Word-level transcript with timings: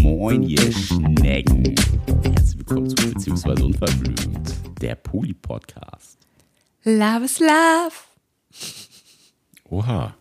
Moin, 0.00 0.42
ihr 0.44 0.72
Schnecken. 0.72 1.74
Herzlich 2.22 2.58
willkommen 2.58 2.88
zu 2.88 2.96
Beziehungsweise 2.96 3.66
Unverblümt, 3.66 4.80
der 4.80 4.94
Poli-Podcast. 4.94 6.16
Love 6.84 7.24
is 7.26 7.38
love. 7.38 7.92
Oha. 9.68 10.16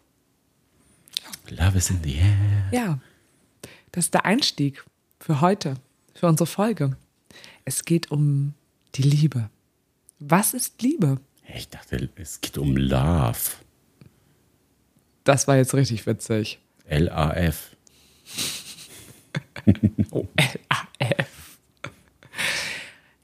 Love 1.49 1.77
is 1.77 1.89
in 1.89 2.03
the 2.03 2.15
air. 2.15 2.69
Ja, 2.73 2.99
das 3.93 4.05
ist 4.05 4.13
der 4.15 4.25
Einstieg 4.25 4.83
für 5.21 5.39
heute, 5.39 5.75
für 6.13 6.27
unsere 6.27 6.47
Folge. 6.47 6.97
Es 7.63 7.85
geht 7.85 8.11
um 8.11 8.53
die 8.95 9.03
Liebe. 9.03 9.49
Was 10.19 10.53
ist 10.53 10.81
Liebe? 10.81 11.21
Ich 11.55 11.69
dachte, 11.69 12.09
es 12.15 12.41
geht 12.41 12.57
um 12.57 12.75
Love. 12.75 13.39
Das 15.23 15.47
war 15.47 15.55
jetzt 15.55 15.73
richtig 15.73 16.05
witzig. 16.05 16.59
L-A-F. 16.91 17.71
Oh, 20.11 20.27
L-A-F. 20.35 21.57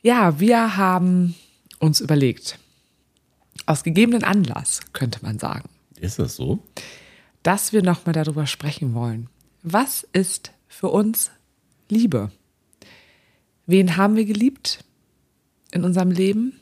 Ja, 0.02 0.40
wir 0.40 0.78
haben 0.78 1.36
uns 1.80 2.00
überlegt, 2.00 2.59
aus 3.66 3.84
gegebenen 3.84 4.23
Anlass, 4.23 4.80
könnte 4.94 5.20
man 5.22 5.38
sagen, 5.40 5.68
Ist 6.00 6.18
das 6.20 6.36
so? 6.38 6.59
dass 7.44 7.73
wir 7.73 7.84
nochmal 7.84 8.14
darüber 8.14 8.45
sprechen 8.48 8.94
wollen. 8.94 9.30
Was 9.64 10.08
ist 10.14 10.52
für 10.70 10.88
uns 10.90 11.31
Liebe? 11.90 12.31
Wen 13.66 13.98
haben 13.98 14.16
wir 14.16 14.26
geliebt 14.26 14.84
in 15.72 15.84
unserem 15.84 16.12
Leben? 16.12 16.59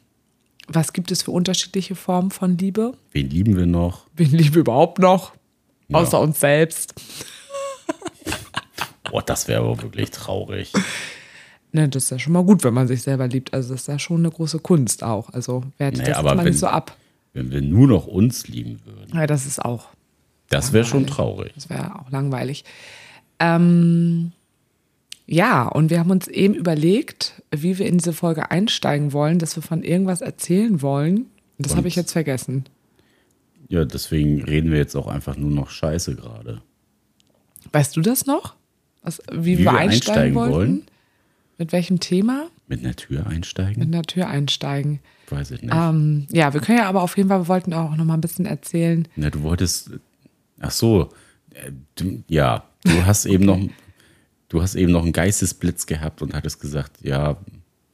Was 0.68 0.94
gibt 0.94 1.12
es 1.12 1.22
für 1.22 1.32
unterschiedliche 1.32 1.94
Formen 1.96 2.32
von 2.32 2.58
Liebe? 2.58 2.98
Wen 3.12 3.30
lieben 3.30 3.56
wir 3.58 3.68
noch? 3.68 4.08
Wen 4.16 4.32
lieben 4.32 4.56
wir 4.56 4.62
überhaupt 4.62 4.98
noch? 4.98 5.34
Ja. 5.88 6.00
Außer 6.00 6.20
uns 6.20 6.40
selbst. 6.40 6.96
Boah, 9.10 9.22
das 9.22 9.48
wäre 9.48 9.62
aber 9.62 9.82
wirklich 9.82 10.10
traurig. 10.12 10.72
Ne, 11.72 11.88
das 11.90 12.06
ist 12.06 12.10
ja 12.10 12.20
schon 12.20 12.34
mal 12.34 12.44
gut, 12.44 12.64
wenn 12.64 12.74
man 12.74 12.88
sich 12.88 13.04
selber 13.04 13.28
liebt. 13.28 13.54
Also 13.54 13.74
das 13.74 13.82
ist 13.82 13.88
ja 13.88 14.00
schon 14.00 14.18
eine 14.20 14.32
große 14.32 14.60
Kunst 14.60 15.04
auch. 15.04 15.30
Also 15.30 15.64
wertet 15.78 16.00
Naja, 16.02 16.10
das 16.14 16.18
jetzt 16.18 16.26
mal 16.26 16.38
wenn- 16.38 16.46
nicht 16.46 16.60
so 16.60 16.68
ab. 16.68 16.98
Wenn 17.34 17.52
wir 17.52 17.62
nur 17.62 17.88
noch 17.88 18.08
uns 18.08 18.48
lieben 18.48 18.80
würden, 18.86 19.12
Ja, 19.14 19.28
das 19.28 19.46
ist 19.46 19.64
auch. 19.64 19.90
das 20.50 20.72
wäre 20.72 20.86
schon 20.86 21.06
traurig. 21.06 21.52
Das 21.56 21.70
wäre 21.70 22.00
auch 22.00 22.10
langweilig. 22.10 22.64
Ähm, 23.40 24.32
ja, 25.28 25.64
und 25.68 25.90
wir 25.90 26.00
haben 26.00 26.12
uns 26.12 26.28
eben 26.30 26.54
überlegt, 26.54 27.42
wie 27.52 27.78
wir 27.78 27.88
in 27.88 27.98
diese 27.98 28.14
Folge 28.14 28.52
einsteigen 28.52 29.12
wollen, 29.12 29.38
dass 29.40 29.56
wir 29.58 29.64
von 29.64 29.84
irgendwas 29.84 30.22
erzählen 30.22 30.82
wollen. 30.82 31.26
Das 31.58 31.76
habe 31.76 31.90
ich 31.90 31.98
jetzt 31.98 32.14
vergessen. 32.14 32.66
Ja, 33.68 33.86
deswegen 33.86 34.44
reden 34.44 34.72
wir 34.72 34.78
jetzt 34.78 34.96
auch 34.96 35.08
einfach 35.08 35.38
nur 35.38 35.52
noch 35.52 35.70
Scheiße 35.70 36.16
gerade. 36.16 36.62
Weißt 37.72 37.96
du 37.98 38.02
das 38.02 38.26
noch? 38.26 38.56
Was, 39.02 39.22
wie, 39.32 39.58
Wie 39.58 39.58
wir 39.60 39.66
wir 39.66 39.72
einsteigen, 39.74 39.84
einsteigen 39.90 40.36
wollten? 40.36 40.54
wollen? 40.54 40.84
Mit 41.58 41.72
welchem 41.72 42.00
Thema? 42.00 42.48
Mit 42.68 42.84
einer 42.84 42.96
Tür 42.96 43.20
Mit 43.20 43.28
einsteigen? 43.28 43.84
einer 43.84 44.02
Tür 44.04 44.28
einsteigen. 44.28 45.00
Weiß 45.30 45.52
ich 45.52 45.62
nicht. 45.62 45.74
Ähm, 45.74 46.28
ja, 46.32 46.54
wir 46.54 46.62
können 46.62 46.80
ja 46.80 46.90
aber 46.90 47.02
auf 47.02 47.16
jeden 47.18 47.30
Fall, 47.30 47.40
wir 47.42 47.48
wollten 47.48 47.74
auch 47.74 47.96
noch 47.96 48.06
mal 48.06 48.16
ein 48.16 48.22
bisschen 48.22 48.46
erzählen. 48.46 49.08
Na, 49.16 49.30
du 49.30 49.42
wolltest. 49.44 49.92
Ach 50.60 50.72
so. 50.72 51.10
äh, 51.54 51.72
Du, 51.96 52.24
ja, 52.28 52.66
du 52.84 53.06
hast 53.06 53.26
eben 53.26 53.46
noch. 53.46 53.60
Du 54.50 54.62
hast 54.62 54.76
eben 54.76 54.92
noch 54.92 55.02
einen 55.04 55.12
Geistesblitz 55.14 55.86
gehabt 55.88 56.22
und 56.22 56.34
hattest 56.36 56.60
gesagt, 56.62 57.02
ja, 57.02 57.38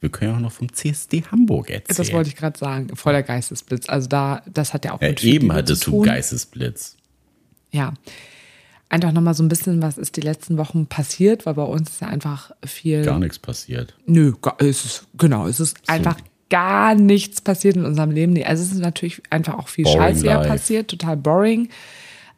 wir 0.02 0.10
können 0.10 0.32
ja 0.32 0.36
auch 0.36 0.40
noch 0.40 0.52
vom 0.52 0.72
CSD 0.72 1.22
Hamburg 1.30 1.70
erzählen. 1.70 1.96
Das 1.96 2.12
wollte 2.12 2.28
ich 2.28 2.36
gerade 2.36 2.58
sagen, 2.58 2.94
voll 2.96 3.12
der 3.12 3.22
Geistesblitz. 3.22 3.88
Also 3.88 4.08
da, 4.08 4.42
das 4.52 4.74
hat 4.74 4.84
ja 4.84 4.92
auch 4.92 5.00
ja, 5.00 5.08
mit 5.08 5.22
eben 5.22 5.52
hattest 5.52 5.86
du. 5.86 6.02
Geistesblitz. 6.02 6.96
Ja. 7.70 7.94
Einfach 8.88 9.12
nochmal 9.12 9.34
so 9.34 9.44
ein 9.44 9.48
bisschen, 9.48 9.80
was 9.80 9.98
ist 9.98 10.16
die 10.16 10.20
letzten 10.20 10.58
Wochen 10.58 10.86
passiert, 10.86 11.46
weil 11.46 11.54
bei 11.54 11.62
uns 11.62 11.90
ist 11.90 12.00
ja 12.00 12.08
einfach 12.08 12.50
viel. 12.66 13.04
Gar 13.04 13.20
nichts 13.20 13.38
passiert. 13.38 13.96
Nö, 14.06 14.34
es 14.58 14.84
ist, 14.84 15.06
genau, 15.16 15.46
es 15.46 15.60
ist 15.60 15.78
einfach 15.86 16.16
gar 16.50 16.96
nichts 16.96 17.40
passiert 17.40 17.76
in 17.76 17.84
unserem 17.84 18.10
Leben. 18.10 18.32
Nee, 18.32 18.44
Also 18.44 18.64
es 18.64 18.72
ist 18.72 18.80
natürlich 18.80 19.22
einfach 19.30 19.54
auch 19.54 19.68
viel 19.68 19.86
Scheiße 19.86 20.26
passiert, 20.26 20.88
total 20.88 21.16
boring. 21.16 21.68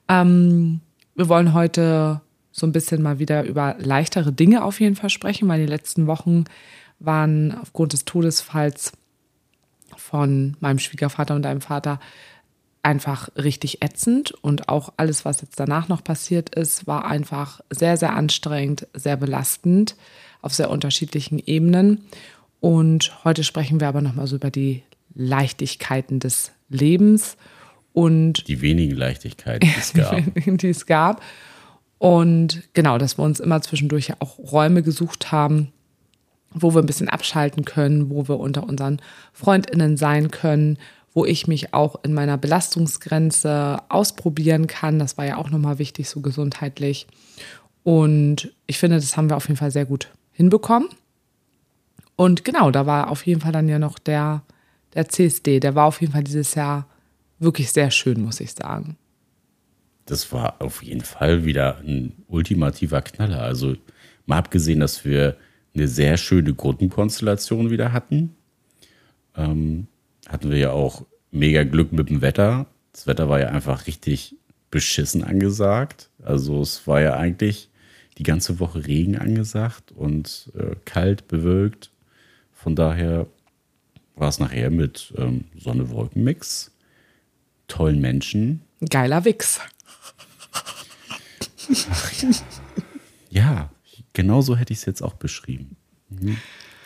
Ähm, 0.06 0.80
wir 1.14 1.28
wollen 1.30 1.54
heute 1.54 2.20
so 2.52 2.66
ein 2.66 2.72
bisschen 2.72 3.02
mal 3.02 3.18
wieder 3.18 3.42
über 3.42 3.74
leichtere 3.78 4.32
Dinge 4.32 4.64
auf 4.64 4.80
jeden 4.80 4.96
Fall 4.96 5.10
sprechen, 5.10 5.48
weil 5.48 5.60
die 5.60 5.66
letzten 5.66 6.06
Wochen 6.06 6.44
waren 6.98 7.56
aufgrund 7.60 7.92
des 7.92 8.04
Todesfalls 8.04 8.92
von 9.96 10.56
meinem 10.60 10.78
Schwiegervater 10.78 11.34
und 11.34 11.42
deinem 11.42 11.60
Vater 11.60 12.00
einfach 12.82 13.30
richtig 13.36 13.82
ätzend 13.82 14.32
und 14.32 14.68
auch 14.68 14.92
alles, 14.96 15.24
was 15.24 15.40
jetzt 15.40 15.58
danach 15.58 15.88
noch 15.88 16.04
passiert 16.04 16.54
ist, 16.54 16.86
war 16.86 17.06
einfach 17.06 17.60
sehr, 17.70 17.96
sehr 17.96 18.14
anstrengend, 18.14 18.86
sehr 18.92 19.16
belastend 19.16 19.96
auf 20.42 20.52
sehr 20.52 20.70
unterschiedlichen 20.70 21.38
Ebenen. 21.38 22.04
Und 22.60 23.24
heute 23.24 23.42
sprechen 23.42 23.80
wir 23.80 23.88
aber 23.88 24.02
nochmal 24.02 24.26
so 24.26 24.36
über 24.36 24.50
die 24.50 24.82
Leichtigkeiten 25.14 26.20
des 26.20 26.52
Lebens 26.68 27.36
und 27.94 28.48
Die 28.48 28.60
wenigen 28.60 28.96
Leichtigkeiten, 28.96 29.66
die 29.66 29.74
es 29.78 29.92
gab. 29.94 30.22
die 30.58 30.68
es 30.68 30.86
gab. 30.86 31.22
Und 31.98 32.62
genau, 32.74 32.98
dass 32.98 33.18
wir 33.18 33.22
uns 33.22 33.40
immer 33.40 33.62
zwischendurch 33.62 34.08
ja 34.08 34.16
auch 34.18 34.38
Räume 34.38 34.82
gesucht 34.82 35.32
haben, 35.32 35.72
wo 36.54 36.74
wir 36.74 36.80
ein 36.80 36.86
bisschen 36.86 37.08
abschalten 37.08 37.64
können, 37.64 38.10
wo 38.10 38.28
wir 38.28 38.38
unter 38.38 38.62
unseren 38.62 39.00
FreundInnen 39.32 39.96
sein 39.96 40.30
können, 40.30 40.78
wo 41.12 41.24
ich 41.24 41.46
mich 41.46 41.74
auch 41.74 42.02
in 42.02 42.14
meiner 42.14 42.38
Belastungsgrenze 42.38 43.78
ausprobieren 43.88 44.66
kann. 44.66 44.98
Das 44.98 45.18
war 45.18 45.26
ja 45.26 45.36
auch 45.36 45.50
nochmal 45.50 45.78
wichtig, 45.78 46.08
so 46.08 46.20
gesundheitlich. 46.20 47.06
Und 47.82 48.52
ich 48.66 48.78
finde, 48.78 48.96
das 48.96 49.16
haben 49.16 49.28
wir 49.28 49.36
auf 49.36 49.48
jeden 49.48 49.58
Fall 49.58 49.70
sehr 49.70 49.84
gut 49.84 50.08
hinbekommen. 50.32 50.88
Und 52.16 52.44
genau, 52.44 52.70
da 52.70 52.86
war 52.86 53.10
auf 53.10 53.26
jeden 53.26 53.40
Fall 53.40 53.52
dann 53.52 53.68
ja 53.68 53.78
noch 53.78 53.98
der, 53.98 54.42
der 54.94 55.08
CSD. 55.08 55.60
Der 55.60 55.74
war 55.74 55.86
auf 55.86 56.00
jeden 56.00 56.12
Fall 56.12 56.24
dieses 56.24 56.54
Jahr 56.54 56.86
wirklich 57.38 57.72
sehr 57.72 57.90
schön, 57.90 58.22
muss 58.22 58.40
ich 58.40 58.52
sagen. 58.52 58.96
Das 60.06 60.32
war 60.32 60.60
auf 60.60 60.82
jeden 60.82 61.00
Fall 61.00 61.44
wieder 61.44 61.78
ein 61.78 62.12
ultimativer 62.28 63.02
Knaller. 63.02 63.42
Also 63.42 63.76
mal 64.26 64.38
abgesehen, 64.38 64.80
dass 64.80 65.04
wir 65.04 65.36
eine 65.74 65.88
sehr 65.88 66.16
schöne 66.16 66.54
Gruppenkonstellation 66.54 67.70
wieder 67.70 67.92
hatten, 67.92 68.36
ähm, 69.36 69.88
hatten 70.28 70.50
wir 70.50 70.58
ja 70.58 70.70
auch 70.70 71.04
mega 71.30 71.64
Glück 71.64 71.92
mit 71.92 72.08
dem 72.10 72.22
Wetter. 72.22 72.66
Das 72.92 73.06
Wetter 73.06 73.28
war 73.28 73.40
ja 73.40 73.48
einfach 73.48 73.86
richtig 73.86 74.36
beschissen 74.70 75.24
angesagt. 75.24 76.10
Also 76.22 76.60
es 76.60 76.86
war 76.86 77.00
ja 77.00 77.14
eigentlich 77.14 77.68
die 78.18 78.22
ganze 78.22 78.60
Woche 78.60 78.86
Regen 78.86 79.18
angesagt 79.18 79.92
und 79.92 80.50
äh, 80.56 80.76
kalt, 80.84 81.26
bewölkt. 81.26 81.90
Von 82.52 82.76
daher 82.76 83.26
war 84.14 84.28
es 84.28 84.38
nachher 84.38 84.70
mit 84.70 85.12
ähm, 85.18 85.44
Sonne-Wolken-Mix, 85.58 86.70
tollen 87.66 88.00
Menschen, 88.00 88.62
Geiler 88.90 89.24
Wichs. 89.24 89.60
Ja, 93.30 93.70
genau 94.14 94.40
so 94.40 94.56
hätte 94.56 94.72
ich 94.72 94.78
es 94.80 94.86
jetzt 94.86 95.02
auch 95.02 95.14
beschrieben. 95.14 95.76
Mhm. 96.08 96.38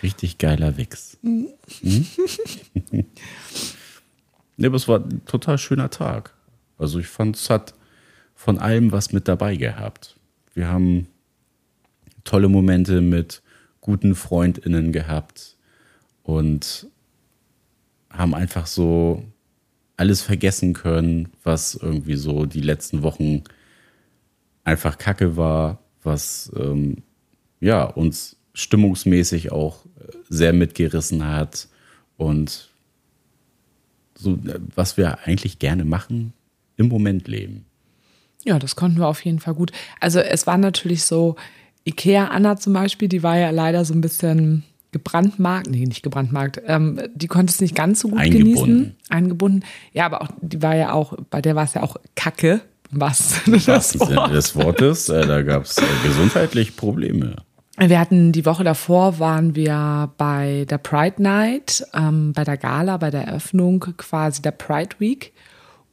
Richtig 0.03 0.39
geiler 0.39 0.77
Wix. 0.77 1.19
Mhm. 1.22 1.49
ne, 4.56 4.66
aber 4.66 4.77
es 4.77 4.89
war 4.89 5.00
ein 5.00 5.25
total 5.25 5.59
schöner 5.59 5.91
Tag. 5.91 6.34
Also 6.77 6.99
ich 6.99 7.06
fand, 7.06 7.37
es 7.37 7.50
hat 7.50 7.75
von 8.34 8.59
allem 8.59 8.93
was 8.93 9.12
mit 9.12 9.28
dabei 9.28 9.56
gehabt. 9.56 10.19
Wir 10.55 10.69
haben 10.69 11.09
tolle 12.25 12.49
Momente 12.49 13.00
mit 13.00 13.43
guten 13.81 14.15
FreundInnen 14.15 14.93
gehabt 14.93 15.56
und 16.22 16.87
haben 18.11 18.34
einfach 18.34 18.67
so 18.67 19.25
alles 19.97 20.22
vergessen 20.22 20.75
können, 20.75 21.28
was 21.43 21.75
irgendwie 21.75 22.17
so 22.17 22.47
die 22.47 22.61
letzten 22.61 23.03
Wochen 23.03 23.43
einfach 24.62 24.99
Kacke 24.99 25.37
war, 25.37 25.83
was 26.03 26.53
ähm, 26.56 27.03
ja 27.60 27.84
uns 27.84 28.37
stimmungsmäßig 28.55 29.52
auch 29.52 29.84
äh, 29.84 30.12
sehr 30.28 30.52
mitgerissen 30.52 31.26
hat 31.26 31.69
und 32.16 32.70
so, 34.14 34.32
äh, 34.32 34.58
was 34.75 34.96
wir 34.96 35.20
eigentlich 35.26 35.58
gerne 35.58 35.84
machen, 35.84 36.32
im 36.76 36.88
Moment 36.88 37.28
leben. 37.28 37.64
Ja, 38.44 38.58
das 38.58 38.76
konnten 38.76 38.99
wir 38.99 39.08
auf 39.08 39.25
jeden 39.25 39.40
Fall 39.40 39.55
gut. 39.55 39.72
Also 40.00 40.20
es 40.20 40.46
war 40.46 40.58
natürlich 40.58 41.05
so, 41.05 41.37
Ikea 41.84 42.28
Anna 42.28 42.56
zum 42.56 42.72
Beispiel, 42.72 43.08
die 43.08 43.22
war 43.22 43.38
ja 43.38 43.50
leider 43.50 43.84
so 43.84 43.94
ein 43.94 44.00
bisschen 44.00 44.64
gebrandmarkt, 44.93 45.69
nee, 45.69 45.84
nicht 45.84 46.02
gebrandmarkt, 46.02 46.62
ähm, 46.66 47.00
die 47.14 47.26
konnte 47.26 47.52
es 47.52 47.60
nicht 47.60 47.75
ganz 47.75 48.00
so 48.00 48.08
gut 48.08 48.19
Eingebunden. 48.19 48.55
genießen. 48.55 48.96
Eingebunden. 49.10 49.64
Ja, 49.93 50.06
aber 50.06 50.22
auch, 50.22 50.28
die 50.40 50.62
war 50.62 50.76
ja 50.76 50.93
auch, 50.93 51.14
bei 51.31 51.43
der 51.43 51.56
war 51.56 51.64
es 51.64 51.75
ja 51.75 51.82
auch 51.82 51.96
Kacke, 52.14 52.62
was 52.90 53.46
Im 53.46 53.66
wahrsten 53.66 54.00
Sinne 54.00 54.28
des 54.28 54.56
Wortes, 54.56 55.08
äh, 55.08 55.26
da 55.26 55.43
gab 55.43 55.64
es 55.64 55.76
äh, 55.78 55.82
gesundheitlich 56.05 56.76
Probleme. 56.76 57.37
Wir 57.81 58.01
hatten 58.01 58.33
die 58.33 58.45
Woche 58.45 58.65
davor 58.65 59.21
waren 59.21 59.55
wir 59.55 60.11
bei 60.19 60.67
der 60.69 60.79
Pride 60.79 61.23
Night, 61.23 61.87
ähm, 61.95 62.33
bei 62.33 62.43
der 62.43 62.57
Gala, 62.57 62.97
bei 62.97 63.11
der 63.11 63.23
Eröffnung 63.23 63.81
quasi 63.97 64.43
der 64.43 64.51
Pride 64.51 64.97
Week. 64.99 65.33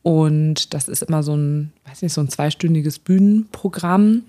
Und 0.02 0.74
das 0.74 0.88
ist 0.88 1.04
immer 1.04 1.22
so 1.22 1.36
ein, 1.36 1.74
weiß 1.88 2.02
nicht, 2.02 2.14
so 2.14 2.22
ein 2.22 2.30
zweistündiges 2.30 2.98
Bühnenprogramm, 2.98 4.24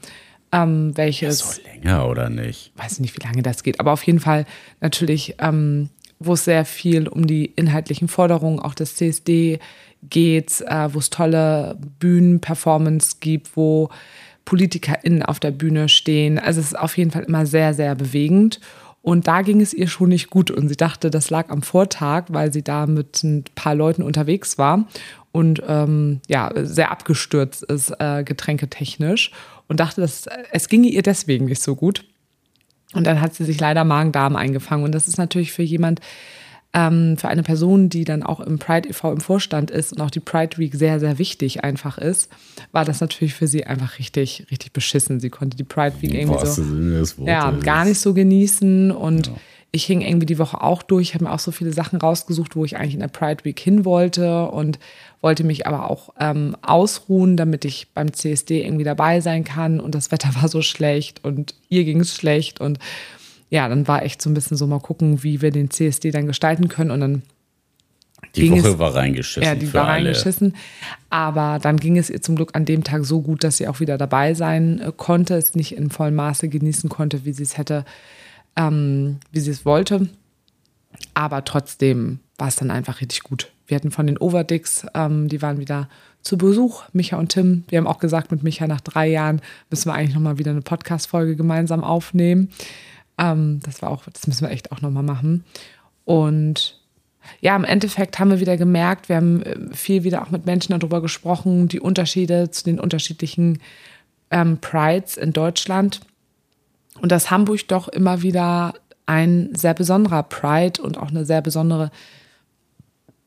ähm, 0.52 0.96
welches. 0.96 1.38
So 1.38 1.62
länger 1.62 2.06
oder 2.08 2.28
nicht? 2.28 2.72
Weiß 2.76 3.00
nicht, 3.00 3.16
wie 3.16 3.26
lange 3.26 3.42
das 3.42 3.62
geht, 3.62 3.80
aber 3.80 3.92
auf 3.92 4.02
jeden 4.02 4.20
Fall 4.20 4.44
natürlich, 4.82 5.36
ähm, 5.38 5.88
wo 6.18 6.34
es 6.34 6.44
sehr 6.44 6.66
viel 6.66 7.08
um 7.08 7.26
die 7.26 7.46
inhaltlichen 7.46 8.08
Forderungen 8.08 8.58
auch 8.58 8.74
des 8.74 8.96
CSD 8.96 9.60
geht, 10.02 10.60
äh, 10.60 10.92
wo 10.92 10.98
es 10.98 11.08
tolle 11.08 11.78
Bühnenperformance 12.00 13.16
gibt, 13.20 13.56
wo 13.56 13.88
PolitikerInnen 14.46 15.22
auf 15.22 15.38
der 15.38 15.50
Bühne 15.50 15.90
stehen. 15.90 16.38
Also 16.38 16.60
es 16.60 16.68
ist 16.68 16.78
auf 16.78 16.96
jeden 16.96 17.10
Fall 17.10 17.24
immer 17.24 17.44
sehr, 17.44 17.74
sehr 17.74 17.94
bewegend. 17.94 18.60
Und 19.02 19.28
da 19.28 19.42
ging 19.42 19.60
es 19.60 19.74
ihr 19.74 19.86
schon 19.86 20.08
nicht 20.08 20.30
gut. 20.30 20.50
Und 20.50 20.68
sie 20.68 20.76
dachte, 20.76 21.10
das 21.10 21.28
lag 21.28 21.50
am 21.50 21.62
Vortag, 21.62 22.24
weil 22.28 22.52
sie 22.52 22.62
da 22.62 22.86
mit 22.86 23.22
ein 23.22 23.44
paar 23.54 23.74
Leuten 23.74 24.02
unterwegs 24.02 24.56
war 24.56 24.86
und 25.30 25.62
ähm, 25.68 26.20
ja, 26.28 26.50
sehr 26.54 26.90
abgestürzt 26.90 27.62
ist, 27.64 27.92
äh, 27.98 28.24
getränketechnisch. 28.24 29.32
Und 29.68 29.80
dachte, 29.80 30.00
dass, 30.00 30.26
es 30.50 30.68
ginge 30.68 30.88
ihr 30.88 31.02
deswegen 31.02 31.44
nicht 31.44 31.60
so 31.60 31.74
gut. 31.74 32.04
Und 32.94 33.06
dann 33.06 33.20
hat 33.20 33.34
sie 33.34 33.44
sich 33.44 33.60
leider 33.60 33.84
Magen-Darm 33.84 34.36
eingefangen. 34.36 34.84
Und 34.84 34.92
das 34.92 35.08
ist 35.08 35.18
natürlich 35.18 35.52
für 35.52 35.62
jemand, 35.62 36.00
ähm, 36.76 37.16
für 37.16 37.28
eine 37.28 37.42
Person, 37.42 37.88
die 37.88 38.04
dann 38.04 38.22
auch 38.22 38.38
im 38.38 38.58
Pride 38.58 38.86
e.V. 38.90 39.10
im 39.10 39.20
Vorstand 39.20 39.70
ist 39.70 39.94
und 39.94 40.02
auch 40.02 40.10
die 40.10 40.20
Pride 40.20 40.58
Week 40.58 40.74
sehr, 40.74 41.00
sehr 41.00 41.18
wichtig 41.18 41.64
einfach 41.64 41.96
ist, 41.96 42.30
war 42.70 42.84
das 42.84 43.00
natürlich 43.00 43.32
für 43.32 43.46
sie 43.46 43.64
einfach 43.64 43.98
richtig, 43.98 44.46
richtig 44.50 44.74
beschissen. 44.74 45.18
Sie 45.18 45.30
konnte 45.30 45.56
die 45.56 45.64
Pride 45.64 45.96
Week 46.00 46.12
irgendwie 46.12 47.04
so 47.06 47.24
ja, 47.24 47.50
gar 47.50 47.86
nicht 47.86 47.98
so 47.98 48.12
genießen 48.12 48.90
und 48.90 49.28
ja. 49.28 49.32
ich 49.72 49.86
hing 49.86 50.02
irgendwie 50.02 50.26
die 50.26 50.38
Woche 50.38 50.60
auch 50.60 50.82
durch, 50.82 51.14
habe 51.14 51.24
mir 51.24 51.32
auch 51.32 51.38
so 51.38 51.50
viele 51.50 51.72
Sachen 51.72 51.98
rausgesucht, 51.98 52.56
wo 52.56 52.66
ich 52.66 52.76
eigentlich 52.76 52.94
in 52.94 53.00
der 53.00 53.08
Pride 53.08 53.46
Week 53.46 53.58
hin 53.58 53.86
wollte 53.86 54.44
und 54.50 54.78
wollte 55.22 55.44
mich 55.44 55.66
aber 55.66 55.90
auch 55.90 56.10
ähm, 56.20 56.58
ausruhen, 56.60 57.38
damit 57.38 57.64
ich 57.64 57.88
beim 57.94 58.12
CSD 58.12 58.62
irgendwie 58.62 58.84
dabei 58.84 59.22
sein 59.22 59.44
kann 59.44 59.80
und 59.80 59.94
das 59.94 60.12
Wetter 60.12 60.34
war 60.42 60.48
so 60.48 60.60
schlecht 60.60 61.24
und 61.24 61.54
ihr 61.70 61.84
ging 61.84 62.00
es 62.00 62.14
schlecht 62.14 62.60
und 62.60 62.78
ja, 63.50 63.68
dann 63.68 63.86
war 63.86 64.02
echt 64.02 64.20
so 64.20 64.30
ein 64.30 64.34
bisschen 64.34 64.56
so 64.56 64.66
mal 64.66 64.80
gucken, 64.80 65.22
wie 65.22 65.42
wir 65.42 65.50
den 65.50 65.70
CSD 65.70 66.10
dann 66.10 66.26
gestalten 66.26 66.68
können 66.68 66.90
und 66.90 67.00
dann 67.00 67.22
die 68.34 68.50
Woche 68.50 68.68
es, 68.68 68.78
war 68.78 68.94
reingeschissen. 68.94 69.42
Ja, 69.42 69.54
die 69.54 69.72
war 69.72 69.86
alle. 69.86 70.08
reingeschissen. 70.08 70.54
Aber 71.10 71.58
dann 71.60 71.76
ging 71.76 71.96
es 71.96 72.10
ihr 72.10 72.20
zum 72.20 72.36
Glück 72.36 72.54
an 72.54 72.64
dem 72.64 72.84
Tag 72.84 73.04
so 73.04 73.22
gut, 73.22 73.44
dass 73.44 73.56
sie 73.56 73.68
auch 73.68 73.80
wieder 73.80 73.98
dabei 73.98 74.34
sein 74.34 74.80
äh, 74.80 74.92
konnte, 74.96 75.34
es 75.36 75.54
nicht 75.54 75.76
in 75.76 75.90
vollem 75.90 76.16
Maße 76.16 76.48
genießen 76.48 76.90
konnte, 76.90 77.24
wie 77.24 77.32
sie 77.32 77.42
es 77.42 77.56
hätte, 77.56 77.84
ähm, 78.56 79.18
wie 79.32 79.40
sie 79.40 79.50
es 79.50 79.64
wollte. 79.64 80.08
Aber 81.14 81.44
trotzdem 81.44 82.20
war 82.38 82.48
es 82.48 82.56
dann 82.56 82.70
einfach 82.70 83.00
richtig 83.00 83.22
gut. 83.22 83.52
Wir 83.66 83.76
hatten 83.76 83.90
von 83.90 84.06
den 84.06 84.18
Overdicks, 84.18 84.86
ähm, 84.94 85.28
die 85.28 85.42
waren 85.42 85.58
wieder 85.58 85.88
zu 86.22 86.36
Besuch, 86.36 86.84
Micha 86.92 87.16
und 87.18 87.30
Tim. 87.30 87.64
Wir 87.68 87.78
haben 87.78 87.86
auch 87.86 87.98
gesagt, 87.98 88.30
mit 88.30 88.42
Micha 88.42 88.66
nach 88.66 88.80
drei 88.80 89.08
Jahren 89.08 89.40
müssen 89.70 89.88
wir 89.88 89.94
eigentlich 89.94 90.14
nochmal 90.14 90.38
wieder 90.38 90.50
eine 90.50 90.62
Podcast-Folge 90.62 91.36
gemeinsam 91.36 91.84
aufnehmen. 91.84 92.50
Ähm, 93.18 93.60
das 93.62 93.82
war 93.82 93.90
auch, 93.90 94.04
das 94.12 94.26
müssen 94.26 94.46
wir 94.46 94.50
echt 94.50 94.72
auch 94.72 94.80
nochmal 94.80 95.02
machen. 95.02 95.44
Und 96.04 96.80
ja, 97.40 97.56
im 97.56 97.64
Endeffekt 97.64 98.18
haben 98.18 98.30
wir 98.30 98.40
wieder 98.40 98.56
gemerkt, 98.56 99.08
wir 99.08 99.16
haben 99.16 99.42
äh, 99.42 99.74
viel 99.74 100.04
wieder 100.04 100.22
auch 100.22 100.30
mit 100.30 100.46
Menschen 100.46 100.78
darüber 100.78 101.00
gesprochen, 101.00 101.68
die 101.68 101.80
Unterschiede 101.80 102.50
zu 102.50 102.64
den 102.64 102.78
unterschiedlichen 102.78 103.60
ähm, 104.30 104.58
Prides 104.60 105.16
in 105.16 105.32
Deutschland. 105.32 106.00
Und 107.00 107.12
dass 107.12 107.30
Hamburg 107.30 107.68
doch 107.68 107.88
immer 107.88 108.22
wieder 108.22 108.74
ein 109.06 109.54
sehr 109.54 109.74
besonderer 109.74 110.22
Pride 110.22 110.82
und 110.82 110.98
auch 110.98 111.10
eine 111.10 111.24
sehr 111.24 111.42
besondere, 111.42 111.90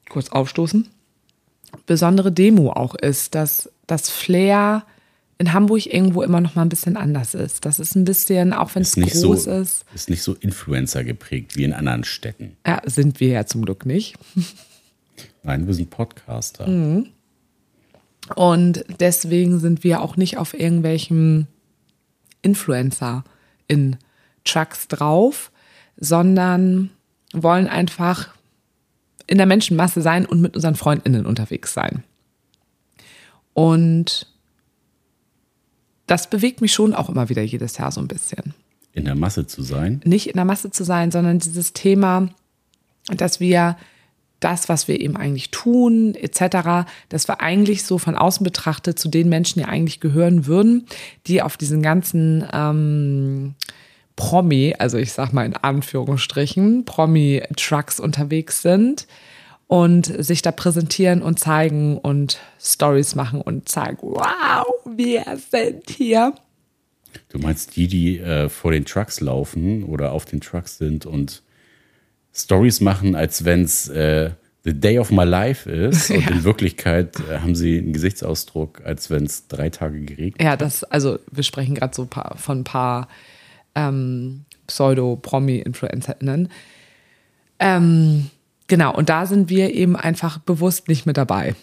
kurz 0.09 0.29
aufstoßen, 0.29 0.87
besondere 1.85 2.31
Demo 2.31 2.71
auch 2.71 2.95
ist, 2.95 3.35
dass 3.35 3.71
das 3.87 4.09
Flair 4.09 4.83
in 5.39 5.53
Hamburg 5.53 5.85
irgendwo 5.85 6.21
immer 6.21 6.41
noch 6.41 6.55
mal 6.55 6.63
ein 6.63 6.69
bisschen 6.69 6.97
anders 6.97 7.33
ist. 7.33 7.65
Das 7.65 7.79
ist 7.79 7.95
ein 7.95 8.03
bisschen, 8.03 8.51
auch 8.51 8.75
wenn 8.75 8.81
es 8.81 8.95
groß 8.95 9.13
so, 9.13 9.33
ist. 9.33 9.85
Ist 9.95 10.09
nicht 10.09 10.21
so 10.21 10.33
Influencer 10.33 11.05
geprägt 11.05 11.55
wie 11.55 11.63
in 11.63 11.71
anderen 11.71 12.03
Städten. 12.03 12.57
Ja, 12.67 12.81
sind 12.85 13.21
wir 13.21 13.29
ja 13.29 13.45
zum 13.45 13.63
Glück 13.63 13.85
nicht. 13.85 14.17
Nein, 15.43 15.65
wir 15.65 15.73
sind 15.73 15.89
Podcaster. 15.89 16.67
Mhm. 16.67 17.07
Und 18.35 18.83
deswegen 18.99 19.59
sind 19.59 19.85
wir 19.85 20.01
auch 20.01 20.17
nicht 20.17 20.37
auf 20.37 20.53
irgendwelchen 20.53 21.47
Influencer 22.41 23.23
in 23.67 23.95
Trucks 24.43 24.89
drauf, 24.89 25.51
sondern 25.95 26.89
wollen 27.33 27.67
einfach 27.67 28.33
in 29.25 29.37
der 29.37 29.47
Menschenmasse 29.47 30.01
sein 30.01 30.25
und 30.25 30.41
mit 30.41 30.55
unseren 30.55 30.75
FreundInnen 30.75 31.25
unterwegs 31.25 31.73
sein. 31.73 32.03
Und 33.53 34.27
das 36.09 36.29
bewegt 36.29 36.61
mich 36.61 36.73
schon 36.73 36.93
auch 36.93 37.09
immer 37.09 37.29
wieder 37.29 37.43
jedes 37.43 37.77
Jahr 37.77 37.91
so 37.91 38.01
ein 38.01 38.07
bisschen. 38.07 38.53
In 38.93 39.05
der 39.05 39.15
Masse 39.15 39.45
zu 39.45 39.61
sein? 39.61 40.01
Nicht 40.03 40.27
in 40.27 40.35
der 40.35 40.45
Masse 40.45 40.71
zu 40.71 40.83
sein, 40.83 41.11
sondern 41.11 41.39
dieses 41.39 41.73
Thema, 41.73 42.29
dass 43.07 43.39
wir 43.39 43.77
das, 44.39 44.69
was 44.69 44.87
wir 44.87 44.99
eben 44.99 45.17
eigentlich 45.17 45.51
tun, 45.51 46.15
etc., 46.15 46.87
dass 47.09 47.27
wir 47.27 47.41
eigentlich 47.41 47.83
so 47.83 47.97
von 47.97 48.15
außen 48.15 48.43
betrachtet 48.43 48.97
zu 48.97 49.09
den 49.09 49.29
Menschen 49.29 49.59
ja 49.59 49.67
eigentlich 49.67 49.99
gehören 49.99 50.47
würden, 50.47 50.87
die 51.27 51.41
auf 51.41 51.57
diesen 51.57 51.81
ganzen 51.81 52.45
ähm, 52.51 53.55
Promi, 54.15 54.75
also 54.79 54.97
ich 54.97 55.11
sag 55.13 55.31
mal 55.33 55.45
in 55.45 55.55
Anführungsstrichen, 55.55 56.85
Promi-Trucks 56.85 57.99
unterwegs 57.99 58.61
sind 58.61 59.07
und 59.69 60.07
sich 60.25 60.41
da 60.41 60.51
präsentieren 60.51 61.21
und 61.21 61.37
zeigen 61.37 61.99
und 61.99 62.39
Stories 62.59 63.13
machen 63.13 63.39
und 63.39 63.69
zeigen, 63.69 63.99
wow, 64.01 64.65
wir 64.83 65.23
sind 65.51 65.91
hier. 65.91 66.33
Du 67.29 67.37
meinst 67.37 67.75
die, 67.75 67.87
die 67.87 68.17
äh, 68.17 68.49
vor 68.49 68.71
den 68.71 68.83
Trucks 68.83 69.21
laufen 69.21 69.83
oder 69.83 70.11
auf 70.11 70.25
den 70.25 70.41
Trucks 70.41 70.79
sind 70.79 71.05
und 71.05 71.43
Stories 72.33 72.81
machen, 72.81 73.13
als 73.13 73.45
wenn 73.45 73.61
es 73.61 73.87
äh, 73.89 74.31
the 74.63 74.73
day 74.73 74.97
of 74.97 75.11
my 75.11 75.23
life 75.23 75.69
ist 75.69 76.09
und 76.09 76.21
ja. 76.21 76.31
in 76.31 76.43
Wirklichkeit 76.43 77.19
äh, 77.29 77.37
haben 77.37 77.53
sie 77.53 77.77
einen 77.77 77.93
Gesichtsausdruck, 77.93 78.81
als 78.83 79.11
wenn 79.11 79.25
es 79.25 79.47
drei 79.49 79.69
Tage 79.69 79.99
geregnet 79.99 80.41
Ja, 80.41 80.57
das, 80.57 80.83
also 80.83 81.19
wir 81.31 81.43
sprechen 81.43 81.75
gerade 81.75 81.93
so 81.93 82.07
paar, 82.07 82.35
von 82.37 82.61
ein 82.61 82.63
paar 82.63 83.07
ähm, 83.75 84.45
Pseudo-Promi-InfluencerInnen. 84.65 86.49
Ähm, 87.59 88.31
Genau, 88.69 88.95
und 88.95 89.09
da 89.09 89.25
sind 89.25 89.49
wir 89.49 89.73
eben 89.73 89.97
einfach 89.97 90.37
bewusst 90.37 90.87
nicht 90.87 91.05
mit 91.05 91.17
dabei. 91.17 91.55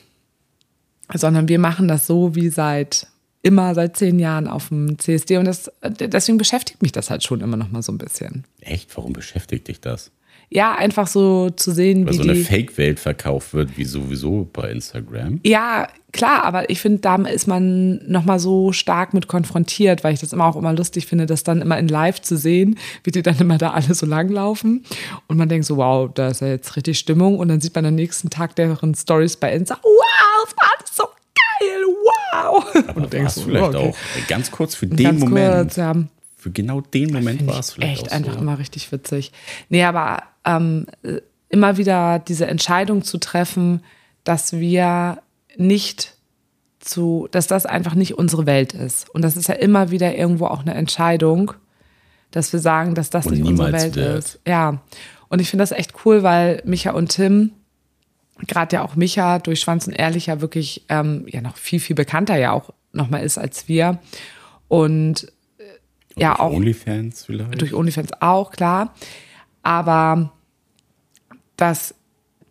Sondern 1.14 1.49
wir 1.49 1.61
machen 1.61 1.88
das 1.88 2.06
so 2.06 2.35
wie 2.35 2.49
seit 2.49 3.06
immer 3.43 3.76
seit 3.76 3.97
zehn 3.97 4.19
Jahren 4.19 4.49
auf 4.49 4.69
dem 4.69 4.99
CSD 4.99 5.38
und 5.38 5.44
das, 5.44 5.70
deswegen 5.85 6.37
beschäftigt 6.37 6.82
mich 6.82 6.91
das 6.91 7.10
halt 7.10 7.22
schon 7.22 7.41
immer 7.41 7.56
noch 7.56 7.70
mal 7.70 7.81
so 7.81 7.93
ein 7.93 7.98
bisschen. 7.98 8.44
Echt? 8.60 8.94
Warum 8.96 9.13
beschäftigt 9.13 9.69
dich 9.69 9.81
das? 9.81 10.10
Ja, 10.48 10.74
einfach 10.74 11.08
so 11.08 11.50
zu 11.50 11.72
sehen, 11.72 12.06
Weil 12.06 12.12
wie 12.12 12.17
so 12.17 12.22
eine 12.22 12.36
Fake-Welt 12.36 13.00
verkauft 13.00 13.53
wird, 13.53 13.76
wie 13.76 13.84
sowieso 13.84 14.48
bei 14.53 14.70
Instagram. 14.70 15.41
Ja, 15.44 15.88
klar, 16.12 16.44
aber 16.44 16.70
ich 16.70 16.81
finde, 16.81 17.00
da 17.00 17.17
ist 17.17 17.48
man 17.48 18.00
nochmal 18.06 18.38
so 18.38 18.72
stark 18.72 19.12
mit 19.12 19.26
konfrontiert, 19.26 20.05
weil 20.05 20.15
ich 20.15 20.20
das 20.20 20.32
immer 20.32 20.46
auch 20.46 20.56
immer 20.56 20.72
lustig 20.72 21.06
finde, 21.06 21.26
das 21.26 21.43
dann 21.43 21.60
immer 21.60 21.79
in 21.79 21.88
Live 21.88 22.22
zu 22.22 22.36
sehen, 22.36 22.79
wie 23.03 23.10
die 23.10 23.22
dann 23.22 23.38
immer 23.38 23.58
da 23.58 23.72
alle 23.72 23.93
so 23.93 24.06
langlaufen. 24.06 24.84
Und 25.26 25.36
man 25.36 25.48
denkt 25.48 25.67
so, 25.67 25.79
wow, 25.79 26.10
da 26.15 26.29
ist 26.29 26.41
ja 26.41 26.48
jetzt 26.48 26.76
richtig 26.76 26.98
Stimmung. 26.98 27.38
Und 27.38 27.48
dann 27.48 27.60
sieht 27.60 27.74
man 27.74 27.84
am 27.84 27.96
nächsten 27.96 28.31
Tag 28.31 28.55
deren 28.55 28.94
Stories 28.94 29.36
bei 29.36 29.53
Insta, 29.53 29.79
wow, 29.82 30.46
es 30.46 30.56
war 30.56 30.70
alles 30.79 30.96
so 30.96 31.05
geil, 31.05 31.82
wow. 32.05 32.67
Aber 32.88 32.96
und 32.96 33.03
du 33.03 33.08
denkst 33.08 33.34
so, 33.34 33.43
vielleicht 33.43 33.74
okay. 33.74 33.91
auch 33.91 34.29
ganz 34.29 34.50
kurz 34.53 34.76
für 34.76 34.86
den 34.86 34.96
ganz 34.96 35.20
Moment. 35.20 35.55
Kurz, 35.55 35.76
ja 35.76 35.94
für 36.46 36.53
genau 36.53 36.81
den 36.81 37.12
Moment 37.12 37.44
war 37.48 37.58
es 37.58 37.72
vielleicht. 37.72 38.05
Echt 38.05 38.12
einfach 38.12 38.34
so. 38.34 38.38
immer 38.38 38.56
richtig 38.60 38.93
witzig. 38.93 39.32
Nee, 39.69 39.82
aber 39.82 40.22
ähm, 40.46 40.86
immer 41.48 41.76
wieder 41.76 42.19
diese 42.19 42.46
Entscheidung 42.46 43.03
zu 43.03 43.19
treffen, 43.19 43.82
dass 44.24 44.53
wir 44.55 45.19
nicht 45.56 46.17
zu, 46.81 47.29
dass 47.31 47.46
das 47.46 47.67
einfach 47.67 47.94
nicht 47.94 48.15
unsere 48.15 48.46
Welt 48.46 48.72
ist. 48.72 49.10
Und 49.10 49.22
das 49.22 49.36
ist 49.36 49.48
ja 49.48 49.55
immer 49.55 49.91
wieder 49.91 50.17
irgendwo 50.17 50.46
auch 50.46 50.60
eine 50.60 50.74
Entscheidung, 50.74 51.53
dass 52.31 52.53
wir 52.53 52.60
sagen, 52.60 52.94
dass 52.94 53.10
das 53.10 53.26
und 53.26 53.34
nicht 53.34 53.44
unsere 53.44 53.72
Welt 53.72 53.96
wird. 53.96 54.19
ist. 54.19 54.41
Ja. 54.46 54.82
Und 55.29 55.41
ich 55.41 55.50
finde 55.50 55.62
das 55.62 55.72
echt 55.72 55.93
cool, 56.05 56.22
weil 56.22 56.62
Micha 56.65 56.93
und 56.93 57.08
Tim, 57.08 57.53
gerade 58.46 58.76
ja 58.76 58.84
auch 58.84 58.94
Micha 58.94 59.38
durch 59.38 59.60
Schwanz 59.60 59.86
und 59.86 59.94
Ehrlich 59.94 60.26
ja 60.26 60.41
wirklich 60.41 60.84
ähm, 60.88 61.24
ja 61.29 61.41
noch 61.41 61.56
viel, 61.56 61.81
viel 61.81 61.96
bekannter 61.96 62.36
ja 62.36 62.53
auch 62.53 62.70
nochmal 62.93 63.24
ist 63.24 63.38
als 63.38 63.69
wir. 63.69 63.98
Und 64.69 65.32
ja 66.17 66.31
durch 66.31 66.41
auch. 66.41 66.53
OnlyFans 66.53 67.24
vielleicht? 67.24 67.60
Durch 67.60 67.74
OnlyFans 67.74 68.10
auch, 68.20 68.53
klar. 68.53 68.94
Aber 69.62 70.32
dass 71.56 71.94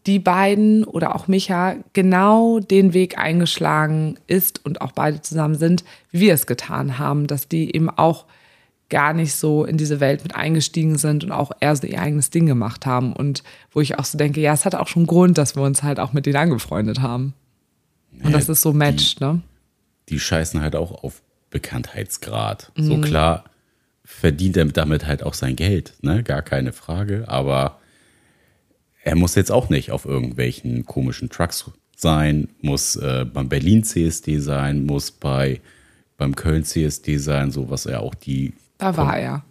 die 0.06 0.20
beiden 0.20 0.84
oder 0.84 1.16
auch 1.16 1.28
Micha 1.28 1.76
genau 1.94 2.60
den 2.60 2.94
Weg 2.94 3.18
eingeschlagen 3.18 4.20
ist 4.28 4.64
und 4.64 4.82
auch 4.82 4.92
beide 4.92 5.22
zusammen 5.22 5.56
sind, 5.56 5.84
wie 6.12 6.22
wir 6.22 6.34
es 6.34 6.46
getan 6.46 7.00
haben, 7.00 7.28
dass 7.28 7.48
die 7.48 7.76
eben 7.76 7.90
auch 7.90 8.26
gar 8.90 9.14
nicht 9.14 9.34
so 9.34 9.66
in 9.66 9.78
diese 9.78 10.00
Welt 10.00 10.24
mit 10.24 10.36
eingestiegen 10.36 10.98
sind 10.98 11.24
und 11.24 11.32
auch 11.32 11.52
eher 11.60 11.76
so 11.76 11.88
ihr 11.88 12.00
eigenes 12.00 12.30
Ding 12.30 12.46
gemacht 12.46 12.86
haben. 12.86 13.14
Und 13.14 13.44
wo 13.72 13.82
ich 13.82 13.98
auch 13.98 14.06
so 14.06 14.18
denke, 14.18 14.42
ja, 14.42 14.54
es 14.54 14.66
hat 14.66 14.76
auch 14.76 14.88
schon 14.88 15.08
Grund, 15.08 15.40
dass 15.40 15.56
wir 15.56 15.64
uns 15.64 15.82
halt 15.82 16.00
auch 16.00 16.14
mit 16.14 16.28
denen 16.28 16.36
angefreundet 16.36 17.02
haben. 17.02 17.34
Und 18.12 18.26
ja, 18.26 18.38
das 18.38 18.48
ist 18.48 18.62
so 18.62 18.74
matched, 18.74 19.20
die, 19.20 19.24
ne? 19.24 19.42
Die 20.10 20.20
scheißen 20.20 20.62
halt 20.62 20.76
auch 20.76 21.04
auf 21.04 21.24
Bekanntheitsgrad. 21.50 22.72
So 22.76 23.00
klar 23.02 23.46
verdient 24.04 24.56
er 24.56 24.66
damit 24.66 25.08
halt 25.08 25.24
auch 25.24 25.34
sein 25.34 25.56
Geld, 25.56 25.96
ne? 26.02 26.22
Gar 26.22 26.44
keine 26.44 26.72
Frage. 26.72 27.26
Aber 27.28 27.80
er 29.06 29.16
muss 29.16 29.36
jetzt 29.36 29.52
auch 29.52 29.70
nicht 29.70 29.92
auf 29.92 30.06
irgendwelchen 30.06 30.86
komischen 30.86 31.30
Trucks 31.30 31.72
sein, 31.96 32.50
muss 32.62 32.98
äh, 32.98 33.26
beim 33.32 33.48
Berlin 33.48 33.84
CSD 33.84 34.40
sein, 34.40 34.86
muss 34.86 35.12
bei 35.12 35.62
beim 36.18 36.36
Köln 36.36 36.64
CSD 36.64 37.18
sein, 37.18 37.52
so 37.52 37.70
was 37.70 37.86
er 37.86 38.02
auch 38.02 38.16
die. 38.16 38.54
Da 38.78 38.98
war 38.98 39.18
er. 39.18 39.44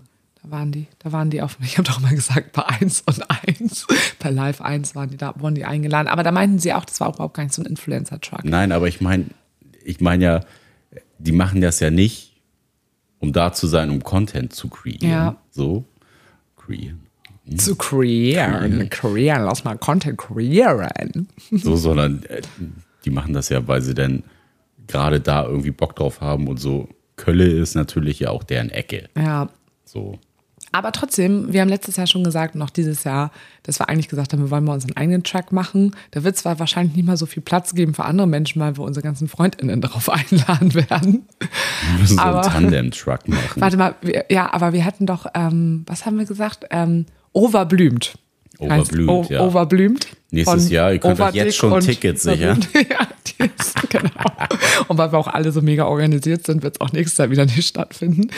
Da 0.43 0.51
waren 0.51 0.73
die, 0.73 0.87
da 0.99 1.13
waren 1.13 1.31
die 1.31 1.41
auf, 1.41 1.57
ich 1.63 1.79
habe 1.79 1.89
doch 1.89 2.01
mal 2.01 2.15
gesagt, 2.15 2.53
bei 2.53 2.67
1 2.67 3.03
und 3.03 3.23
1, 3.31 3.87
bei 4.19 4.31
Live 4.31 4.61
1 4.61 4.95
waren 4.95 5.09
die 5.09 5.17
da, 5.17 5.35
wurden 5.39 5.55
die 5.55 5.65
eingeladen. 5.65 6.09
Aber 6.09 6.23
da 6.23 6.33
meinten 6.33 6.59
sie 6.59 6.73
auch, 6.75 6.85
das 6.85 7.01
war 7.01 7.15
überhaupt 7.15 7.35
gar 7.35 7.45
nicht 7.45 7.55
so 7.55 7.63
ein 7.63 7.67
Influencer-Truck. 7.67 8.45
Nein, 8.45 8.73
aber 8.73 8.89
ich 8.89 9.01
meine, 9.01 9.27
ich 9.85 10.01
meine 10.01 10.25
ja, 10.25 10.41
die 11.19 11.33
machen 11.33 11.61
das 11.61 11.81
ja 11.81 11.91
nicht, 11.91 12.35
um 13.21 13.33
da 13.33 13.53
zu 13.53 13.67
sein, 13.67 13.89
um 13.89 14.03
Content 14.03 14.53
zu 14.53 14.69
kreieren. 14.69 15.09
Ja. 15.09 15.37
So. 15.51 15.85
Kreieren. 16.57 17.04
Zu 17.57 17.77
kreieren, 17.77 18.89
kreieren, 18.89 19.45
lass 19.45 19.65
mal 19.65 19.77
Content 19.77 20.17
kreieren. 20.19 21.29
So, 21.51 21.77
sondern 21.77 22.23
äh, 22.25 22.41
die 23.05 23.11
machen 23.11 23.35
das 23.35 23.51
ja, 23.51 23.67
weil 23.69 23.83
sie 23.83 23.95
dann 23.95 24.23
gerade 24.87 25.21
da 25.21 25.45
irgendwie 25.45 25.71
Bock 25.71 25.95
drauf 25.97 26.21
haben 26.21 26.49
und 26.49 26.59
so. 26.59 26.89
Kölle 27.17 27.47
ist 27.47 27.75
natürlich 27.75 28.19
ja 28.21 28.31
auch 28.31 28.43
deren 28.43 28.71
Ecke. 28.71 29.09
Ja, 29.17 29.49
So. 29.85 30.19
Aber 30.73 30.91
trotzdem, 30.91 31.53
wir 31.53 31.61
haben 31.61 31.69
letztes 31.69 31.95
Jahr 31.97 32.09
schon 32.09 32.25
gesagt, 32.25 32.57
noch 32.57 32.69
dieses 32.71 33.05
Jahr, 33.05 33.31
dass 33.63 33.79
wir 33.79 33.89
eigentlich 33.89 34.09
gesagt 34.09 34.33
haben, 34.33 34.41
wir 34.43 34.51
wollen 34.51 34.65
mal 34.65 34.73
unseren 34.73 34.97
eigenen 34.97 35.23
Track 35.23 35.53
machen. 35.53 35.95
Da 36.11 36.25
wird 36.25 36.37
zwar 36.37 36.59
wahrscheinlich 36.59 36.97
nicht 36.97 37.07
mal 37.07 37.17
so 37.17 37.27
viel 37.27 37.45
Platz 37.45 37.75
geben 37.77 37.95
für 37.95 38.05
andere 38.05 38.27
Menschen, 38.27 38.61
weil 38.61 38.77
wir 38.77 38.83
unsere 38.83 39.05
ganzen 39.05 39.29
FreundInnen 39.29 39.81
darauf 39.83 40.09
einladen 40.11 40.75
werden. 40.75 41.27
Wir 41.39 42.01
müssen 42.01 42.17
so 42.17 42.23
Aber- 42.23 42.41
einen 42.43 42.51
Tandem-Truck 42.53 43.29
machen. 43.29 43.61
Warte 43.61 43.77
mal, 43.77 43.95
wir, 44.03 44.25
ja, 44.31 44.53
aber 44.53 44.73
wir 44.73 44.85
hatten 44.85 45.07
doch, 45.07 45.27
ähm, 45.35 45.85
was 45.87 46.07
haben 46.07 46.19
wir 46.19 46.25
gesagt? 46.25 46.65
Ähm, 46.71 47.07
overblümt. 47.35 48.15
Overblümt, 48.59 49.29
ja. 49.29 49.43
Overblümt. 49.43 50.07
Nächstes 50.31 50.71
Jahr, 50.71 50.93
ihr 50.93 50.99
könnt 50.99 51.21
euch 51.21 51.35
jetzt 51.35 51.57
schon 51.57 51.81
Tickets 51.81 52.23
sichern. 52.23 52.65
ja, 52.75 53.09
genau. 53.89 54.11
Und 54.89 54.97
weil 54.97 55.13
wir 55.13 55.19
auch 55.19 55.29
alle 55.29 55.53
so 55.53 55.61
mega 55.61 55.85
organisiert 55.85 56.47
sind, 56.47 56.63
wird 56.63 56.77
es 56.77 56.81
auch 56.81 56.93
nächstes 56.93 57.19
Jahr 57.19 57.31
wieder 57.31 57.45
nicht 57.45 57.67
stattfinden. 57.67 58.31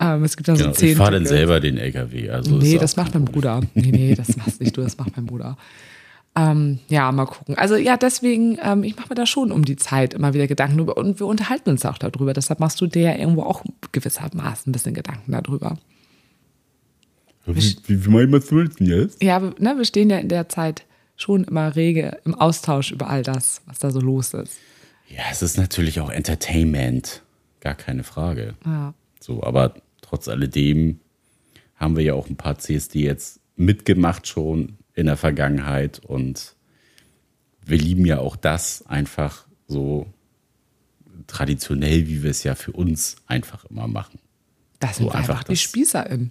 Ähm, 0.00 0.24
es 0.24 0.36
gibt 0.36 0.48
dann 0.48 0.56
Genau, 0.56 0.70
so 0.70 0.74
zehn 0.74 0.92
ich 0.92 0.96
fahre 0.96 1.12
dann 1.12 1.26
selber 1.26 1.60
den 1.60 1.76
LKW. 1.76 2.30
Also 2.30 2.56
Nee, 2.56 2.78
das 2.78 2.96
macht 2.96 3.14
mein 3.14 3.26
Bruder. 3.26 3.60
Nee, 3.74 3.90
nee, 3.92 4.14
das 4.14 4.36
machst 4.36 4.60
nicht 4.60 4.76
du, 4.76 4.80
das 4.82 4.96
macht 4.96 5.16
mein 5.16 5.26
Bruder. 5.26 5.56
Ähm, 6.36 6.78
ja, 6.88 7.10
mal 7.12 7.26
gucken. 7.26 7.56
Also 7.58 7.74
ja, 7.76 7.96
deswegen, 7.96 8.56
ähm, 8.62 8.84
ich 8.84 8.96
mache 8.96 9.08
mir 9.08 9.16
da 9.16 9.26
schon 9.26 9.50
um 9.50 9.64
die 9.64 9.76
Zeit 9.76 10.14
immer 10.14 10.32
wieder 10.32 10.46
Gedanken 10.46 10.78
drüber 10.78 10.96
und 10.96 11.18
wir 11.18 11.26
unterhalten 11.26 11.70
uns 11.70 11.84
auch 11.84 11.98
darüber. 11.98 12.32
Deshalb 12.32 12.60
machst 12.60 12.80
du 12.80 12.86
dir 12.86 13.02
ja 13.02 13.16
irgendwo 13.16 13.42
auch 13.42 13.64
gewissermaßen 13.92 14.70
ein 14.70 14.72
bisschen 14.72 14.94
Gedanken 14.94 15.32
darüber. 15.32 15.76
Wie, 17.46 17.76
wie, 17.86 18.04
wie 18.04 18.08
meinen 18.10 18.32
wir 18.32 18.98
jetzt? 18.98 19.22
Ja, 19.22 19.40
wir- 19.42 19.54
ne, 19.58 19.76
wir 19.76 19.84
stehen 19.84 20.10
ja 20.10 20.18
in 20.18 20.28
der 20.28 20.48
Zeit 20.48 20.84
schon 21.16 21.44
immer 21.44 21.74
rege 21.76 22.18
im 22.24 22.34
Austausch 22.34 22.92
über 22.92 23.08
all 23.08 23.22
das, 23.22 23.62
was 23.66 23.78
da 23.78 23.90
so 23.90 24.00
los 24.00 24.32
ist. 24.34 24.58
Ja, 25.08 25.22
es 25.30 25.42
ist 25.42 25.56
natürlich 25.58 26.00
auch 26.00 26.10
Entertainment. 26.10 27.22
Gar 27.60 27.74
keine 27.74 28.04
Frage. 28.04 28.54
Ja. 28.64 28.94
So, 29.20 29.42
aber 29.42 29.74
trotz 30.02 30.28
alledem 30.28 31.00
haben 31.76 31.96
wir 31.96 32.04
ja 32.04 32.14
auch 32.14 32.28
ein 32.28 32.36
paar 32.36 32.58
CSD 32.58 33.02
jetzt 33.02 33.40
mitgemacht 33.56 34.26
schon 34.26 34.76
in 34.94 35.06
der 35.06 35.16
Vergangenheit 35.16 35.98
und 35.98 36.54
wir 37.66 37.76
lieben 37.78 38.06
ja 38.06 38.18
auch 38.18 38.36
das 38.36 38.84
einfach 38.86 39.46
so 39.66 40.06
traditionell, 41.26 42.06
wie 42.08 42.22
wir 42.22 42.30
es 42.30 42.42
ja 42.42 42.54
für 42.54 42.72
uns 42.72 43.16
einfach 43.26 43.64
immer 43.66 43.86
machen. 43.86 44.18
Das 44.78 44.96
sind 44.96 45.06
So 45.06 45.10
wir 45.12 45.16
einfach 45.16 45.28
einfach 45.34 45.44
die 45.44 45.52
das- 45.52 45.60
SpießerInnen. 45.62 46.30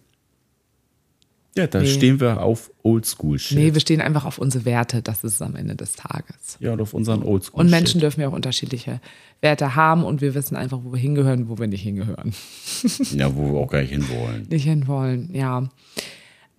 Ja, 1.58 1.66
da 1.68 1.80
Nee. 1.82 1.88
stehen 1.88 2.20
wir 2.20 2.42
auf 2.42 2.72
Oldschool-Shit. 2.84 3.58
Nee, 3.58 3.74
wir 3.74 3.82
stehen 3.82 4.02
einfach 4.02 4.26
auf 4.26 4.38
unsere 4.38 4.66
Werte. 4.66 5.02
Das 5.02 5.24
ist 5.24 5.34
es 5.36 5.42
am 5.42 5.56
Ende 5.56 5.76
des 5.76 5.94
Tages. 5.94 6.58
ja, 6.60 6.74
und 6.74 6.82
auf 6.82 6.94
unseren 6.94 7.24
Oldschool. 7.24 7.62
Und 7.62 7.70
Menschen 7.72 8.00
dürfen 8.00 8.22
ja 8.22 8.28
auch 8.30 8.34
unterschiedliche 8.34 9.02
Werte 9.42 9.76
haben 9.76 10.04
und 10.04 10.22
wir 10.22 10.36
wissen 10.36 10.56
einfach, 10.56 10.80
wo 10.84 10.92
wir 10.94 11.00
hingehören, 11.00 11.50
wo 11.50 11.58
wir 11.58 11.68
nicht 11.68 11.82
hingehören. 11.82 12.34
Ja, 13.14 13.36
wo 13.36 13.52
wir 13.54 13.60
auch 13.60 13.70
gar 13.72 13.82
nicht 13.82 13.90
hinwollen. 13.92 14.48
Nicht 14.50 14.64
hinwollen, 14.66 15.34
ja. 15.34 15.70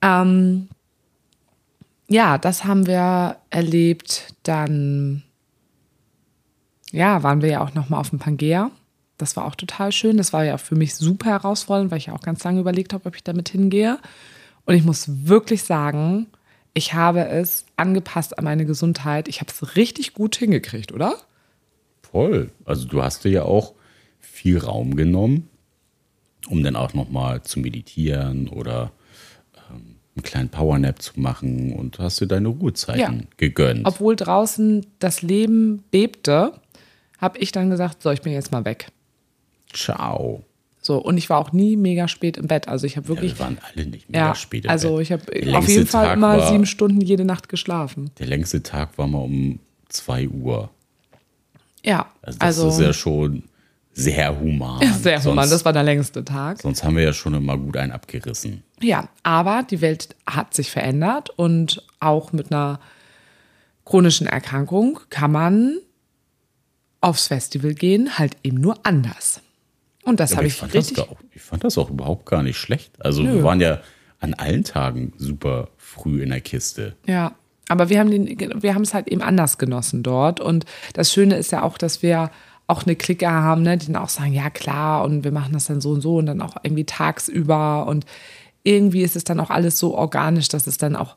Ähm, 0.02 0.68
ja, 2.08 2.36
das 2.38 2.64
haben 2.64 2.86
wir 2.86 3.36
erlebt. 3.50 4.34
Dann, 4.42 5.22
ja, 6.90 7.22
waren 7.22 7.42
wir 7.42 7.48
ja 7.50 7.60
auch 7.64 7.74
nochmal 7.74 8.00
auf 8.00 8.10
dem 8.10 8.18
Pangea. 8.18 8.70
Das 9.18 9.36
war 9.36 9.44
auch 9.44 9.54
total 9.54 9.92
schön. 9.92 10.16
Das 10.16 10.32
war 10.32 10.44
ja 10.44 10.58
für 10.58 10.74
mich 10.74 10.94
super 10.96 11.30
herausfordernd, 11.30 11.90
weil 11.90 11.98
ich 11.98 12.06
ja 12.06 12.14
auch 12.14 12.22
ganz 12.22 12.42
lange 12.42 12.60
überlegt 12.60 12.92
habe, 12.92 13.06
ob 13.06 13.14
ich 13.14 13.22
damit 13.22 13.48
hingehe. 13.50 13.98
Und 14.70 14.76
ich 14.76 14.84
muss 14.84 15.26
wirklich 15.26 15.64
sagen, 15.64 16.28
ich 16.74 16.94
habe 16.94 17.26
es 17.26 17.66
angepasst 17.76 18.38
an 18.38 18.44
meine 18.44 18.64
Gesundheit. 18.64 19.26
Ich 19.26 19.40
habe 19.40 19.50
es 19.50 19.74
richtig 19.74 20.14
gut 20.14 20.36
hingekriegt, 20.36 20.92
oder? 20.92 21.16
Voll. 22.02 22.52
Also 22.64 22.86
du 22.86 23.02
hast 23.02 23.24
dir 23.24 23.30
ja 23.32 23.42
auch 23.42 23.74
viel 24.20 24.58
Raum 24.58 24.94
genommen, 24.94 25.48
um 26.48 26.62
dann 26.62 26.76
auch 26.76 26.94
nochmal 26.94 27.42
zu 27.42 27.58
meditieren 27.58 28.48
oder 28.48 28.92
ähm, 29.72 29.96
einen 30.14 30.22
kleinen 30.22 30.48
Powernap 30.50 31.02
zu 31.02 31.18
machen 31.18 31.72
und 31.72 31.98
hast 31.98 32.20
dir 32.20 32.28
deine 32.28 32.46
Ruhezeiten 32.46 33.20
Ja. 33.20 33.26
gegönnt. 33.38 33.86
Obwohl 33.86 34.14
draußen 34.14 34.86
das 35.00 35.22
Leben 35.22 35.82
bebte, 35.90 36.52
habe 37.18 37.38
ich 37.38 37.50
dann 37.50 37.70
gesagt, 37.70 38.02
so, 38.02 38.12
ich 38.12 38.22
bin 38.22 38.32
jetzt 38.32 38.52
mal 38.52 38.64
weg. 38.64 38.92
Ciao. 39.72 40.44
So, 40.82 40.96
und 40.98 41.18
ich 41.18 41.28
war 41.28 41.38
auch 41.38 41.52
nie 41.52 41.76
mega 41.76 42.08
spät 42.08 42.38
im 42.38 42.46
Bett. 42.46 42.66
Also 42.68 42.86
ich 42.86 42.96
habe 42.96 43.04
Ja, 43.04 43.08
wirklich, 43.10 43.34
wir 43.38 43.44
waren 43.44 43.58
alle 43.60 43.86
nicht 43.86 44.08
mehr 44.10 44.20
ja, 44.20 44.34
spät. 44.34 44.64
im 44.64 44.70
also 44.70 44.98
ich 44.98 45.12
habe 45.12 45.22
auf 45.54 45.68
jeden 45.68 45.86
Fall 45.86 46.06
Tag 46.06 46.16
immer 46.16 46.46
sieben 46.48 46.64
Stunden 46.66 47.00
jede 47.02 47.24
Nacht 47.24 47.48
geschlafen. 47.50 48.10
Der 48.18 48.26
längste 48.26 48.62
Tag 48.62 48.96
war 48.96 49.06
mal 49.06 49.18
um 49.18 49.60
2 49.90 50.28
Uhr. 50.28 50.70
Ja, 51.84 52.06
Also 52.22 52.38
das 52.38 52.46
also, 52.46 52.68
ist 52.68 52.80
ja 52.80 52.92
schon 52.92 53.42
sehr 53.92 54.38
human. 54.40 54.80
sehr 55.02 55.22
human. 55.22 55.36
Sonst, 55.48 55.50
Das 55.50 55.64
war 55.64 55.72
der 55.72 55.82
längste 55.82 56.24
Tag. 56.24 56.60
sonst 56.62 56.82
haben 56.84 56.96
wir 56.96 57.02
ja 57.02 57.12
schon 57.12 57.34
immer 57.34 57.58
gut 57.58 57.76
einen 57.76 57.92
abgerissen. 57.92 58.62
Ja, 58.80 59.08
aber 59.22 59.64
die 59.68 59.80
Welt 59.82 60.14
hat 60.26 60.54
sich 60.54 60.70
verändert 60.70 61.28
und 61.30 61.82
auch 61.98 62.32
mit 62.32 62.50
einer 62.52 62.80
chronischen 63.84 64.26
Erkrankung 64.26 65.00
kann 65.10 65.32
man 65.32 65.76
aufs 67.02 67.26
Festival 67.26 67.74
gehen, 67.74 68.18
halt 68.18 68.36
eben 68.42 68.58
nur 68.60 68.78
anders. 68.86 69.40
Und 70.04 70.20
das 70.20 70.36
habe 70.36 70.46
ich, 70.46 70.62
ich 70.62 70.74
richtig. 70.74 70.96
gar, 70.96 71.06
ich 71.32 71.42
fand 71.42 71.64
das 71.64 71.76
auch 71.78 71.90
überhaupt 71.90 72.26
gar 72.26 72.42
nicht 72.42 72.56
schlecht. 72.56 72.92
Also 73.04 73.22
Nö. 73.22 73.34
wir 73.34 73.44
waren 73.44 73.60
ja 73.60 73.80
an 74.18 74.34
allen 74.34 74.64
Tagen 74.64 75.12
super 75.16 75.68
früh 75.76 76.22
in 76.22 76.30
der 76.30 76.40
Kiste. 76.40 76.96
Ja, 77.06 77.34
aber 77.68 77.88
wir 77.88 78.00
haben 78.00 78.10
den, 78.10 78.62
wir 78.62 78.74
haben 78.74 78.82
es 78.82 78.94
halt 78.94 79.08
eben 79.08 79.22
anders 79.22 79.58
genossen 79.58 80.02
dort. 80.02 80.40
Und 80.40 80.64
das 80.94 81.12
Schöne 81.12 81.36
ist 81.36 81.52
ja 81.52 81.62
auch, 81.62 81.78
dass 81.78 82.02
wir 82.02 82.30
auch 82.66 82.84
eine 82.84 82.96
Clique 82.96 83.28
haben, 83.30 83.62
ne, 83.62 83.76
die 83.76 83.86
dann 83.86 83.96
auch 83.96 84.08
sagen, 84.08 84.32
ja 84.32 84.48
klar, 84.48 85.04
und 85.04 85.24
wir 85.24 85.32
machen 85.32 85.52
das 85.52 85.66
dann 85.66 85.80
so 85.80 85.90
und 85.90 86.00
so 86.00 86.16
und 86.16 86.26
dann 86.26 86.40
auch 86.40 86.56
irgendwie 86.62 86.84
tagsüber. 86.84 87.86
Und 87.86 88.06
irgendwie 88.62 89.02
ist 89.02 89.16
es 89.16 89.24
dann 89.24 89.40
auch 89.40 89.50
alles 89.50 89.78
so 89.78 89.94
organisch, 89.94 90.48
dass 90.48 90.66
es 90.66 90.78
dann 90.78 90.96
auch 90.96 91.16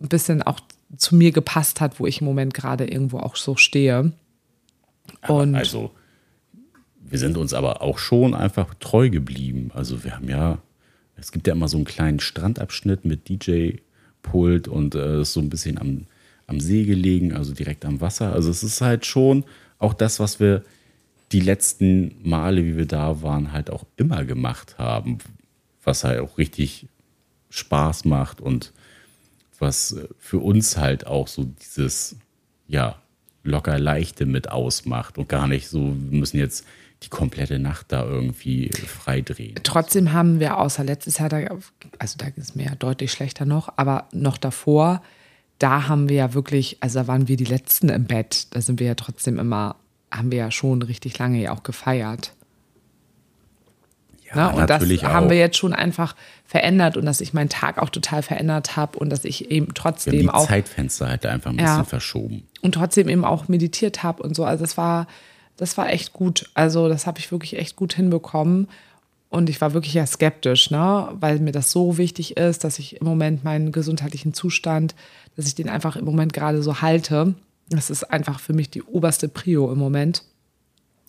ein 0.00 0.08
bisschen 0.08 0.42
auch 0.42 0.60
zu 0.96 1.14
mir 1.14 1.32
gepasst 1.32 1.80
hat, 1.80 2.00
wo 2.00 2.06
ich 2.06 2.20
im 2.20 2.26
Moment 2.26 2.54
gerade 2.54 2.84
irgendwo 2.84 3.18
auch 3.18 3.36
so 3.36 3.56
stehe. 3.56 4.12
Und 5.26 5.54
Also, 5.54 5.90
wir 7.10 7.18
sind 7.18 7.36
uns 7.36 7.52
aber 7.52 7.82
auch 7.82 7.98
schon 7.98 8.34
einfach 8.34 8.74
treu 8.74 9.10
geblieben. 9.10 9.70
Also, 9.74 10.04
wir 10.04 10.14
haben 10.14 10.28
ja, 10.28 10.58
es 11.16 11.32
gibt 11.32 11.46
ja 11.46 11.52
immer 11.52 11.68
so 11.68 11.76
einen 11.76 11.84
kleinen 11.84 12.20
Strandabschnitt 12.20 13.04
mit 13.04 13.28
DJ-Pult 13.28 14.68
und 14.68 14.94
äh, 14.94 15.24
so 15.24 15.40
ein 15.40 15.50
bisschen 15.50 15.78
am, 15.78 16.06
am 16.46 16.60
See 16.60 16.84
gelegen, 16.84 17.34
also 17.34 17.52
direkt 17.52 17.84
am 17.84 18.00
Wasser. 18.00 18.32
Also, 18.32 18.50
es 18.50 18.62
ist 18.62 18.80
halt 18.80 19.06
schon 19.06 19.44
auch 19.78 19.92
das, 19.92 20.20
was 20.20 20.38
wir 20.38 20.64
die 21.32 21.40
letzten 21.40 22.14
Male, 22.22 22.64
wie 22.64 22.76
wir 22.76 22.86
da 22.86 23.22
waren, 23.22 23.52
halt 23.52 23.70
auch 23.70 23.84
immer 23.96 24.24
gemacht 24.24 24.78
haben, 24.78 25.18
was 25.84 26.04
halt 26.04 26.20
auch 26.20 26.38
richtig 26.38 26.86
Spaß 27.50 28.04
macht 28.04 28.40
und 28.40 28.72
was 29.58 29.92
äh, 29.92 30.08
für 30.18 30.38
uns 30.38 30.76
halt 30.76 31.06
auch 31.06 31.28
so 31.28 31.44
dieses, 31.44 32.16
ja, 32.68 32.96
locker 33.42 33.78
leichte 33.78 34.26
mit 34.26 34.50
ausmacht 34.50 35.18
und 35.18 35.28
gar 35.28 35.48
nicht 35.48 35.68
so, 35.68 35.78
wir 35.78 36.18
müssen 36.18 36.38
jetzt 36.38 36.66
die 37.02 37.08
komplette 37.08 37.58
Nacht 37.58 37.86
da 37.92 38.04
irgendwie 38.04 38.70
freidrehen. 38.70 39.54
trotzdem 39.62 40.12
haben 40.12 40.38
wir 40.40 40.58
außer 40.58 40.84
letztes 40.84 41.18
Jahr, 41.18 41.28
da, 41.30 41.38
also 41.98 42.16
da 42.18 42.26
ging 42.28 42.42
es 42.42 42.54
mir 42.54 42.66
ja 42.66 42.74
deutlich 42.74 43.10
schlechter 43.12 43.46
noch, 43.46 43.72
aber 43.76 44.06
noch 44.12 44.36
davor, 44.36 45.02
da 45.58 45.88
haben 45.88 46.08
wir 46.08 46.16
ja 46.16 46.34
wirklich, 46.34 46.76
also 46.80 46.98
da 47.00 47.06
waren 47.06 47.26
wir 47.28 47.36
die 47.36 47.44
Letzten 47.44 47.88
im 47.90 48.04
Bett. 48.04 48.54
Da 48.54 48.60
sind 48.60 48.80
wir 48.80 48.86
ja 48.86 48.94
trotzdem 48.94 49.38
immer, 49.38 49.76
haben 50.10 50.30
wir 50.30 50.38
ja 50.38 50.50
schon 50.50 50.82
richtig 50.82 51.18
lange 51.18 51.40
ja 51.40 51.52
auch 51.52 51.62
gefeiert. 51.62 52.32
Ja, 54.34 54.36
Ne? 54.36 54.48
Und 54.60 54.70
das 54.70 54.80
natürlich 54.80 55.04
haben 55.04 55.26
auch. 55.26 55.30
wir 55.30 55.38
jetzt 55.38 55.56
schon 55.56 55.72
einfach 55.72 56.14
verändert 56.44 56.96
und 56.96 57.04
dass 57.04 57.20
ich 57.20 57.32
meinen 57.34 57.48
Tag 57.48 57.78
auch 57.78 57.88
total 57.90 58.22
verändert 58.22 58.76
habe 58.76 58.98
und 58.98 59.10
dass 59.10 59.24
ich 59.24 59.50
eben 59.50 59.66
Wir 59.66 59.68
haben 59.68 59.74
trotzdem 59.74 60.12
die 60.18 60.28
auch 60.28 60.46
Zeitfenster 60.46 61.08
halt 61.08 61.26
einfach 61.26 61.50
ein 61.50 61.58
Ja. 61.58 61.64
bisschen 61.78 61.84
verschoben. 61.86 62.42
und 62.62 62.72
trotzdem 62.72 63.08
eben 63.08 63.24
auch 63.24 63.48
meditiert 63.48 64.02
habe 64.02 64.22
und 64.22 64.36
so. 64.36 64.44
Also 64.44 64.62
das 64.64 64.76
war, 64.76 65.08
das 65.60 65.76
war 65.76 65.90
echt 65.90 66.14
gut. 66.14 66.48
Also, 66.54 66.88
das 66.88 67.06
habe 67.06 67.18
ich 67.18 67.30
wirklich 67.30 67.58
echt 67.58 67.76
gut 67.76 67.92
hinbekommen. 67.92 68.66
Und 69.28 69.50
ich 69.50 69.60
war 69.60 69.74
wirklich 69.74 69.92
ja 69.92 70.06
skeptisch, 70.06 70.70
ne? 70.70 71.08
weil 71.12 71.38
mir 71.38 71.52
das 71.52 71.70
so 71.70 71.98
wichtig 71.98 72.38
ist, 72.38 72.64
dass 72.64 72.78
ich 72.78 73.00
im 73.00 73.06
Moment 73.06 73.44
meinen 73.44 73.70
gesundheitlichen 73.70 74.32
Zustand, 74.32 74.94
dass 75.36 75.46
ich 75.46 75.54
den 75.54 75.68
einfach 75.68 75.96
im 75.96 76.06
Moment 76.06 76.32
gerade 76.32 76.62
so 76.62 76.80
halte. 76.80 77.34
Das 77.68 77.90
ist 77.90 78.04
einfach 78.04 78.40
für 78.40 78.54
mich 78.54 78.70
die 78.70 78.82
oberste 78.82 79.28
Prio 79.28 79.70
im 79.70 79.78
Moment. 79.78 80.24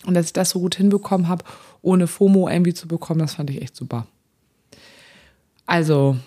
Und 0.06 0.16
dass 0.16 0.26
ich 0.26 0.34
das 0.34 0.50
so 0.50 0.60
gut 0.60 0.76
hinbekommen 0.76 1.30
habe, 1.30 1.46
ohne 1.82 2.06
FOMO 2.06 2.50
irgendwie 2.50 2.74
zu 2.74 2.90
bekommen, 2.90 3.22
das 3.22 3.36
fand 3.36 3.50
ich 3.50 3.62
echt 3.62 3.76
super. 3.76 4.06
Also, 5.66 6.18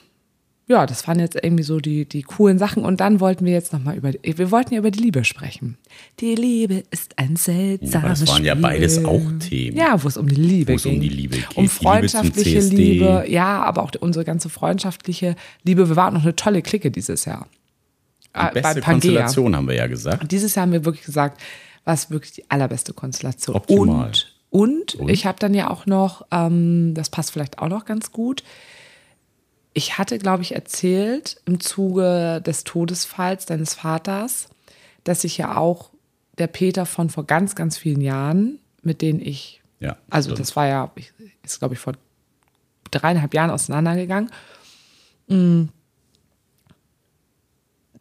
ja, 0.66 0.86
das 0.86 1.06
waren 1.06 1.18
jetzt 1.20 1.36
irgendwie 1.36 1.62
so 1.62 1.78
die, 1.78 2.06
die 2.08 2.22
coolen 2.22 2.58
Sachen. 2.58 2.84
Und 2.84 3.00
dann 3.00 3.20
wollten 3.20 3.44
wir 3.44 3.52
jetzt 3.52 3.72
nochmal 3.72 3.96
über, 3.96 4.12
wir 4.22 4.50
wollten 4.50 4.72
ja 4.72 4.78
über 4.80 4.90
die 4.90 5.00
Liebe 5.00 5.24
sprechen. 5.24 5.76
Die 6.20 6.34
Liebe 6.34 6.84
ist 6.90 7.18
ein 7.18 7.36
seltsames 7.36 7.92
Ja, 7.92 8.00
das 8.08 8.26
waren 8.28 8.44
ja 8.44 8.52
Spiel. 8.54 8.62
beides 8.62 9.04
auch 9.04 9.20
Themen. 9.40 9.76
Ja, 9.76 10.02
wo 10.02 10.08
es 10.08 10.16
um 10.16 10.26
die 10.26 10.34
Liebe 10.36 10.72
Wo 10.72 10.76
es 10.76 10.84
ging. 10.84 10.94
um 10.94 11.00
die 11.00 11.08
Liebe 11.10 11.36
geht. 11.36 11.56
Um 11.56 11.64
Liebe 11.64 11.74
freundschaftliche 11.74 12.60
CSD. 12.60 12.76
Liebe. 12.76 13.24
Ja, 13.28 13.62
aber 13.62 13.82
auch 13.82 13.92
unsere 14.00 14.24
ganze 14.24 14.48
freundschaftliche 14.48 15.36
Liebe. 15.64 15.88
Wir 15.88 15.96
waren 15.96 16.14
noch 16.14 16.22
eine 16.22 16.34
tolle 16.34 16.62
Clique 16.62 16.90
dieses 16.90 17.26
Jahr. 17.26 17.46
Die 18.34 18.40
beste 18.40 18.62
bei 18.62 18.80
Pangea. 18.80 18.82
Konstellation 18.92 19.54
haben 19.56 19.68
wir 19.68 19.76
ja 19.76 19.86
gesagt. 19.86 20.22
Und 20.22 20.32
dieses 20.32 20.54
Jahr 20.54 20.62
haben 20.62 20.72
wir 20.72 20.84
wirklich 20.84 21.04
gesagt, 21.04 21.40
war 21.84 21.94
es 21.94 22.10
wirklich 22.10 22.32
die 22.32 22.50
allerbeste 22.50 22.92
Konstellation. 22.94 23.54
Optimal. 23.54 24.06
Und, 24.06 24.94
und, 24.94 24.94
Und? 24.96 25.08
ich 25.10 25.26
habe 25.26 25.38
dann 25.38 25.52
ja 25.52 25.68
auch 25.70 25.84
noch, 25.86 26.24
ähm, 26.32 26.94
das 26.94 27.10
passt 27.10 27.32
vielleicht 27.32 27.58
auch 27.58 27.68
noch 27.68 27.84
ganz 27.84 28.12
gut. 28.12 28.42
Ich 29.74 29.98
hatte, 29.98 30.18
glaube 30.18 30.42
ich, 30.42 30.54
erzählt 30.54 31.36
im 31.46 31.58
Zuge 31.60 32.40
des 32.46 32.64
Todesfalls 32.64 33.44
deines 33.46 33.74
Vaters, 33.74 34.48
dass 35.02 35.24
ich 35.24 35.36
ja 35.36 35.56
auch 35.56 35.90
der 36.38 36.46
Peter 36.46 36.86
von 36.86 37.10
vor 37.10 37.24
ganz, 37.24 37.54
ganz 37.56 37.76
vielen 37.76 38.00
Jahren, 38.00 38.58
mit 38.82 39.02
denen 39.02 39.20
ich, 39.20 39.60
Ja, 39.80 39.96
also 40.10 40.28
stimmt. 40.30 40.40
das 40.40 40.56
war 40.56 40.66
ja, 40.66 40.90
ich- 40.94 41.12
ist 41.42 41.58
glaube 41.58 41.74
ich 41.74 41.80
vor 41.80 41.94
dreieinhalb 42.90 43.34
Jahren 43.34 43.50
auseinandergegangen, 43.50 44.30
Mm. 45.26 45.64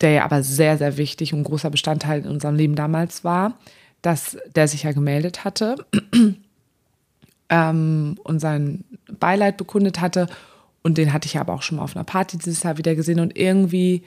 der 0.01 0.11
ja 0.11 0.25
aber 0.25 0.43
sehr, 0.43 0.77
sehr 0.77 0.97
wichtig 0.97 1.33
und 1.33 1.43
großer 1.43 1.69
Bestandteil 1.69 2.21
in 2.21 2.27
unserem 2.29 2.55
Leben 2.55 2.75
damals 2.75 3.23
war, 3.23 3.57
dass 4.01 4.37
der 4.55 4.67
sich 4.67 4.83
ja 4.83 4.91
gemeldet 4.91 5.43
hatte 5.45 5.75
ähm, 7.49 8.17
und 8.23 8.39
sein 8.39 8.83
Beileid 9.19 9.57
bekundet 9.57 10.01
hatte. 10.01 10.27
Und 10.83 10.97
den 10.97 11.13
hatte 11.13 11.27
ich 11.27 11.37
aber 11.39 11.53
auch 11.53 11.61
schon 11.61 11.77
mal 11.77 11.83
auf 11.83 11.95
einer 11.95 12.03
Party 12.03 12.37
dieses 12.37 12.63
Jahr 12.63 12.77
wieder 12.77 12.93
gesehen. 12.93 13.19
Und 13.19 13.37
irgendwie 13.37 14.03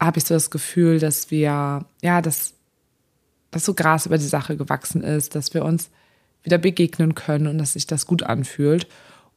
habe 0.00 0.18
ich 0.18 0.24
so 0.24 0.34
das 0.34 0.50
Gefühl, 0.50 1.00
dass 1.00 1.30
wir, 1.30 1.86
ja, 2.02 2.22
dass, 2.22 2.54
dass 3.50 3.64
so 3.64 3.74
Gras 3.74 4.06
über 4.06 4.18
die 4.18 4.24
Sache 4.24 4.56
gewachsen 4.56 5.02
ist, 5.02 5.34
dass 5.34 5.54
wir 5.54 5.64
uns 5.64 5.90
wieder 6.42 6.58
begegnen 6.58 7.14
können 7.14 7.46
und 7.46 7.58
dass 7.58 7.72
sich 7.72 7.86
das 7.86 8.06
gut 8.06 8.22
anfühlt. 8.22 8.86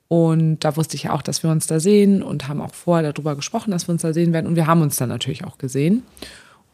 Und 0.09 0.59
da 0.59 0.75
wusste 0.75 0.95
ich 0.95 1.03
ja 1.03 1.13
auch, 1.13 1.21
dass 1.21 1.43
wir 1.43 1.49
uns 1.49 1.67
da 1.67 1.79
sehen 1.79 2.21
und 2.21 2.47
haben 2.47 2.61
auch 2.61 2.73
vorher 2.73 3.11
darüber 3.11 3.35
gesprochen, 3.35 3.71
dass 3.71 3.87
wir 3.87 3.93
uns 3.93 4.01
da 4.01 4.13
sehen 4.13 4.33
werden. 4.33 4.47
Und 4.47 4.55
wir 4.55 4.67
haben 4.67 4.81
uns 4.81 4.97
dann 4.97 5.09
natürlich 5.09 5.45
auch 5.45 5.57
gesehen. 5.57 6.03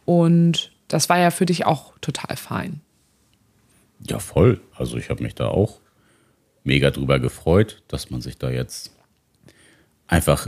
Und 0.05 0.71
das 0.87 1.09
war 1.09 1.17
ja 1.17 1.31
für 1.31 1.45
dich 1.45 1.65
auch 1.65 1.93
total 2.01 2.35
fein. 2.35 2.81
Ja, 4.07 4.19
voll. 4.19 4.59
Also 4.75 4.97
ich 4.97 5.09
habe 5.09 5.23
mich 5.23 5.35
da 5.35 5.47
auch 5.47 5.79
mega 6.63 6.91
drüber 6.91 7.19
gefreut, 7.19 7.81
dass 7.87 8.09
man 8.09 8.21
sich 8.21 8.37
da 8.37 8.49
jetzt 8.49 8.91
einfach 10.07 10.47